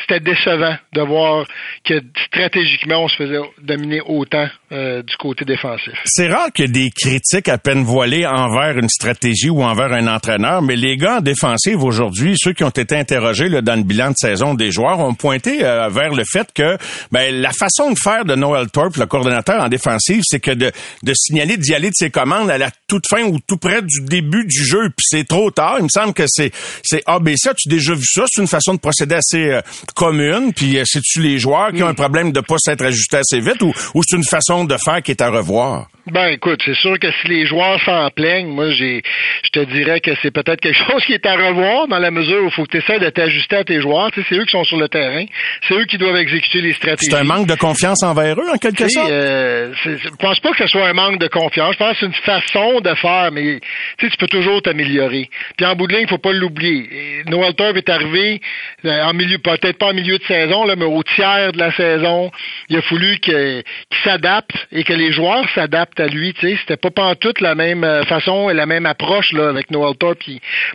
c'était 0.00 0.20
décevant 0.20 0.76
de 0.92 1.00
voir 1.02 1.46
que 1.84 2.00
stratégiquement, 2.26 3.04
on 3.04 3.08
se 3.08 3.16
faisait 3.16 3.38
dominer 3.62 4.00
autant 4.06 4.46
euh, 4.72 5.02
du 5.02 5.16
côté 5.16 5.44
défensif. 5.44 5.94
C'est 6.04 6.28
rare 6.28 6.52
qu'il 6.52 6.66
y 6.66 6.68
ait 6.68 6.84
des 6.84 6.90
critiques 6.90 7.48
à 7.48 7.58
peine 7.58 7.82
voilées 7.82 8.26
envers 8.26 8.78
une 8.78 8.88
stratégie 8.88 9.50
ou 9.50 9.62
envers 9.62 9.92
un 9.92 10.06
entraîneur, 10.06 10.62
mais 10.62 10.76
les 10.76 10.96
gars 10.96 11.18
en 11.18 11.20
défensive 11.20 11.82
aujourd'hui, 11.82 12.34
ceux 12.36 12.52
qui 12.52 12.64
ont 12.64 12.70
été 12.70 12.96
interrogés 12.96 13.48
dans 13.62 13.76
le 13.76 13.82
bilan 13.82 14.10
de 14.10 14.16
saison 14.16 14.54
des 14.54 14.70
joueurs, 14.70 15.00
ont 15.00 15.14
pointé 15.14 15.64
euh, 15.64 15.88
vers 15.88 16.12
le 16.12 16.24
fait 16.24 16.48
que 16.52 16.76
ben, 17.12 17.34
la 17.40 17.50
façon 17.50 17.90
de 17.90 17.98
faire 18.02 18.24
de 18.24 18.34
Noel 18.34 18.70
Thorpe, 18.70 18.96
le 18.96 19.06
coordonnateur 19.06 19.62
en 19.62 19.68
défensive, 20.04 20.22
c'est 20.26 20.40
que 20.40 20.50
de, 20.50 20.72
de 21.02 21.14
signaler, 21.14 21.56
d'y 21.56 21.74
aller 21.74 21.88
de 21.88 21.94
ses 21.94 22.10
commandes 22.10 22.50
à 22.50 22.58
la 22.58 22.70
toute 22.86 23.06
fin 23.08 23.22
ou 23.22 23.38
tout 23.46 23.56
près 23.56 23.82
du 23.82 24.00
début 24.02 24.44
du 24.44 24.64
jeu, 24.64 24.90
puis 24.96 25.06
c'est 25.08 25.26
trop 25.26 25.50
tard. 25.50 25.76
Il 25.78 25.84
me 25.84 25.88
semble 25.88 26.12
que 26.12 26.24
c'est 26.26 26.52
c'est 26.82 27.02
ABC. 27.06 27.48
As-tu 27.48 27.68
déjà 27.68 27.94
vu 27.94 28.04
ça? 28.04 28.24
C'est 28.30 28.40
une 28.40 28.48
façon 28.48 28.74
de 28.74 28.78
procéder 28.78 29.16
assez 29.16 29.50
euh, 29.50 29.60
commune, 29.94 30.52
puis 30.54 30.78
euh, 30.78 30.84
c'est-tu 30.86 31.20
les 31.20 31.38
joueurs 31.38 31.72
qui 31.72 31.82
ont 31.82 31.88
un 31.88 31.94
problème 31.94 32.32
de 32.32 32.40
pas 32.40 32.56
s'être 32.58 32.84
ajustés 32.84 33.18
assez 33.18 33.40
vite 33.40 33.62
ou, 33.62 33.72
ou 33.94 34.02
c'est 34.06 34.16
une 34.16 34.24
façon 34.24 34.64
de 34.64 34.76
faire 34.76 35.02
qui 35.02 35.10
est 35.10 35.22
à 35.22 35.30
revoir? 35.30 35.88
Ben 36.06 36.28
écoute, 36.28 36.60
c'est 36.64 36.74
sûr 36.74 36.98
que 36.98 37.10
si 37.22 37.28
les 37.28 37.46
joueurs 37.46 37.80
s'en 37.82 38.10
plaignent, 38.10 38.48
moi 38.48 38.70
j'ai 38.70 39.02
je 39.42 39.48
te 39.48 39.60
dirais 39.60 40.00
que 40.00 40.10
c'est 40.20 40.30
peut-être 40.30 40.60
quelque 40.60 40.76
chose 40.90 41.02
qui 41.04 41.14
est 41.14 41.24
à 41.24 41.34
revoir 41.34 41.88
dans 41.88 41.98
la 41.98 42.10
mesure 42.10 42.42
où 42.42 42.46
il 42.46 42.50
faut 42.50 42.64
que 42.64 42.72
tu 42.72 42.78
essaies 42.78 42.98
de 42.98 43.08
t'ajuster 43.08 43.56
à 43.56 43.64
tes 43.64 43.80
joueurs. 43.80 44.10
Tu 44.10 44.20
sais, 44.20 44.26
c'est 44.28 44.34
eux 44.36 44.44
qui 44.44 44.50
sont 44.50 44.64
sur 44.64 44.76
le 44.76 44.88
terrain, 44.88 45.24
c'est 45.66 45.74
eux 45.74 45.86
qui 45.86 45.96
doivent 45.96 46.16
exécuter 46.16 46.60
les 46.60 46.74
stratégies. 46.74 47.10
C'est 47.10 47.16
un 47.16 47.24
manque 47.24 47.46
de 47.46 47.54
confiance 47.54 48.02
envers 48.02 48.38
eux, 48.38 48.50
en 48.52 48.58
quelque 48.58 48.88
sorte? 48.88 49.10
euh, 49.10 49.72
je 49.84 50.08
pense 50.18 50.40
pas 50.40 50.50
que 50.50 50.58
ce 50.58 50.66
soit 50.66 50.86
un 50.86 50.92
manque 50.92 51.18
de 51.18 51.28
confiance. 51.28 51.72
Je 51.72 51.78
pense 51.78 51.92
que 51.92 52.00
c'est 52.00 52.06
une 52.06 52.12
façon 52.12 52.80
de 52.80 52.94
faire, 52.94 53.30
mais 53.32 53.60
tu 53.98 54.10
peux 54.18 54.26
toujours 54.26 54.60
t'améliorer. 54.60 55.30
Puis 55.56 55.64
en 55.64 55.74
bout 55.74 55.86
de 55.86 55.94
ligne, 55.94 56.02
il 56.02 56.08
faut 56.08 56.18
pas 56.18 56.32
l'oublier. 56.32 57.22
Noel 57.26 57.54
Turp 57.54 57.76
est 57.76 57.88
arrivé 57.88 58.40
euh, 58.84 59.02
en 59.04 59.14
milieu, 59.14 59.38
peut-être 59.38 59.78
pas 59.78 59.86
en 59.86 59.94
milieu 59.94 60.18
de 60.18 60.24
saison, 60.24 60.64
là, 60.64 60.76
mais 60.76 60.84
au 60.84 61.02
tiers 61.02 61.52
de 61.52 61.58
la 61.58 61.72
saison. 61.72 62.30
Il 62.68 62.76
a 62.76 62.82
fallu 62.82 63.18
qu'il 63.18 63.62
s'adapte 64.04 64.54
et 64.72 64.84
que 64.84 64.92
les 64.92 65.12
joueurs 65.12 65.48
s'adaptent 65.54 65.93
à 66.00 66.06
lui. 66.06 66.34
Tu 66.34 66.48
sais, 66.48 66.56
c'était 66.60 66.76
pas 66.76 66.90
pantoute 66.90 67.40
la 67.40 67.54
même 67.54 67.84
euh, 67.84 68.04
façon 68.04 68.50
et 68.50 68.54
la 68.54 68.66
même 68.66 68.86
approche 68.86 69.32
là 69.32 69.48
avec 69.48 69.70
Noel 69.70 69.96
Turp. 69.96 70.18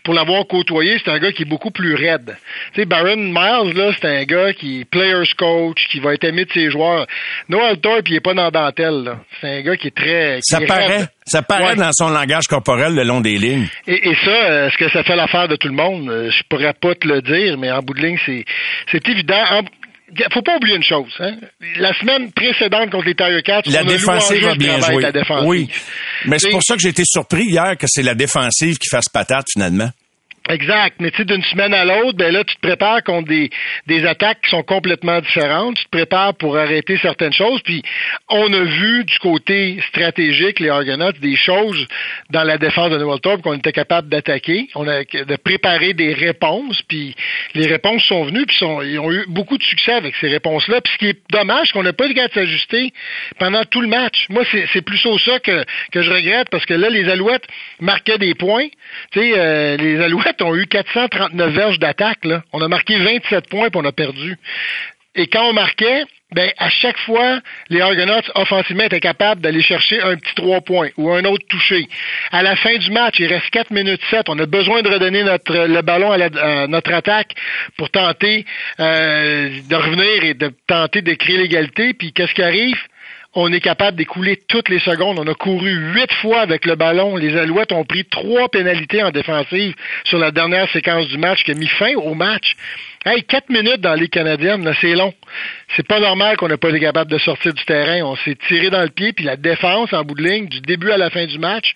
pour 0.04 0.14
l'avoir 0.14 0.46
côtoyé, 0.48 1.00
c'est 1.04 1.12
un 1.12 1.20
gars 1.20 1.32
qui 1.32 1.44
est 1.44 1.50
beaucoup 1.50 1.72
plus 1.72 1.96
raide. 1.96 2.38
Tu 2.74 2.82
sais, 2.82 2.86
Baron 2.86 3.18
Miles 3.18 3.74
là, 3.76 3.92
c'est 4.00 4.08
un 4.08 4.24
gars 4.24 4.54
qui 4.54 4.82
est 4.82 4.86
players 4.86 5.34
coach, 5.38 5.88
qui 5.90 6.00
va 6.00 6.14
être 6.14 6.24
aimé 6.24 6.46
de 6.46 6.52
ses 6.52 6.70
joueurs. 6.70 7.08
Noel 7.48 7.80
Turp, 7.80 8.08
il 8.10 8.16
est 8.16 8.20
pas 8.20 8.34
dans 8.34 8.50
dentelle. 8.50 9.16
C'est 9.42 9.60
un 9.60 9.62
gars 9.62 9.78
qui 9.78 9.88
est 9.88 9.96
très. 9.96 10.40
ça 10.42 10.60
paraît. 10.62 11.08
Ça 11.30 11.44
paraît 11.44 11.76
dans 11.76 11.92
son 11.92 12.10
langage 12.10 12.48
corporel 12.48 12.96
le 12.96 13.04
long 13.04 13.22
des 13.22 13.38
lignes. 13.38 13.68
Et, 13.86 14.16
ça, 14.26 14.32
euh, 14.32 14.68
est-ce 14.68 14.78
que 14.78 14.90
ça 14.90 15.04
fait 15.04 15.16
l'affaire 15.16 15.48
de 15.48 15.56
tout 15.56 15.68
le 15.68 15.76
monde? 15.76 16.10
Euh, 16.10 16.32
je 16.32 16.42
pourrais 16.50 16.74
pas 16.74 16.96
te 16.96 17.08
le 17.08 17.22
dire, 17.22 17.56
mais 17.56 17.72
en 17.72 17.84
bout 17.84 17.94
de 17.94 18.02
ligne, 18.02 18.18
c'est, 18.26 18.46
c'est 18.92 19.08
évident. 19.08 19.44
Faut 20.34 20.42
pas 20.42 20.58
oublier 20.58 20.76
une 20.76 20.84
chose. 20.84 21.14
Hein? 21.20 21.36
La 21.78 21.94
semaine 21.94 22.32
précédente 22.32 22.92
contre 22.92 23.06
les 23.06 23.16
Tiger 23.16 23.42
Cats, 23.44 23.62
la 23.68 23.84
défensive 23.84 24.48
a 24.48 24.56
bien 24.56 24.80
joué. 24.80 25.12
Oui, 25.44 25.70
mais 26.26 26.40
c'est 26.40 26.50
pour 26.50 26.64
ça 26.64 26.76
que 26.76 26.82
j'ai 26.82 26.90
été 26.90 27.04
surpris 27.06 27.46
hier 27.46 27.78
que 27.78 27.88
c'est 27.88 28.04
la 28.04 28.16
défensive 28.16 28.78
qui 28.78 28.90
fasse 28.90 29.10
patate 29.10 29.48
finalement. 29.52 29.90
Exact. 30.50 30.96
Mais 31.00 31.12
tu 31.12 31.18
sais, 31.18 31.26
d'une 31.26 31.44
semaine 31.44 31.76
à 31.76 31.86
l'autre, 31.86 32.18
ben 32.18 32.34
là, 32.34 32.44
tu 32.44 32.56
te 32.56 32.62
prépares 32.62 33.04
contre 33.04 33.28
des, 33.30 33.52
des 33.86 34.06
attaques 34.08 34.42
qui 34.42 34.50
sont 34.50 34.64
complètement 34.64 35.22
différentes. 35.22 35.78
Tu 35.78 35.86
te 35.86 35.90
prépares 35.92 36.34
pour 36.34 36.58
arrêter 36.58 36.98
certaines 36.98 37.34
choses. 37.34 37.62
Puis, 37.62 37.84
on 38.30 38.52
a 38.52 38.64
vu 38.64 39.04
du 39.06 39.20
côté 39.20 39.80
stratégique, 39.90 40.60
les 40.60 40.70
Argonauts, 40.70 41.12
des 41.12 41.36
choses 41.36 41.88
dans 42.32 42.44
la 42.44 42.58
défense 42.58 42.90
de 42.90 42.98
Noël 42.98 43.20
qu'on 43.44 43.54
était 43.54 43.72
capable 43.72 44.10
d'attaquer. 44.10 44.68
On 44.74 44.88
a 44.88 45.04
de 45.04 45.36
préparer 45.36 45.94
des 45.94 46.14
réponses. 46.14 46.82
Puis, 46.88 47.16
les 47.54 47.68
réponses 47.68 48.04
sont 48.06 48.24
venues. 48.24 48.48
Puis, 48.48 48.58
sont, 48.58 48.82
ils 48.82 48.98
ont 48.98 49.12
eu 49.12 49.26
beaucoup 49.28 49.58
de 49.58 49.64
succès 49.64 49.94
avec 49.94 50.16
ces 50.16 50.30
réponses-là. 50.30 50.82
Puis, 50.82 50.94
ce 50.94 50.98
qui 50.98 51.08
est 51.10 51.20
dommage, 51.32 51.72
qu'on 51.74 51.84
n'a 51.84 51.94
pas 51.94 52.08
eu 52.08 52.14
de 52.16 52.20
s'ajuster 52.34 52.92
pendant 53.38 53.64
tout 53.66 53.82
le 53.82 53.88
match. 53.88 54.26
Moi, 54.30 54.44
c'est 54.74 54.82
plus 54.82 54.98
ça 54.98 55.40
que, 55.40 55.64
que 55.92 56.02
je 56.02 56.10
regrette 56.10 56.50
parce 56.50 56.66
que 56.66 56.74
là, 56.74 56.90
les 56.90 57.08
Alouettes 57.08 57.46
marquaient 57.80 58.18
des 58.18 58.34
points. 58.34 58.68
Tu 59.12 59.20
sais, 59.20 59.34
euh, 59.36 59.78
les 59.78 60.02
Alouettes 60.02 60.42
ont 60.42 60.56
eu 60.56 60.68
439 60.68 61.52
verges 61.52 61.80
d'attaque. 61.80 62.20
On 62.54 62.62
a 62.62 62.68
marqué 62.68 62.98
27 62.98 63.50
points 63.50 63.68
et 63.68 63.72
on 63.76 63.86
a 63.86 63.92
perdu. 63.92 64.38
Et 65.16 65.28
quand 65.28 65.50
on 65.50 65.54
marquait, 65.54 66.06
ben, 66.32 66.52
à 66.60 66.70
chaque 66.70 66.98
fois, 67.00 67.40
les 67.70 67.82
Argonauts, 67.82 68.22
offensivement, 68.36 68.84
étaient 68.84 69.00
capables 69.00 69.42
d'aller 69.42 69.64
chercher 69.64 70.00
un 70.02 70.16
petit 70.16 70.36
3 70.36 70.62
points 70.62 70.90
ou 70.98 71.12
un 71.12 71.26
autre 71.26 71.44
touché. 71.50 71.88
À 72.32 72.44
la 72.44 72.56
fin 72.56 72.78
du 72.78 72.92
match, 72.92 73.16
il 73.20 73.26
reste 73.26 73.50
4 73.50 73.72
minutes 73.72 74.02
7. 74.12 74.30
On 74.30 74.38
a 74.38 74.46
besoin 74.46 74.84
de 74.84 74.90
redonner 74.90 75.24
notre, 75.24 75.66
le 75.66 75.82
ballon 75.82 76.12
à, 76.12 76.68
notre 76.68 76.94
attaque 76.94 77.34
pour 77.78 77.90
tenter 77.90 78.46
euh, 78.80 79.50
de 79.68 79.76
revenir 79.76 80.24
et 80.24 80.34
de 80.36 80.52
tenter 80.68 81.02
de 81.02 81.14
créer 81.16 81.38
l'égalité. 81.38 81.94
Puis 81.96 82.14
qu'est-ce 82.14 82.36
qui 82.36 82.44
arrive? 82.44 82.78
On 83.40 83.52
est 83.52 83.60
capable 83.60 83.98
d'écouler 83.98 84.38
toutes 84.48 84.70
les 84.70 84.80
secondes. 84.80 85.20
On 85.20 85.28
a 85.28 85.34
couru 85.34 85.72
huit 85.72 86.12
fois 86.22 86.42
avec 86.42 86.66
le 86.66 86.76
ballon. 86.76 87.16
Les 87.16 87.38
Alouettes 87.38 87.72
ont 87.72 87.86
pris 87.86 88.06
trois 88.06 88.50
pénalités 88.50 89.04
en 89.04 89.12
défensive 89.12 89.76
sur 90.04 90.20
la 90.20 90.32
dernière 90.32 90.70
séquence 90.72 91.08
du 91.08 91.18
match 91.18 91.44
qui 91.44 91.52
a 91.52 91.54
mis 91.54 91.68
fin 91.68 91.96
au 91.96 92.14
match. 92.14 92.56
Hey, 93.06 93.24
quatre 93.24 93.50
minutes 93.50 93.82
dans 93.82 93.94
les 93.94 94.10
Canadiennes, 94.10 94.74
c'est 94.82 94.94
long. 94.94 95.14
C'est 95.76 95.88
pas 95.88 96.00
normal 96.00 96.36
qu'on 96.38 96.48
n'ait 96.48 96.58
pas 96.58 96.70
été 96.70 96.80
capable 96.80 97.12
de 97.12 97.18
sortir 97.20 97.54
du 97.54 97.64
terrain. 97.66 98.02
On 98.04 98.16
s'est 98.16 98.38
tiré 98.48 98.70
dans 98.70 98.82
le 98.82 98.90
pied, 98.90 99.14
puis 99.14 99.26
la 99.26 99.36
défense 99.36 99.94
en 99.94 100.04
bout 100.04 100.16
de 100.16 100.24
ligne, 100.24 100.48
du 100.48 100.62
début 100.62 100.92
à 100.92 100.98
la 100.98 101.10
fin 101.10 101.26
du 101.26 101.38
match, 101.38 101.74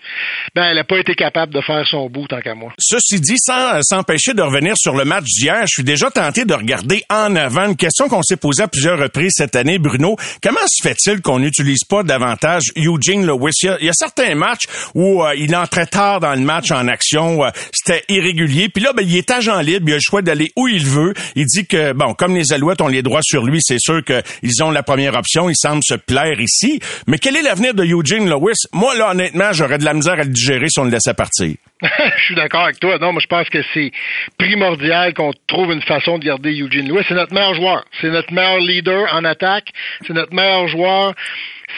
ben 0.55 0.63
elle 0.65 0.75
n'a 0.75 0.83
pas 0.83 0.97
été 0.97 1.13
capable 1.15 1.53
de 1.53 1.61
faire 1.61 1.85
son 1.87 2.09
bout 2.09 2.27
tant 2.27 2.39
qu'à 2.39 2.55
moi. 2.55 2.71
Ceci 2.79 3.19
dit, 3.19 3.37
sans 3.37 3.81
s'empêcher 3.81 4.33
de 4.33 4.41
revenir 4.41 4.73
sur 4.77 4.95
le 4.95 5.05
match 5.05 5.25
d'hier, 5.25 5.61
je 5.61 5.73
suis 5.73 5.83
déjà 5.83 6.09
tenté 6.09 6.45
de 6.45 6.53
regarder 6.53 7.03
en 7.09 7.35
avant 7.35 7.67
une 7.67 7.75
question 7.75 8.07
qu'on 8.07 8.23
s'est 8.23 8.37
posée 8.37 8.63
à 8.63 8.67
plusieurs 8.67 8.97
reprises 8.97 9.33
cette 9.35 9.55
année, 9.55 9.77
Bruno. 9.77 10.15
Comment 10.41 10.59
se 10.67 10.81
fait-il 10.81 11.21
qu'on 11.21 11.39
n'utilise 11.39 11.83
pas 11.83 12.03
davantage 12.03 12.63
Eugene 12.75 13.25
Lewis? 13.25 13.53
Il 13.63 13.85
y 13.85 13.89
a, 13.89 13.93
certains 13.93 14.35
matchs 14.35 14.63
où 14.95 15.23
euh, 15.23 15.35
il 15.37 15.55
entrait 15.55 15.85
tard 15.85 16.19
dans 16.19 16.33
le 16.33 16.41
match 16.41 16.71
en 16.71 16.87
action, 16.87 17.43
euh, 17.43 17.49
c'était 17.71 18.03
irrégulier, 18.09 18.69
puis 18.69 18.83
là, 18.83 18.91
ben, 18.93 19.05
il 19.07 19.15
est 19.15 19.29
agent 19.29 19.59
libre, 19.61 19.85
il 19.87 19.93
a 19.93 19.95
le 19.95 20.01
choix 20.01 20.21
d'aller 20.21 20.51
où 20.55 20.67
il 20.67 20.85
veut. 20.85 21.13
Il 21.35 21.45
dit 21.45 21.65
que, 21.65 21.93
bon, 21.93 22.13
comme 22.13 22.35
les 22.35 22.53
Alouettes 22.53 22.81
ont 22.81 22.87
les 22.87 23.01
droits 23.01 23.21
sur 23.23 23.45
lui, 23.45 23.59
c'est 23.61 23.82
sûr 23.83 24.01
qu'ils 24.03 24.63
ont 24.63 24.71
la 24.71 24.83
première 24.83 25.15
option. 25.15 25.49
Il 25.49 25.55
semble 25.55 25.81
se 25.83 25.95
plaire 25.95 26.39
ici. 26.39 26.79
Mais 27.07 27.17
quel 27.17 27.35
est 27.35 27.41
l'avenir 27.41 27.73
de 27.73 27.83
Eugene 27.83 28.29
Lewis? 28.29 28.67
Moi, 28.71 28.95
là, 28.95 29.11
honnêtement, 29.11 29.51
j'aurais 29.51 29.77
de 29.77 29.85
la 29.85 29.93
misère 29.93 30.13
à 30.13 30.23
le 30.23 30.29
digérer 30.29 30.67
si 30.69 30.79
on 30.79 30.85
le 30.85 30.91
laissait 30.91 31.13
partir. 31.13 31.55
je 31.81 32.23
suis 32.23 32.35
d'accord 32.35 32.63
avec 32.63 32.79
toi. 32.79 32.97
Non, 32.97 33.11
moi, 33.11 33.21
je 33.21 33.27
pense 33.27 33.49
que 33.49 33.59
c'est 33.73 33.91
primordial 34.37 35.13
qu'on 35.13 35.33
trouve 35.47 35.73
une 35.73 35.81
façon 35.81 36.17
de 36.17 36.25
garder 36.25 36.51
Eugene 36.51 36.87
Lewis. 36.87 37.05
C'est 37.07 37.15
notre 37.15 37.33
meilleur 37.33 37.55
joueur. 37.55 37.85
C'est 38.01 38.09
notre 38.09 38.31
meilleur 38.33 38.59
leader 38.59 39.13
en 39.13 39.25
attaque. 39.25 39.69
C'est 40.07 40.13
notre 40.13 40.33
meilleur 40.33 40.67
joueur 40.67 41.13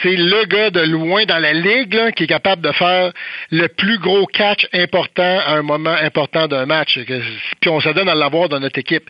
c'est 0.02 0.16
le 0.16 0.44
gars 0.44 0.70
de 0.70 0.80
loin 0.80 1.24
dans 1.24 1.38
la 1.38 1.52
ligue 1.52 2.12
qui 2.14 2.24
est 2.24 2.28
capable 2.28 2.62
de 2.62 2.72
faire 2.72 3.12
le 3.50 3.66
plus 3.68 3.98
gros 3.98 4.26
catch 4.26 4.66
important 4.72 5.40
à 5.46 5.54
un 5.54 5.62
moment 5.62 5.94
important 6.02 6.48
d'un 6.48 6.66
match. 6.66 6.98
Puis 7.60 7.70
on 7.70 7.80
s'adonne 7.80 8.08
à 8.08 8.14
l'avoir 8.14 8.48
dans 8.48 8.60
notre 8.60 8.78
équipe. 8.78 9.08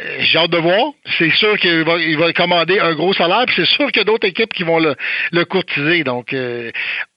Euh, 0.00 0.16
j'ai 0.20 0.38
hâte 0.38 0.50
de 0.50 0.58
voir. 0.58 0.92
C'est 1.18 1.30
sûr 1.32 1.58
qu'il 1.58 1.82
va, 1.84 1.98
il 1.98 2.16
va 2.16 2.32
commander 2.32 2.78
un 2.78 2.94
gros 2.94 3.12
salaire, 3.12 3.46
c'est 3.54 3.66
sûr 3.66 3.86
qu'il 3.88 3.98
y 3.98 4.00
a 4.00 4.04
d'autres 4.04 4.26
équipes 4.26 4.52
qui 4.52 4.62
vont 4.62 4.78
le, 4.78 4.94
le 5.32 5.44
courtiser. 5.44 6.04
Donc, 6.04 6.32
euh, 6.32 6.70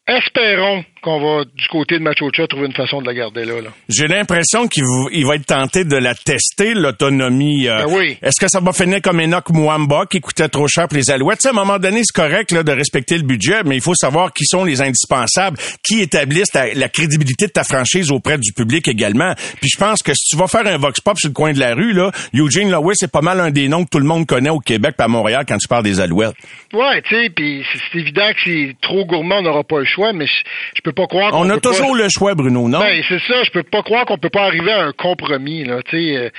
espérons 0.07 0.83
qu'on 1.05 1.19
va, 1.19 1.45
du 1.45 1.67
côté 1.67 1.99
de 1.99 2.03
Machocha, 2.03 2.47
trouver 2.47 2.65
une 2.65 2.73
façon 2.73 2.99
de 2.99 3.05
la 3.05 3.13
garder 3.13 3.45
là. 3.45 3.53
J'ai 3.87 4.07
l'impression 4.07 4.67
qu'il 4.67 5.25
va 5.25 5.35
être 5.35 5.45
tenté 5.45 5.85
de 5.85 5.95
la 5.95 6.15
tester, 6.15 6.73
l'autonomie. 6.73 7.67
Euh, 7.67 7.85
ben 7.85 7.93
oui. 7.95 8.17
Est-ce 8.23 8.41
que 8.41 8.47
ça 8.49 8.59
va 8.59 8.73
finir 8.73 9.01
comme 9.03 9.19
Enoch 9.19 9.49
Mwamba 9.51 10.07
qui 10.09 10.19
coûtait 10.19 10.49
trop 10.49 10.67
cher 10.67 10.87
pour 10.87 10.97
les 10.97 11.11
Alouettes? 11.11 11.45
à 11.45 11.49
un 11.49 11.53
moment 11.53 11.77
donné, 11.77 12.01
c'est 12.03 12.15
correct 12.19 12.51
là, 12.51 12.63
de 12.63 12.71
respecter 12.71 13.17
le 13.17 13.23
budget, 13.23 13.61
mais 13.65 13.75
il 13.75 13.81
faut 13.81 13.93
savoir 13.93 14.33
qui 14.33 14.45
sont 14.45 14.63
les 14.63 14.81
indispensables, 14.81 15.57
qui 15.87 16.01
établissent 16.01 16.53
la, 16.53 16.89
crédibilité 16.89 17.45
de 17.47 17.51
ta 17.51 17.63
franchise 17.63 18.11
auprès 18.11 18.39
du 18.39 18.51
public 18.51 18.87
également. 18.87 19.33
Puis 19.61 19.69
je 19.71 19.77
pense 19.77 20.01
que 20.01 20.13
si 20.13 20.29
tu 20.29 20.37
vas 20.37 20.47
faire 20.47 20.65
un 20.65 20.77
vox 20.77 20.99
pop 21.01 21.17
sur 21.19 21.29
le 21.29 21.33
coin 21.33 21.53
de 21.53 21.59
la 21.59 21.75
rue, 21.75 21.93
là, 21.93 22.11
Eugene 22.33 22.71
Lewis, 22.71 22.95
c'est 22.95 23.11
pas 23.11 23.21
mal 23.21 23.39
un 23.39 23.51
des 23.51 23.67
noms 23.67 23.83
que 23.83 23.89
tout 23.89 23.99
le 23.99 24.05
monde 24.05 24.25
connaît 24.25 24.49
au 24.49 24.59
Québec 24.59 24.95
et 24.97 25.03
à 25.03 25.07
Montréal 25.07 25.45
quand 25.47 25.57
tu 25.57 25.67
parles 25.67 25.83
des 25.83 25.99
Alouettes. 25.99 26.35
Ouais, 26.73 27.01
tu 27.03 27.15
sais, 27.15 27.29
puis 27.29 27.63
c'est 27.91 27.99
évident 27.99 28.27
que 28.29 28.39
c'est 28.43 28.75
trop 28.81 29.05
gourmand, 29.05 29.39
on 29.39 29.43
n'aura 29.43 29.63
pas 29.63 29.79
le 29.79 29.85
choix, 29.85 30.13
mais 30.13 30.25
je, 30.25 30.81
peux 30.83 30.93
pas 30.95 31.07
croire. 31.07 31.31
On 31.33 31.49
a 31.49 31.59
toujours 31.59 31.95
le 31.95 32.07
choix, 32.09 32.33
Bruno, 32.33 32.67
non? 32.67 32.79
Ben 32.79 33.03
c'est 33.07 33.21
ça. 33.27 33.43
Je 33.43 33.51
peux 33.51 33.63
pas 33.63 33.83
croire 33.83 34.05
qu'on 34.05 34.17
peut 34.17 34.29
pas 34.29 34.45
arriver 34.45 34.71
à 34.71 34.85
un 34.85 34.91
compromis. 34.91 35.63
Là, 35.63 35.79
euh, 35.93 36.29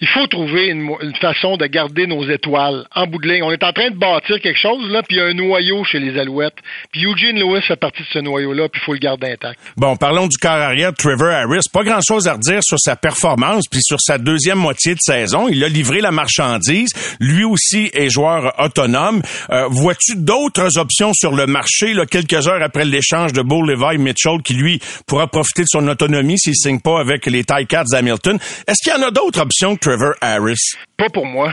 il 0.00 0.08
faut 0.08 0.26
trouver 0.26 0.66
une, 0.66 0.90
façon 1.20 1.56
de 1.56 1.66
garder 1.66 2.06
nos 2.06 2.28
étoiles 2.28 2.86
en 2.94 3.06
bout 3.06 3.18
de 3.18 3.28
ligne. 3.28 3.42
On 3.42 3.52
est 3.52 3.62
en 3.62 3.72
train 3.72 3.90
de 3.90 3.96
bâtir 3.96 4.40
quelque 4.40 4.58
chose 4.58 4.90
là, 4.90 5.02
puis 5.02 5.16
il 5.16 5.20
y 5.20 5.22
a 5.22 5.26
un 5.26 5.34
noyau 5.34 5.84
chez 5.84 5.98
les 5.98 6.18
Alouettes. 6.18 6.56
Puis 6.90 7.04
Eugene 7.04 7.38
Lewis 7.38 7.62
fait 7.62 7.76
partie 7.76 8.02
de 8.02 8.08
ce 8.12 8.18
noyau-là, 8.18 8.68
puis 8.68 8.80
il 8.82 8.84
faut 8.84 8.92
le 8.92 8.98
garder 8.98 9.32
intact. 9.32 9.58
Bon, 9.76 9.96
parlons 9.96 10.26
du 10.26 10.36
corps 10.36 10.52
arrière 10.52 10.92
de 10.92 10.96
Trevor 10.96 11.30
Harris. 11.30 11.66
Pas 11.72 11.84
grand-chose 11.84 12.28
à 12.28 12.34
redire 12.34 12.60
sur 12.62 12.78
sa 12.78 12.96
performance, 12.96 13.64
puis 13.70 13.80
sur 13.82 14.00
sa 14.00 14.18
deuxième 14.18 14.58
moitié 14.58 14.94
de 14.94 15.00
saison. 15.00 15.48
Il 15.48 15.62
a 15.64 15.68
livré 15.68 16.00
la 16.00 16.10
marchandise. 16.10 16.92
Lui 17.20 17.44
aussi 17.44 17.90
est 17.94 18.10
joueur 18.10 18.52
autonome. 18.58 19.22
Euh, 19.50 19.68
vois-tu 19.68 20.16
d'autres 20.16 20.78
options 20.78 21.12
sur 21.14 21.32
le 21.34 21.46
marché 21.46 21.94
là, 21.94 22.06
quelques 22.06 22.48
heures 22.48 22.62
après 22.62 22.84
l'échange 22.84 23.32
de 23.32 23.42
Bull 23.42 23.70
Levi 23.70 23.91
Mitchell 23.98 24.42
qui, 24.44 24.54
lui, 24.54 24.80
pourra 25.06 25.26
profiter 25.26 25.62
de 25.62 25.68
son 25.68 25.86
autonomie 25.88 26.38
s'il 26.38 26.54
signe 26.54 26.80
pas 26.80 27.00
avec 27.00 27.26
les 27.26 27.44
Ticats 27.44 27.84
d'Hamilton. 27.90 28.38
Est-ce 28.66 28.82
qu'il 28.82 28.92
y 28.92 29.04
en 29.04 29.06
a 29.06 29.10
d'autres 29.10 29.40
options 29.40 29.76
que 29.76 29.80
Trevor 29.80 30.14
Harris? 30.20 30.74
Pas 30.96 31.08
pour 31.08 31.26
moi. 31.26 31.52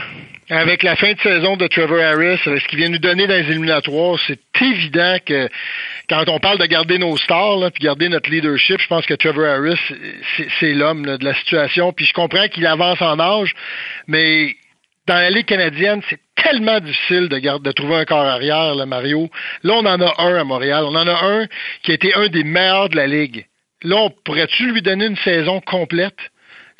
Avec 0.52 0.82
la 0.82 0.96
fin 0.96 1.12
de 1.12 1.20
saison 1.20 1.56
de 1.56 1.68
Trevor 1.68 2.00
Harris, 2.00 2.38
ce 2.44 2.66
qu'il 2.66 2.78
vient 2.78 2.88
nous 2.88 2.98
donner 2.98 3.28
dans 3.28 3.34
les 3.34 3.48
éliminatoires, 3.50 4.18
c'est 4.26 4.40
évident 4.60 5.16
que 5.24 5.48
quand 6.08 6.28
on 6.28 6.40
parle 6.40 6.58
de 6.58 6.66
garder 6.66 6.98
nos 6.98 7.16
stars, 7.16 7.58
là, 7.58 7.70
puis 7.70 7.84
garder 7.84 8.08
notre 8.08 8.28
leadership, 8.28 8.80
je 8.80 8.86
pense 8.88 9.06
que 9.06 9.14
Trevor 9.14 9.46
Harris, 9.46 9.78
c'est 10.58 10.72
l'homme 10.72 11.06
de 11.06 11.24
la 11.24 11.34
situation. 11.34 11.92
Puis 11.92 12.04
je 12.06 12.12
comprends 12.12 12.48
qu'il 12.48 12.66
avance 12.66 13.00
en 13.00 13.20
âge, 13.20 13.54
mais 14.08 14.56
dans 15.06 15.14
la 15.14 15.30
Ligue 15.30 15.46
canadienne, 15.46 16.02
c'est 16.10 16.18
tellement 16.50 16.80
difficile 16.80 17.28
de, 17.28 17.58
de 17.58 17.72
trouver 17.72 17.96
un 17.96 18.04
corps 18.04 18.26
arrière, 18.26 18.74
là, 18.74 18.86
Mario. 18.86 19.28
Là, 19.62 19.74
on 19.74 19.86
en 19.86 20.00
a 20.00 20.14
un 20.18 20.40
à 20.40 20.44
Montréal. 20.44 20.84
On 20.84 20.94
en 20.94 21.06
a 21.06 21.24
un 21.24 21.46
qui 21.82 21.92
a 21.92 21.94
été 21.94 22.14
un 22.14 22.28
des 22.28 22.44
meilleurs 22.44 22.88
de 22.88 22.96
la 22.96 23.06
Ligue. 23.06 23.46
Là, 23.82 23.96
on 23.96 24.10
pourrait-tu 24.24 24.72
lui 24.72 24.82
donner 24.82 25.06
une 25.06 25.16
saison 25.16 25.60
complète, 25.60 26.18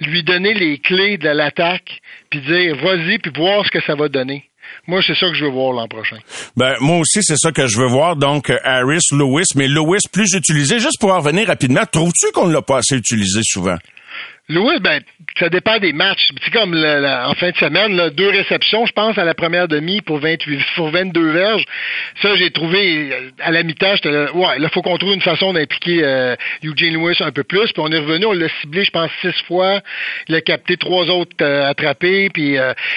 lui 0.00 0.22
donner 0.22 0.54
les 0.54 0.78
clés 0.78 1.18
de 1.18 1.28
l'attaque, 1.28 2.00
puis 2.30 2.40
dire 2.40 2.76
vas-y, 2.76 3.18
puis 3.18 3.32
voir 3.34 3.64
ce 3.64 3.70
que 3.70 3.80
ça 3.82 3.94
va 3.94 4.08
donner? 4.08 4.44
Moi, 4.86 5.00
c'est 5.04 5.16
ça 5.16 5.26
que 5.28 5.34
je 5.34 5.44
veux 5.44 5.50
voir 5.50 5.72
l'an 5.72 5.88
prochain. 5.88 6.18
Ben, 6.56 6.76
moi 6.80 6.98
aussi, 6.98 7.22
c'est 7.22 7.36
ça 7.36 7.50
que 7.50 7.66
je 7.66 7.78
veux 7.78 7.88
voir. 7.88 8.16
Donc, 8.16 8.50
Harris, 8.64 9.02
Lewis, 9.12 9.46
mais 9.56 9.66
Lewis 9.66 10.02
plus 10.12 10.32
utilisé. 10.34 10.78
Juste 10.78 11.00
pour 11.00 11.12
en 11.12 11.18
revenir 11.18 11.48
rapidement, 11.48 11.82
trouves-tu 11.90 12.30
qu'on 12.32 12.46
ne 12.46 12.52
l'a 12.52 12.62
pas 12.62 12.78
assez 12.78 12.96
utilisé 12.96 13.40
souvent? 13.42 13.76
Louis, 14.50 14.80
ben, 14.80 15.00
ça 15.38 15.48
dépend 15.48 15.78
des 15.78 15.92
matchs. 15.92 16.28
C'est 16.42 16.52
comme 16.52 16.74
en 16.74 17.34
fin 17.34 17.50
de 17.50 17.56
semaine, 17.56 17.94
là, 17.94 18.10
deux 18.10 18.30
réceptions, 18.30 18.84
je 18.84 18.90
pense, 18.90 19.16
à 19.16 19.22
la 19.22 19.32
première 19.32 19.68
demi 19.68 20.00
pour 20.00 20.18
28, 20.18 20.60
pour 20.74 20.90
22 20.90 21.30
verges. 21.30 21.64
Ça, 22.20 22.34
j'ai 22.34 22.50
trouvé 22.50 23.12
euh, 23.12 23.30
à 23.38 23.52
la 23.52 23.62
mi-temps, 23.62 23.94
j'étais 23.94 24.10
là, 24.10 24.34
ouais, 24.34 24.58
là, 24.58 24.68
faut 24.70 24.82
qu'on 24.82 24.98
trouve 24.98 25.14
une 25.14 25.20
façon 25.20 25.52
d'impliquer 25.52 26.00
euh, 26.02 26.34
Eugene 26.64 26.94
Lewis 26.94 27.18
un 27.20 27.30
peu 27.30 27.44
plus. 27.44 27.72
Puis 27.72 27.80
on 27.80 27.92
est 27.92 27.98
revenu, 27.98 28.26
on 28.26 28.32
l'a 28.32 28.48
ciblé, 28.60 28.82
je 28.82 28.90
pense, 28.90 29.08
six 29.20 29.40
fois. 29.46 29.82
Il 30.26 30.34
a 30.34 30.40
capté 30.40 30.76
trois 30.76 31.08
autres 31.10 31.36
euh, 31.42 31.70
attrapés, 31.70 32.28
puis 32.30 32.56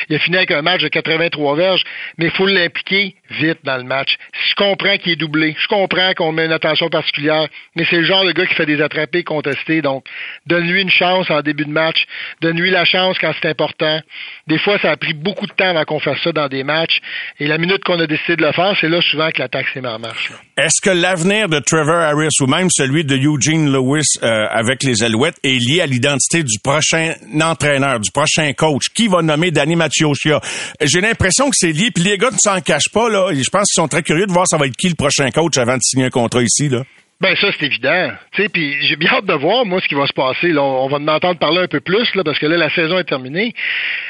il 0.09 0.15
a 0.15 0.19
fini 0.19 0.37
avec 0.37 0.49
un 0.49 0.63
match 0.63 0.81
de 0.81 0.87
83 0.87 1.55
verges. 1.55 1.83
Mais 2.17 2.25
il 2.25 2.31
faut 2.31 2.47
l'impliquer 2.47 3.13
vite 3.33 3.59
dans 3.63 3.77
le 3.77 3.83
match. 3.83 4.17
Je 4.49 4.55
comprends 4.55 4.97
qu'il 4.97 5.13
est 5.13 5.17
doublé, 5.17 5.55
je 5.57 5.67
comprends 5.67 6.13
qu'on 6.13 6.31
met 6.31 6.45
une 6.45 6.51
attention 6.51 6.89
particulière, 6.89 7.47
mais 7.75 7.85
c'est 7.89 7.97
le 7.97 8.03
genre 8.03 8.25
de 8.25 8.31
gars 8.31 8.45
qui 8.45 8.55
fait 8.55 8.65
des 8.65 8.81
attrapés 8.81 9.23
contestés. 9.23 9.81
Donc, 9.81 10.05
donne-lui 10.45 10.81
une 10.81 10.89
chance 10.89 11.29
en 11.29 11.41
début 11.41 11.65
de 11.65 11.71
match, 11.71 12.05
donne-lui 12.41 12.69
la 12.69 12.85
chance 12.85 13.17
quand 13.19 13.31
c'est 13.41 13.49
important. 13.49 13.99
Des 14.45 14.59
fois, 14.59 14.77
ça 14.81 14.91
a 14.91 14.97
pris 14.97 15.13
beaucoup 15.13 15.47
de 15.47 15.53
temps 15.53 15.69
avant 15.69 15.85
qu'on 15.85 16.01
fasse 16.01 16.21
ça 16.21 16.33
dans 16.33 16.49
des 16.49 16.65
matchs. 16.65 16.99
Et 17.39 17.47
la 17.47 17.57
minute 17.57 17.81
qu'on 17.85 17.97
a 17.99 18.07
décidé 18.07 18.35
de 18.35 18.41
le 18.41 18.51
faire, 18.51 18.75
c'est 18.79 18.89
là 18.89 18.99
souvent 19.01 19.29
que 19.31 19.41
l'attaque 19.41 19.67
s'est 19.73 19.79
mise 19.79 19.89
en 19.89 19.99
marche. 19.99 20.31
Est-ce 20.57 20.81
que 20.81 20.89
l'avenir 20.89 21.47
de 21.47 21.59
Trevor 21.59 22.01
Harris 22.01 22.35
ou 22.41 22.47
même 22.47 22.67
celui 22.69 23.05
de 23.05 23.15
Eugene 23.15 23.71
Lewis 23.71 24.19
euh, 24.21 24.45
avec 24.49 24.83
les 24.83 25.01
Alouettes 25.01 25.37
est 25.43 25.57
lié 25.65 25.79
à 25.79 25.85
l'identité 25.85 26.43
du 26.43 26.59
prochain 26.61 27.13
entraîneur, 27.41 28.01
du 28.01 28.11
prochain 28.11 28.51
coach? 28.51 28.89
Qui 28.93 29.07
va 29.07 29.21
nommer 29.21 29.51
Danny 29.51 29.77
Macciocia? 29.77 30.41
J'ai 30.81 30.99
l'impression 30.99 31.49
que 31.49 31.55
c'est 31.57 31.71
lié, 31.71 31.91
puis 31.91 32.03
les 32.03 32.17
gars 32.17 32.31
ne 32.31 32.37
s'en 32.37 32.59
cachent 32.59 32.91
pas. 32.91 33.09
Là. 33.09 33.29
Je 33.31 33.49
pense 33.49 33.71
qu'ils 33.71 33.81
sont 33.81 33.87
très 33.87 34.03
curieux 34.03 34.27
de 34.27 34.33
voir 34.33 34.45
ça 34.45 34.57
va 34.57 34.67
être 34.67 34.75
qui 34.75 34.89
le 34.89 34.95
prochain 34.95 35.31
coach 35.31 35.57
avant 35.57 35.77
de 35.77 35.81
signer 35.81 36.07
un 36.07 36.09
contrat 36.09 36.41
ici. 36.41 36.67
Là. 36.67 36.83
Ben 37.21 37.35
ça 37.37 37.51
c'est 37.51 37.65
évident. 37.65 38.11
Puis 38.31 38.77
j'ai 38.81 38.95
bien 38.95 39.11
hâte 39.11 39.25
de 39.25 39.33
voir 39.33 39.65
moi 39.65 39.79
ce 39.79 39.87
qui 39.87 39.95
va 39.95 40.07
se 40.07 40.13
passer. 40.13 40.57
On, 40.57 40.87
va 40.87 40.99
m'entendre 40.99 41.39
parler 41.39 41.61
un 41.61 41.67
peu 41.67 41.79
plus 41.79 42.13
là 42.15 42.23
parce 42.23 42.37
que 42.37 42.45
là 42.45 42.57
la 42.57 42.69
saison 42.69 42.97
est 42.97 43.05
terminée. 43.05 43.53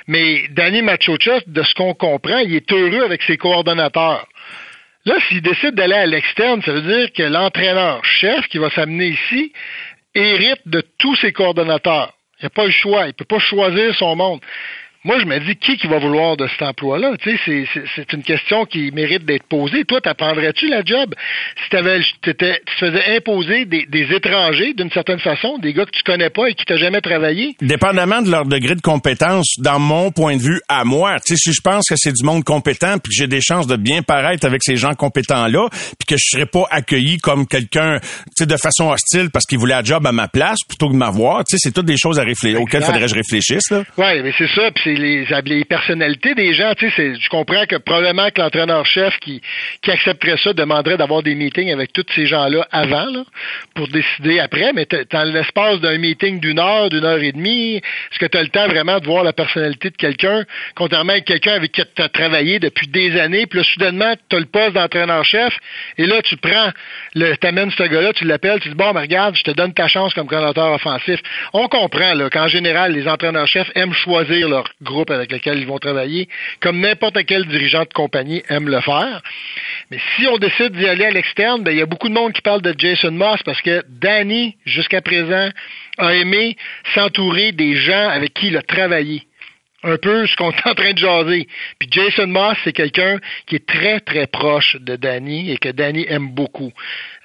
Mais 0.08 0.48
Danny 0.50 0.82
Machocha, 0.82 1.42
de 1.46 1.64
ce 1.64 1.74
qu'on 1.76 1.94
comprend, 1.94 2.40
il 2.40 2.56
est 2.56 2.72
heureux 2.72 3.04
avec 3.04 3.22
ses 3.24 3.38
coordonnateurs. 3.38 4.28
Là, 5.06 5.16
s'il 5.28 5.42
décide 5.42 5.76
d'aller 5.76 5.96
à 5.96 6.06
l'externe, 6.06 6.62
ça 6.62 6.72
veut 6.72 6.82
dire 6.82 7.12
que 7.12 7.24
l'entraîneur-chef 7.24 8.48
qui 8.48 8.58
va 8.58 8.70
s'amener 8.70 9.10
ici 9.10 9.52
hérite 10.16 10.62
de 10.66 10.82
tous 10.98 11.16
ses 11.18 11.34
coordonnateurs. 11.34 12.14
Il 12.40 12.46
n'a 12.46 12.50
pas 12.50 12.66
le 12.66 12.72
choix. 12.72 13.08
Il 13.08 13.14
peut 13.14 13.26
pas 13.26 13.40
choisir 13.40 13.94
son 13.96 14.16
monde 14.16 14.40
moi, 15.06 15.20
je 15.20 15.26
me 15.26 15.38
dis, 15.40 15.58
qui 15.58 15.76
qui 15.76 15.88
va 15.88 16.00
vouloir 16.00 16.38
de 16.38 16.48
cet 16.48 16.62
emploi-là? 16.62 17.16
Tu 17.22 17.38
sais, 17.38 17.66
c'est 17.96 18.14
une 18.14 18.24
question 18.24 18.66
qui 18.66 18.92
mérite 18.92 19.26
d'être 19.26 19.44
posée. 19.44 19.84
Toi, 19.84 20.00
t'apprendrais-tu 20.00 20.70
la 20.70 20.84
job? 20.84 21.14
Si 21.62 21.70
t'avais, 21.70 22.00
tu 22.22 22.34
te 22.34 22.46
faisais 22.80 23.18
imposer 23.18 23.66
des, 23.66 23.86
étrangers 24.14 24.74
d'une 24.74 24.92
certaine 24.92 25.20
façon, 25.20 25.58
des 25.58 25.74
gars 25.74 25.86
que 25.86 25.92
tu 25.92 26.04
connais 26.04 26.30
pas 26.30 26.48
et 26.48 26.54
qui 26.54 26.64
t'ont 26.64 26.78
jamais 26.78 27.02
travaillé? 27.02 27.56
Dépendamment 27.62 28.22
de 28.22 28.32
leur 28.32 28.46
degré 28.46 28.76
de 28.76 28.82
compétence, 28.82 29.56
dans 29.58 29.80
mon 29.80 30.12
point 30.12 30.38
de 30.38 30.42
vue, 30.42 30.62
à 30.70 30.86
moi, 30.86 31.18
tu 31.20 31.36
sais, 31.36 31.52
si 31.52 31.54
je 31.54 31.62
pense 31.62 31.90
que 31.90 31.96
c'est 31.98 32.14
du 32.14 32.24
monde 32.24 32.46
compétent 32.46 32.98
puis 33.00 33.10
que 33.10 33.16
j'ai 33.16 33.28
des 33.28 33.42
chances 33.42 33.68
de 33.68 33.76
bien 33.76 34.04
paraître 34.04 34.46
avec 34.46 34.64
ces 34.64 34.78
gens 34.78 34.94
compétents-là 34.94 35.68
puis 35.70 36.06
que 36.08 36.16
je 36.16 36.24
serais 36.30 36.46
pas 36.46 36.66
accueilli 36.72 37.18
comme 37.18 37.46
quelqu'un, 37.46 38.00
tu 38.00 38.08
sais, 38.38 38.46
de 38.46 38.58
façon 38.58 38.90
hostile 38.90 39.30
parce 39.32 39.46
qu'il 39.46 39.58
voulait 39.60 39.74
un 39.74 39.84
job 39.84 40.06
à 40.08 40.14
ma 40.14 40.30
place 40.30 40.60
plutôt 40.68 40.88
que 40.88 40.94
de 40.94 40.98
m'avoir, 40.98 41.44
tu 41.44 41.52
sais, 41.52 41.58
c'est 41.60 41.74
toutes 41.74 41.88
des 41.88 41.98
choses 41.98 42.20
à 42.20 42.24
réfléchir, 42.24 42.62
auxquelles 42.62 42.84
faudrait 42.84 43.02
que 43.02 43.08
je 43.08 43.16
réfléchisse, 43.16 43.70
là. 43.70 43.84
Ouais, 43.98 44.22
mais 44.22 44.34
c'est 44.38 44.48
ça, 44.48 44.72
les, 44.96 45.26
les 45.46 45.66
personnalités 45.66 46.36
des 46.36 46.54
gens. 46.54 46.74
Tu 46.76 46.90
sais, 46.92 47.16
je 47.20 47.30
comprends 47.30 47.66
que 47.66 47.76
probablement 47.78 48.30
que 48.30 48.42
l'entraîneur-chef 48.42 49.20
qui, 49.20 49.42
accepterait 49.88 50.38
ça 50.38 50.54
demanderait 50.54 50.98
d'avoir 50.98 51.22
des 51.22 51.36
meetings 51.36 51.72
avec 51.72 51.94
tous 51.94 52.06
ces 52.16 52.26
gens-là 52.26 52.68
avant, 52.72 53.08
pour 53.76 53.88
décider 53.88 54.40
après. 54.40 54.74
Mais 54.74 54.88
dans 55.12 55.24
l'espace 55.24 55.80
d'un 55.82 55.98
meeting 55.98 56.40
d'une 56.40 56.60
heure, 56.60 56.90
d'une 56.90 57.06
heure 57.06 57.22
et 57.22 57.32
demie, 57.32 57.76
est-ce 57.76 58.20
que 58.20 58.26
tu 58.26 58.38
as 58.38 58.44
le 58.44 58.50
temps 58.50 58.68
vraiment 58.68 59.00
de 59.00 59.06
voir 59.06 59.24
la 59.24 59.34
personnalité 59.34 59.90
de 59.90 59.98
quelqu'un, 59.98 60.44
contrairement 60.76 61.14
à 61.14 61.22
quelqu'un 61.22 61.54
avec 61.54 61.72
qui 61.72 61.82
tu 61.96 62.02
as 62.02 62.10
travaillé 62.10 62.60
depuis 62.60 62.88
des 62.88 63.20
années, 63.20 63.46
puis 63.46 63.60
là, 63.60 63.66
soudainement, 63.66 64.14
tu 64.30 64.36
as 64.36 64.40
le 64.40 64.46
poste 64.46 64.74
d'entraîneur-chef, 64.74 65.58
et 65.98 66.06
là, 66.06 66.22
tu 66.22 66.38
prends, 66.38 66.72
le, 67.16 67.36
t'amènes 67.38 67.72
ce 67.72 67.84
gars-là, 67.84 68.14
tu 68.14 68.26
l'appelles, 68.26 68.60
tu 68.60 68.70
dis, 68.70 68.76
bon, 68.76 68.94
mais 68.94 69.02
regarde, 69.02 69.36
je 69.36 69.44
te 69.44 69.52
donne 69.52 69.74
ta 69.74 69.88
chance 69.88 70.14
comme 70.14 70.28
coordinateur 70.28 70.72
offensif. 70.74 71.20
On 71.54 71.68
comprend, 71.68 72.14
qu'en 72.32 72.48
général, 72.48 72.94
les 72.94 73.08
entraîneurs-chefs 73.08 73.72
aiment 73.76 73.94
choisir 73.94 74.50
leur 74.50 74.66
groupe 74.84 75.10
avec 75.10 75.32
lequel 75.32 75.58
ils 75.58 75.68
vont 75.68 75.80
travailler, 75.80 76.28
comme 76.60 76.80
n'importe 76.80 77.24
quel 77.26 77.46
dirigeant 77.46 77.84
de 77.84 77.94
compagnie 77.94 78.44
aime 78.50 78.70
le 78.70 78.82
faire. 78.82 79.22
Mais 79.90 80.00
si 80.16 80.28
on 80.28 80.38
décide 80.38 80.74
d'y 80.74 80.88
aller 80.88 81.06
à 81.06 81.12
l'externe, 81.12 81.64
ben, 81.64 81.72
il 81.72 81.78
y 81.78 81.82
a 81.82 81.86
beaucoup 81.86 82.10
de 82.10 82.14
monde 82.14 82.34
qui 82.34 82.42
parle 82.42 82.62
de 82.62 82.74
Jason 82.78 83.12
Moss 83.12 83.42
parce 83.44 83.62
que 83.62 83.84
Danny, 83.90 84.56
jusqu'à 84.66 85.02
présent, 85.02 85.50
a 85.98 86.14
aimé 86.16 86.56
s'entourer 86.94 87.52
des 87.52 87.76
gens 87.76 88.10
avec 88.10 88.34
qui 88.34 88.48
il 88.48 88.58
a 88.58 88.62
travaillé 88.62 89.24
un 89.84 89.98
peu 89.98 90.26
ce 90.26 90.36
qu'on 90.36 90.52
est 90.52 90.68
en 90.68 90.74
train 90.74 90.94
de 90.94 90.98
jaser. 90.98 91.48
Puis 91.80 91.90
Jason 91.92 92.28
Moss, 92.28 92.58
c'est 92.64 92.74
quelqu'un 92.74 93.20
qui 93.46 93.56
est 93.56 93.66
très, 93.66 94.00
très 94.00 94.28
proche 94.28 94.78
de 94.80 94.96
Danny 94.96 95.52
et 95.52 95.58
que 95.58 95.70
Danny 95.70 96.06
aime 96.08 96.30
beaucoup. 96.30 96.72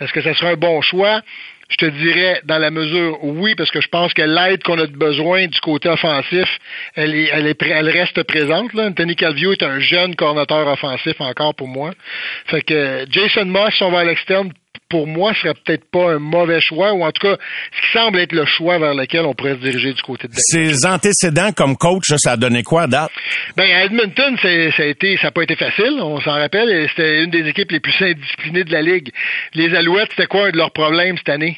Est-ce 0.01 0.13
que 0.13 0.21
ça 0.21 0.35
sera 0.35 0.51
un 0.51 0.57
bon 0.57 0.81
choix? 0.83 1.23
Je 1.69 1.77
te 1.77 1.85
dirais, 1.85 2.41
dans 2.45 2.59
la 2.59 2.71
mesure, 2.71 3.23
oui, 3.23 3.55
parce 3.55 3.71
que 3.71 3.83
je 3.83 3.89
pense 3.89 4.15
que 4.15 4.23
l'aide 4.23 4.63
qu'on 4.63 4.79
a 4.79 4.87
besoin 4.87 5.47
du 5.47 5.61
côté 5.61 5.89
offensif, 5.91 6.49
elle 6.95 7.15
est, 7.15 7.29
elle 7.31 7.47
est, 7.47 7.63
elle 7.63 7.91
reste 7.91 8.23
présente. 8.23 8.73
Là. 8.73 8.87
Anthony 8.87 9.15
Calvio 9.15 9.53
est 9.53 9.63
un 9.63 9.79
jeune 9.79 10.17
coordinateur 10.17 10.67
offensif 10.67 11.21
encore 11.21 11.55
pour 11.55 11.69
moi. 11.69 11.93
Fait 12.47 12.63
que 12.63 13.05
Jason 13.11 13.45
Moss, 13.45 13.75
si 13.75 13.83
on 13.83 13.91
va 13.91 14.01
à 14.01 14.05
l'externe, 14.05 14.51
pour 14.89 15.07
moi, 15.07 15.33
ce 15.35 15.41
serait 15.41 15.55
peut-être 15.55 15.91
pas 15.91 16.13
un 16.13 16.19
mauvais 16.19 16.61
choix, 16.61 16.93
ou 16.93 17.05
en 17.05 17.13
tout 17.13 17.27
cas, 17.27 17.37
ce 17.73 17.87
qui 17.87 17.99
semble 17.99 18.19
être 18.19 18.33
le 18.33 18.47
choix 18.47 18.79
vers 18.79 18.95
lequel 18.95 19.27
on 19.27 19.35
pourrait 19.35 19.55
se 19.55 19.61
diriger 19.61 19.93
du 19.93 20.03
côté 20.03 20.29
de 20.29 20.33
Ses 20.37 20.87
antécédents 20.87 21.53
comme 21.53 21.77
coach, 21.77 22.05
ça 22.17 22.33
a 22.33 22.37
donné 22.37 22.63
quoi 22.63 22.83
à 22.83 22.87
date? 22.87 23.11
Ben, 23.57 23.71
à 23.71 23.85
Edmonton, 23.85 24.37
ça 24.41 24.49
a 24.49 24.87
été, 24.87 25.17
ça 25.19 25.25
n'a 25.25 25.31
pas 25.31 25.43
été 25.43 25.57
facile, 25.57 25.99
on 26.01 26.21
s'en 26.21 26.33
rappelle, 26.33 26.89
c'était 26.91 27.23
une 27.23 27.31
des 27.31 27.47
équipes 27.49 27.71
les 27.71 27.81
plus 27.81 27.95
indisciplinées 28.01 28.65
de 28.65 28.73
la 28.73 28.83
Ligue. 28.83 29.11
Les 29.55 29.75
Alouettes, 29.75 30.11
c'était 30.11 30.27
quoi 30.27 30.47
un 30.47 30.51
de 30.51 30.57
leurs 30.57 30.73
problèmes 30.73 31.17
cette 31.19 31.29
année? 31.29 31.57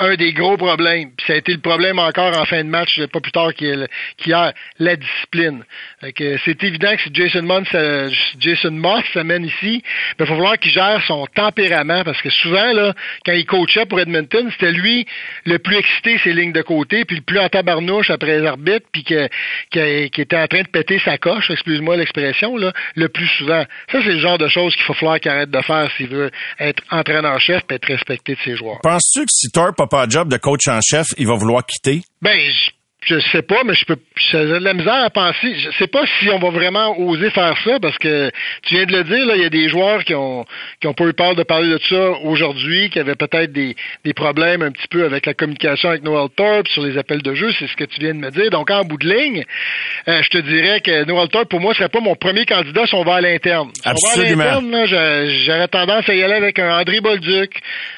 Un 0.00 0.14
des 0.16 0.32
gros 0.32 0.56
problèmes. 0.56 1.10
Ça 1.26 1.34
a 1.34 1.36
été 1.36 1.52
le 1.52 1.60
problème 1.60 1.98
encore 1.98 2.36
en 2.36 2.44
fin 2.46 2.64
de 2.64 2.68
match, 2.68 3.00
pas 3.12 3.20
plus 3.20 3.32
tard 3.32 3.52
qu'hier, 3.54 4.52
la 4.78 4.96
discipline. 4.96 5.64
C'est 6.02 6.64
évident 6.64 6.96
que 6.96 7.02
si 7.02 7.10
Jason 7.12 7.42
Moss, 7.42 7.68
euh, 7.74 8.10
Jason 8.38 8.70
Moss 8.70 9.04
s'amène 9.12 9.44
ici, 9.44 9.82
il 9.84 10.18
va 10.18 10.26
falloir 10.26 10.58
qu'il 10.58 10.72
gère 10.72 11.02
son 11.06 11.26
tempérament 11.26 12.02
parce 12.02 12.20
que 12.22 12.30
souvent, 12.30 12.72
là, 12.72 12.94
quand 13.26 13.32
il 13.32 13.44
coachait 13.44 13.84
pour 13.84 14.00
Edmonton, 14.00 14.50
c'était 14.52 14.72
lui 14.72 15.06
le 15.44 15.58
plus 15.58 15.76
excité 15.76 16.18
ses 16.24 16.32
lignes 16.32 16.52
de 16.52 16.62
côté, 16.62 17.04
puis 17.04 17.16
le 17.16 17.22
plus 17.22 17.38
en 17.38 17.48
tabarnouche 17.48 18.10
après 18.10 18.40
les 18.40 18.46
arbitres, 18.46 18.86
puis 18.92 19.04
qui, 19.04 19.14
était 19.74 20.36
en 20.36 20.46
train 20.46 20.62
de 20.62 20.68
péter 20.68 20.98
sa 21.04 21.18
coche, 21.18 21.50
excuse-moi 21.50 21.96
l'expression, 21.96 22.56
le 22.56 23.08
plus 23.08 23.28
souvent. 23.38 23.64
Ça, 23.92 23.98
c'est 24.02 24.12
le 24.12 24.18
genre 24.18 24.38
de 24.38 24.48
choses 24.48 24.74
qu'il 24.74 24.84
faut 24.84 24.94
falloir 24.94 25.20
qu'il 25.20 25.30
arrête 25.30 25.50
de 25.50 25.60
faire 25.60 25.90
s'il 25.96 26.08
veut 26.08 26.30
être 26.58 26.82
entraîneur-chef 26.90 27.62
et 27.70 27.74
être 27.74 27.86
respecté 27.86 28.34
de 28.34 28.40
ses 28.40 28.56
joueurs. 28.56 28.78
Penses-tu 28.82 29.20
que 29.20 29.32
si 29.32 29.50
Thorpe 29.50 29.89
pas 29.90 30.08
job 30.08 30.28
de 30.28 30.36
coach 30.36 30.68
en 30.68 30.80
chef, 30.80 31.08
il 31.18 31.26
va 31.26 31.34
vouloir 31.34 31.66
quitter? 31.66 32.02
Ben, 32.22 32.38
sais 33.20 33.42
pas, 33.42 33.62
mais 33.64 33.74
je 33.74 33.84
peux 33.84 33.96
j'ai 34.16 34.38
de 34.38 34.58
la 34.58 34.74
misère 34.74 35.04
à 35.04 35.10
penser. 35.10 35.54
Je 35.54 35.70
sais 35.78 35.86
pas 35.86 36.02
si 36.18 36.28
on 36.28 36.38
va 36.38 36.50
vraiment 36.50 36.98
oser 37.00 37.30
faire 37.30 37.56
ça 37.64 37.80
parce 37.80 37.96
que 37.98 38.30
tu 38.62 38.74
viens 38.74 38.84
de 38.84 38.92
le 38.92 39.04
dire, 39.04 39.26
là, 39.26 39.36
il 39.36 39.42
y 39.42 39.46
a 39.46 39.50
des 39.50 39.68
joueurs 39.68 40.04
qui 40.04 40.14
ont 40.14 40.44
qui 40.80 40.86
ont 40.86 40.92
pas 40.92 41.04
eu 41.04 41.12
peur 41.12 41.34
de 41.34 41.42
parler 41.42 41.68
de 41.68 41.80
ça 41.88 42.10
aujourd'hui, 42.24 42.90
qui 42.90 42.98
avaient 42.98 43.14
peut-être 43.14 43.52
des, 43.52 43.74
des 44.04 44.12
problèmes 44.12 44.62
un 44.62 44.70
petit 44.70 44.88
peu 44.88 45.04
avec 45.04 45.26
la 45.26 45.34
communication 45.34 45.88
avec 45.88 46.02
Noel 46.02 46.28
Thorpe 46.36 46.68
sur 46.68 46.84
les 46.84 46.98
appels 46.98 47.22
de 47.22 47.34
jeu, 47.34 47.50
c'est 47.58 47.66
ce 47.66 47.76
que 47.76 47.84
tu 47.84 48.00
viens 48.00 48.14
de 48.14 48.18
me 48.18 48.30
dire. 48.30 48.50
Donc 48.50 48.70
en 48.70 48.84
bout 48.84 48.98
de 48.98 49.08
ligne, 49.08 49.44
euh, 50.08 50.22
je 50.22 50.28
te 50.28 50.38
dirais 50.38 50.80
que 50.80 51.04
Noel 51.04 51.28
Thorpe 51.28 51.48
pour 51.48 51.60
moi 51.60 51.74
serait 51.74 51.88
pas 51.88 52.00
mon 52.00 52.14
premier 52.14 52.44
candidat 52.44 52.86
si 52.86 52.94
on 52.94 53.04
va 53.04 53.16
à 53.16 53.20
l'interne. 53.20 53.70
Si 53.74 53.88
Absolument. 53.88 54.32
on 54.32 54.36
va 54.36 54.56
à 54.56 54.60
l'interne, 54.60 55.30
j'aurais 55.46 55.68
tendance 55.68 56.08
à 56.08 56.14
y 56.14 56.22
aller 56.22 56.34
avec 56.34 56.58
un 56.58 56.78
André 56.78 57.00
Bolduc, 57.00 57.52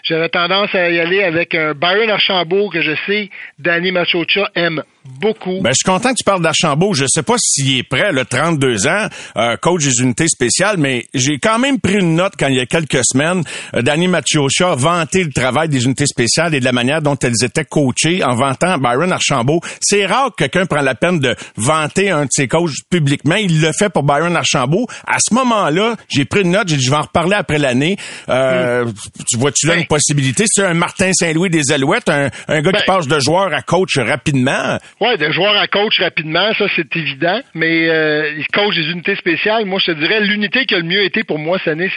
j'aurais 0.04 0.28
tendance 0.28 0.74
à 0.74 0.90
y 0.90 1.00
aller 1.00 1.22
avec 1.22 1.54
un 1.54 1.74
Byron 1.74 2.10
Archambault 2.10 2.70
que 2.70 2.80
je 2.80 2.92
sais 3.06 3.30
Danny 3.58 3.90
Machocha 3.90 4.50
aime 4.54 4.82
beaucoup. 5.04 5.60
Ben, 5.60 5.70
je 5.70 5.74
suis 5.74 5.84
content 5.84 6.10
que 6.10 6.16
tu 6.16 6.24
parles 6.24 6.42
d'Archambault. 6.42 6.94
Je 6.94 7.04
sais 7.08 7.22
pas 7.22 7.34
s'il 7.38 7.78
est 7.78 7.82
prêt, 7.82 8.12
le 8.12 8.24
32 8.24 8.86
ans, 8.86 9.06
euh, 9.36 9.56
coach 9.56 9.84
des 9.84 10.00
unités 10.00 10.28
spéciales, 10.28 10.76
mais 10.78 11.06
j'ai 11.14 11.38
quand 11.38 11.58
même 11.58 11.80
pris 11.80 11.94
une 11.98 12.14
note 12.14 12.34
quand 12.38 12.48
il 12.48 12.56
y 12.56 12.60
a 12.60 12.66
quelques 12.66 13.04
semaines. 13.04 13.42
Euh, 13.74 13.82
Danny 13.82 14.08
Machiosha 14.08 14.72
a 14.72 14.74
vanté 14.74 15.24
le 15.24 15.32
travail 15.32 15.68
des 15.68 15.84
unités 15.84 16.06
spéciales 16.06 16.54
et 16.54 16.60
de 16.60 16.64
la 16.64 16.72
manière 16.72 17.02
dont 17.02 17.16
elles 17.22 17.44
étaient 17.44 17.64
coachées 17.64 18.22
en 18.24 18.34
vantant 18.34 18.78
Byron 18.78 19.12
Archambault. 19.12 19.60
C'est 19.80 20.06
rare 20.06 20.30
que 20.30 20.44
quelqu'un 20.44 20.66
prenne 20.66 20.84
la 20.84 20.94
peine 20.94 21.18
de 21.18 21.34
vanter 21.56 22.10
un 22.10 22.24
de 22.24 22.30
ses 22.30 22.48
coachs 22.48 22.70
publiquement. 22.90 23.36
Il 23.36 23.60
le 23.60 23.72
fait 23.72 23.88
pour 23.88 24.02
Byron 24.02 24.36
Archambault. 24.36 24.86
À 25.06 25.18
ce 25.20 25.34
moment-là, 25.34 25.96
j'ai 26.08 26.24
pris 26.24 26.42
une 26.42 26.52
note, 26.52 26.68
j'ai 26.68 26.76
dit, 26.76 26.84
je 26.84 26.90
vais 26.90 26.96
en 26.96 27.02
reparler 27.02 27.34
après 27.34 27.58
l'année. 27.58 27.96
Euh, 28.28 28.84
Tu 29.28 29.36
vois-tu 29.36 29.66
là 29.66 29.76
une 29.76 29.86
possibilité? 29.86 30.44
C'est 30.46 30.64
un 30.64 30.74
Martin 30.74 31.12
Saint-Louis 31.12 31.50
des 31.50 31.72
Alouettes, 31.72 32.08
un, 32.08 32.28
un 32.48 32.60
gars 32.60 32.72
qui 32.72 32.78
ben 32.78 32.84
passe 32.86 33.06
de 33.06 33.18
joueur 33.20 33.52
à 33.52 33.62
coach 33.62 33.98
rapidement. 33.98 34.78
Ouais, 35.00 35.16
de 35.16 35.30
joueur 35.32 35.56
à 35.56 35.66
coach 35.66 35.98
rapidement, 36.00 36.52
ça 36.54 36.66
c'est 36.76 36.94
évident. 36.96 37.40
Mais 37.54 37.88
euh, 37.88 38.40
coach 38.52 38.74
des 38.74 38.90
unités 38.90 39.16
spéciales. 39.16 39.64
Moi, 39.64 39.80
je 39.80 39.92
te 39.92 39.98
dirais 39.98 40.20
l'unité 40.20 40.64
qui 40.64 40.74
a 40.74 40.78
le 40.78 40.84
mieux 40.84 41.02
été 41.02 41.24
pour 41.24 41.38
moi 41.38 41.58
cette 41.58 41.68
année, 41.68 41.90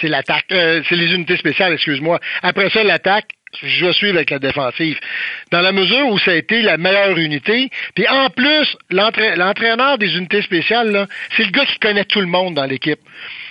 c'est 0.00 0.08
l'attaque. 0.08 0.46
Euh, 0.52 0.82
c'est 0.88 0.96
les 0.96 1.12
unités 1.14 1.36
spéciales, 1.36 1.72
excuse-moi. 1.72 2.20
Après 2.42 2.70
ça, 2.70 2.84
l'attaque 2.84 3.26
je 3.62 3.86
vais 3.86 3.92
suivre 3.92 4.16
avec 4.16 4.30
la 4.30 4.38
défensive. 4.38 4.98
Dans 5.50 5.60
la 5.60 5.72
mesure 5.72 6.08
où 6.08 6.18
ça 6.18 6.32
a 6.32 6.34
été 6.34 6.62
la 6.62 6.76
meilleure 6.76 7.16
unité. 7.18 7.70
Puis 7.94 8.08
en 8.08 8.28
plus, 8.30 8.76
l'entraîneur 8.90 9.98
des 9.98 10.16
unités 10.16 10.42
spéciales, 10.42 11.06
c'est 11.36 11.44
le 11.44 11.50
gars 11.50 11.66
qui 11.66 11.78
connaît 11.78 12.04
tout 12.04 12.20
le 12.20 12.26
monde 12.26 12.54
dans 12.54 12.66
l'équipe. 12.66 13.00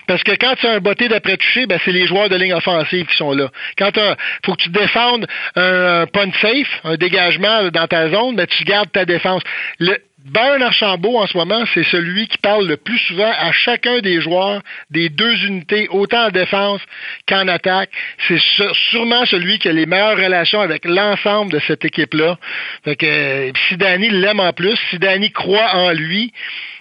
Parce 0.07 0.23
que 0.23 0.31
quand 0.31 0.55
tu 0.55 0.67
as 0.67 0.71
un 0.71 0.79
botté 0.79 1.07
d'après-touché, 1.07 1.65
ben, 1.65 1.79
c'est 1.83 1.91
les 1.91 2.07
joueurs 2.07 2.29
de 2.29 2.35
ligne 2.35 2.53
offensive 2.53 3.05
qui 3.05 3.15
sont 3.15 3.33
là. 3.33 3.49
Quand 3.77 3.91
il 3.95 4.15
faut 4.45 4.53
que 4.53 4.63
tu 4.63 4.69
défendes 4.69 5.27
un, 5.55 6.05
punt 6.07 6.31
safe, 6.41 6.81
un 6.83 6.95
dégagement 6.95 7.69
dans 7.69 7.87
ta 7.87 8.09
zone, 8.09 8.35
ben, 8.35 8.47
tu 8.47 8.63
gardes 8.63 8.91
ta 8.91 9.05
défense. 9.05 9.41
Le, 9.79 9.97
Baron 10.25 10.61
Archambault, 10.61 11.17
en 11.17 11.27
ce 11.27 11.37
moment, 11.37 11.65
c'est 11.73 11.83
celui 11.83 12.27
qui 12.27 12.37
parle 12.37 12.65
le 12.65 12.77
plus 12.77 12.97
souvent 12.97 13.29
à 13.29 13.51
chacun 13.51 13.99
des 13.99 14.21
joueurs 14.21 14.61
des 14.89 15.09
deux 15.09 15.35
unités, 15.45 15.89
autant 15.89 16.27
en 16.27 16.29
défense 16.29 16.79
qu'en 17.27 17.45
attaque. 17.49 17.89
C'est 18.27 18.39
sûrement 18.89 19.25
celui 19.25 19.59
qui 19.59 19.67
a 19.67 19.73
les 19.73 19.85
meilleures 19.85 20.17
relations 20.17 20.61
avec 20.61 20.85
l'ensemble 20.85 21.51
de 21.51 21.59
cette 21.67 21.83
équipe-là. 21.83 22.37
Que, 22.85 23.51
si 23.67 23.75
Danny 23.75 24.09
l'aime 24.09 24.39
en 24.39 24.53
plus, 24.53 24.79
si 24.89 24.97
Danny 24.97 25.29
croit 25.29 25.75
en 25.75 25.91
lui, 25.91 26.31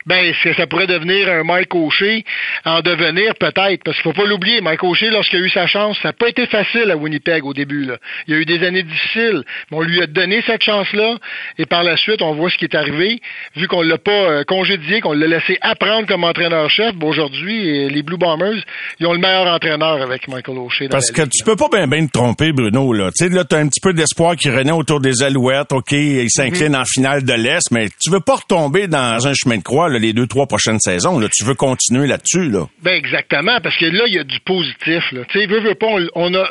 ben 0.07 0.32
ça 0.57 0.66
pourrait 0.66 0.86
devenir 0.86 1.28
un 1.28 1.44
Mike 1.44 1.74
O'Shea? 1.74 2.24
En 2.64 2.80
devenir 2.80 3.34
peut-être, 3.34 3.82
parce 3.84 4.00
qu'il 4.00 4.12
faut 4.12 4.20
pas 4.20 4.26
l'oublier, 4.26 4.61
Mike 4.61 4.82
O'Shea, 4.82 5.11
lorsqu'il 5.11 5.40
a 5.40 5.42
eu 5.42 5.50
sa 5.50 5.66
chance, 5.66 5.98
ça 6.03 6.09
n'a 6.09 6.12
pas 6.12 6.28
été 6.28 6.46
facile 6.46 6.90
à 6.90 6.96
Winnipeg 6.96 7.44
au 7.44 7.55
début. 7.55 7.84
Là. 7.84 7.96
Il 8.26 8.34
y 8.34 8.36
a 8.36 8.40
eu 8.40 8.44
des 8.44 8.64
années 8.64 8.82
difficiles, 8.82 9.42
mais 9.70 9.78
on 9.78 9.82
lui 9.82 10.03
a 10.03 10.07
donné 10.07 10.42
cette 10.46 10.62
chance-là, 10.62 11.16
et 11.59 11.66
par 11.66 11.82
la 11.82 11.96
suite, 11.96 12.22
on 12.22 12.34
voit 12.34 12.50
ce 12.50 12.57
qui 12.57 12.64
est 12.64 12.74
arrivé. 12.74 13.20
Vu 13.57 13.68
qu'on 13.68 13.82
l'a 13.82 13.98
pas 13.98 14.11
euh, 14.11 14.44
congédié, 14.44 15.00
qu'on 15.00 15.12
l'a 15.12 15.26
laissé 15.26 15.59
apprendre 15.61 16.07
comme 16.07 16.24
entraîneur-chef, 16.24 16.94
ben, 16.94 17.07
aujourd'hui, 17.07 17.88
les 17.88 18.03
Blue 18.03 18.16
Bombers, 18.16 18.62
ils 19.00 19.07
ont 19.07 19.12
le 19.12 19.18
meilleur 19.18 19.46
entraîneur 19.46 20.03
avec 20.03 20.28
Michael 20.28 20.59
O'Shea. 20.59 20.88
Parce 20.88 21.11
que 21.11 21.22
tu 21.22 21.44
peux 21.44 21.57
pas 21.57 21.68
bien 21.68 21.86
ben 21.86 22.07
te 22.07 22.12
tromper, 22.12 22.53
Bruno. 22.53 22.92
Là, 22.92 23.11
tu 23.16 23.24
sais, 23.24 23.30
là, 23.32 23.44
t'as 23.44 23.59
un 23.59 23.68
petit 23.68 23.80
peu 23.80 23.92
d'espoir 23.92 24.36
qui 24.36 24.50
renaît 24.50 24.72
autour 24.72 25.00
des 25.00 25.22
Alouettes. 25.22 25.72
OK, 25.72 25.92
ils 25.92 26.30
s'inclinent 26.30 26.76
en 26.76 26.84
finale 26.84 27.24
de 27.24 27.32
l'Est, 27.32 27.70
mais 27.70 27.88
tu 28.00 28.11
veux 28.11 28.20
pas 28.20 28.36
retomber 28.36 28.88
dans 28.88 29.26
un 29.26 29.34
chemin 29.34 29.59
de 29.59 29.62
croix 29.62 29.88
les 29.99 30.12
deux, 30.12 30.26
trois 30.26 30.47
prochaines 30.47 30.78
saisons. 30.78 31.18
Là. 31.18 31.28
Tu 31.32 31.45
veux 31.45 31.55
continuer 31.55 32.07
là-dessus. 32.07 32.49
Là. 32.49 32.66
Ben 32.82 32.95
exactement, 32.95 33.61
parce 33.61 33.76
que 33.76 33.86
là, 33.86 34.05
il 34.07 34.14
y 34.14 34.18
a 34.18 34.24
du 34.24 34.40
positif. 34.40 35.03
Tu 35.11 35.22
sais, 35.32 35.47
veux, 35.47 35.61
veux 35.61 35.74
pas, 35.74 35.88
on, 36.14 36.34
a 36.34 36.51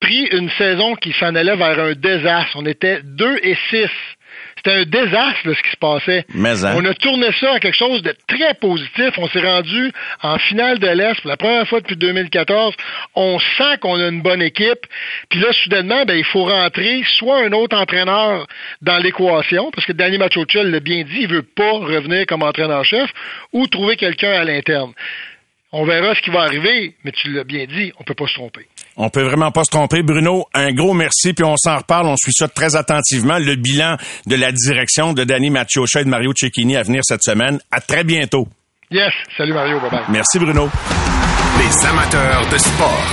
pris 0.00 0.26
une 0.32 0.50
saison 0.58 0.94
qui 0.96 1.12
s'en 1.12 1.34
allait 1.34 1.56
vers 1.56 1.78
un 1.78 1.92
désastre. 1.92 2.52
On 2.56 2.66
était 2.66 3.00
2 3.02 3.38
et 3.42 3.56
6 3.70 3.86
c'était 4.64 4.76
un 4.76 4.84
désastre 4.84 5.40
ce 5.44 5.62
qui 5.62 5.70
se 5.70 5.76
passait. 5.76 6.24
Hein? 6.34 6.74
On 6.76 6.84
a 6.84 6.94
tourné 6.94 7.28
ça 7.40 7.54
à 7.54 7.60
quelque 7.60 7.76
chose 7.76 8.02
de 8.02 8.14
très 8.28 8.54
positif. 8.54 9.10
On 9.18 9.28
s'est 9.28 9.40
rendu 9.40 9.92
en 10.22 10.38
finale 10.38 10.78
de 10.78 10.88
l'Est 10.88 11.20
pour 11.20 11.30
la 11.30 11.36
première 11.36 11.66
fois 11.66 11.80
depuis 11.80 11.96
2014. 11.96 12.74
On 13.14 13.38
sent 13.38 13.78
qu'on 13.80 14.00
a 14.00 14.08
une 14.08 14.22
bonne 14.22 14.42
équipe. 14.42 14.86
Puis 15.28 15.40
là, 15.40 15.52
soudainement, 15.52 16.04
ben, 16.04 16.16
il 16.16 16.24
faut 16.24 16.44
rentrer 16.44 17.02
soit 17.18 17.44
un 17.44 17.52
autre 17.52 17.76
entraîneur 17.76 18.46
dans 18.82 18.98
l'équation, 18.98 19.70
parce 19.70 19.86
que 19.86 19.92
Danny 19.92 20.18
Machochel 20.18 20.70
l'a 20.70 20.80
bien 20.80 21.02
dit, 21.02 21.22
il 21.22 21.28
veut 21.28 21.42
pas 21.42 21.72
revenir 21.72 22.26
comme 22.26 22.42
entraîneur-chef, 22.42 23.10
ou 23.52 23.66
trouver 23.66 23.96
quelqu'un 23.96 24.32
à 24.32 24.44
l'interne. 24.44 24.92
On 25.74 25.86
verra 25.86 26.14
ce 26.14 26.20
qui 26.20 26.30
va 26.30 26.42
arriver, 26.42 26.94
mais 27.02 27.12
tu 27.12 27.32
l'as 27.32 27.44
bien 27.44 27.64
dit, 27.64 27.92
on 27.98 28.04
peut 28.04 28.14
pas 28.14 28.26
se 28.26 28.34
tromper. 28.34 28.66
On 28.96 29.08
peut 29.08 29.22
vraiment 29.22 29.50
pas 29.50 29.64
se 29.64 29.70
tromper. 29.70 30.02
Bruno, 30.02 30.44
un 30.52 30.70
gros 30.72 30.92
merci, 30.92 31.32
puis 31.32 31.44
on 31.44 31.56
s'en 31.56 31.78
reparle. 31.78 32.08
On 32.08 32.16
suit 32.16 32.34
ça 32.34 32.46
très 32.46 32.76
attentivement. 32.76 33.38
Le 33.38 33.54
bilan 33.54 33.96
de 34.26 34.36
la 34.36 34.52
direction 34.52 35.14
de 35.14 35.24
Danny 35.24 35.48
Macciocha 35.48 36.02
et 36.02 36.04
de 36.04 36.10
Mario 36.10 36.32
Cecchini 36.36 36.76
à 36.76 36.82
venir 36.82 37.00
cette 37.04 37.22
semaine. 37.22 37.58
À 37.70 37.80
très 37.80 38.04
bientôt. 38.04 38.46
Yes. 38.90 39.14
Salut 39.38 39.54
Mario. 39.54 39.80
Bye 39.80 39.90
bye. 39.90 40.00
Merci 40.10 40.38
Bruno. 40.38 40.68
Les 41.58 41.86
amateurs 41.86 42.48
de 42.50 42.58
sport. 42.58 43.06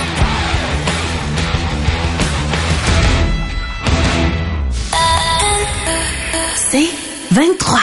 C'est 6.70 6.90
23. 7.32 7.80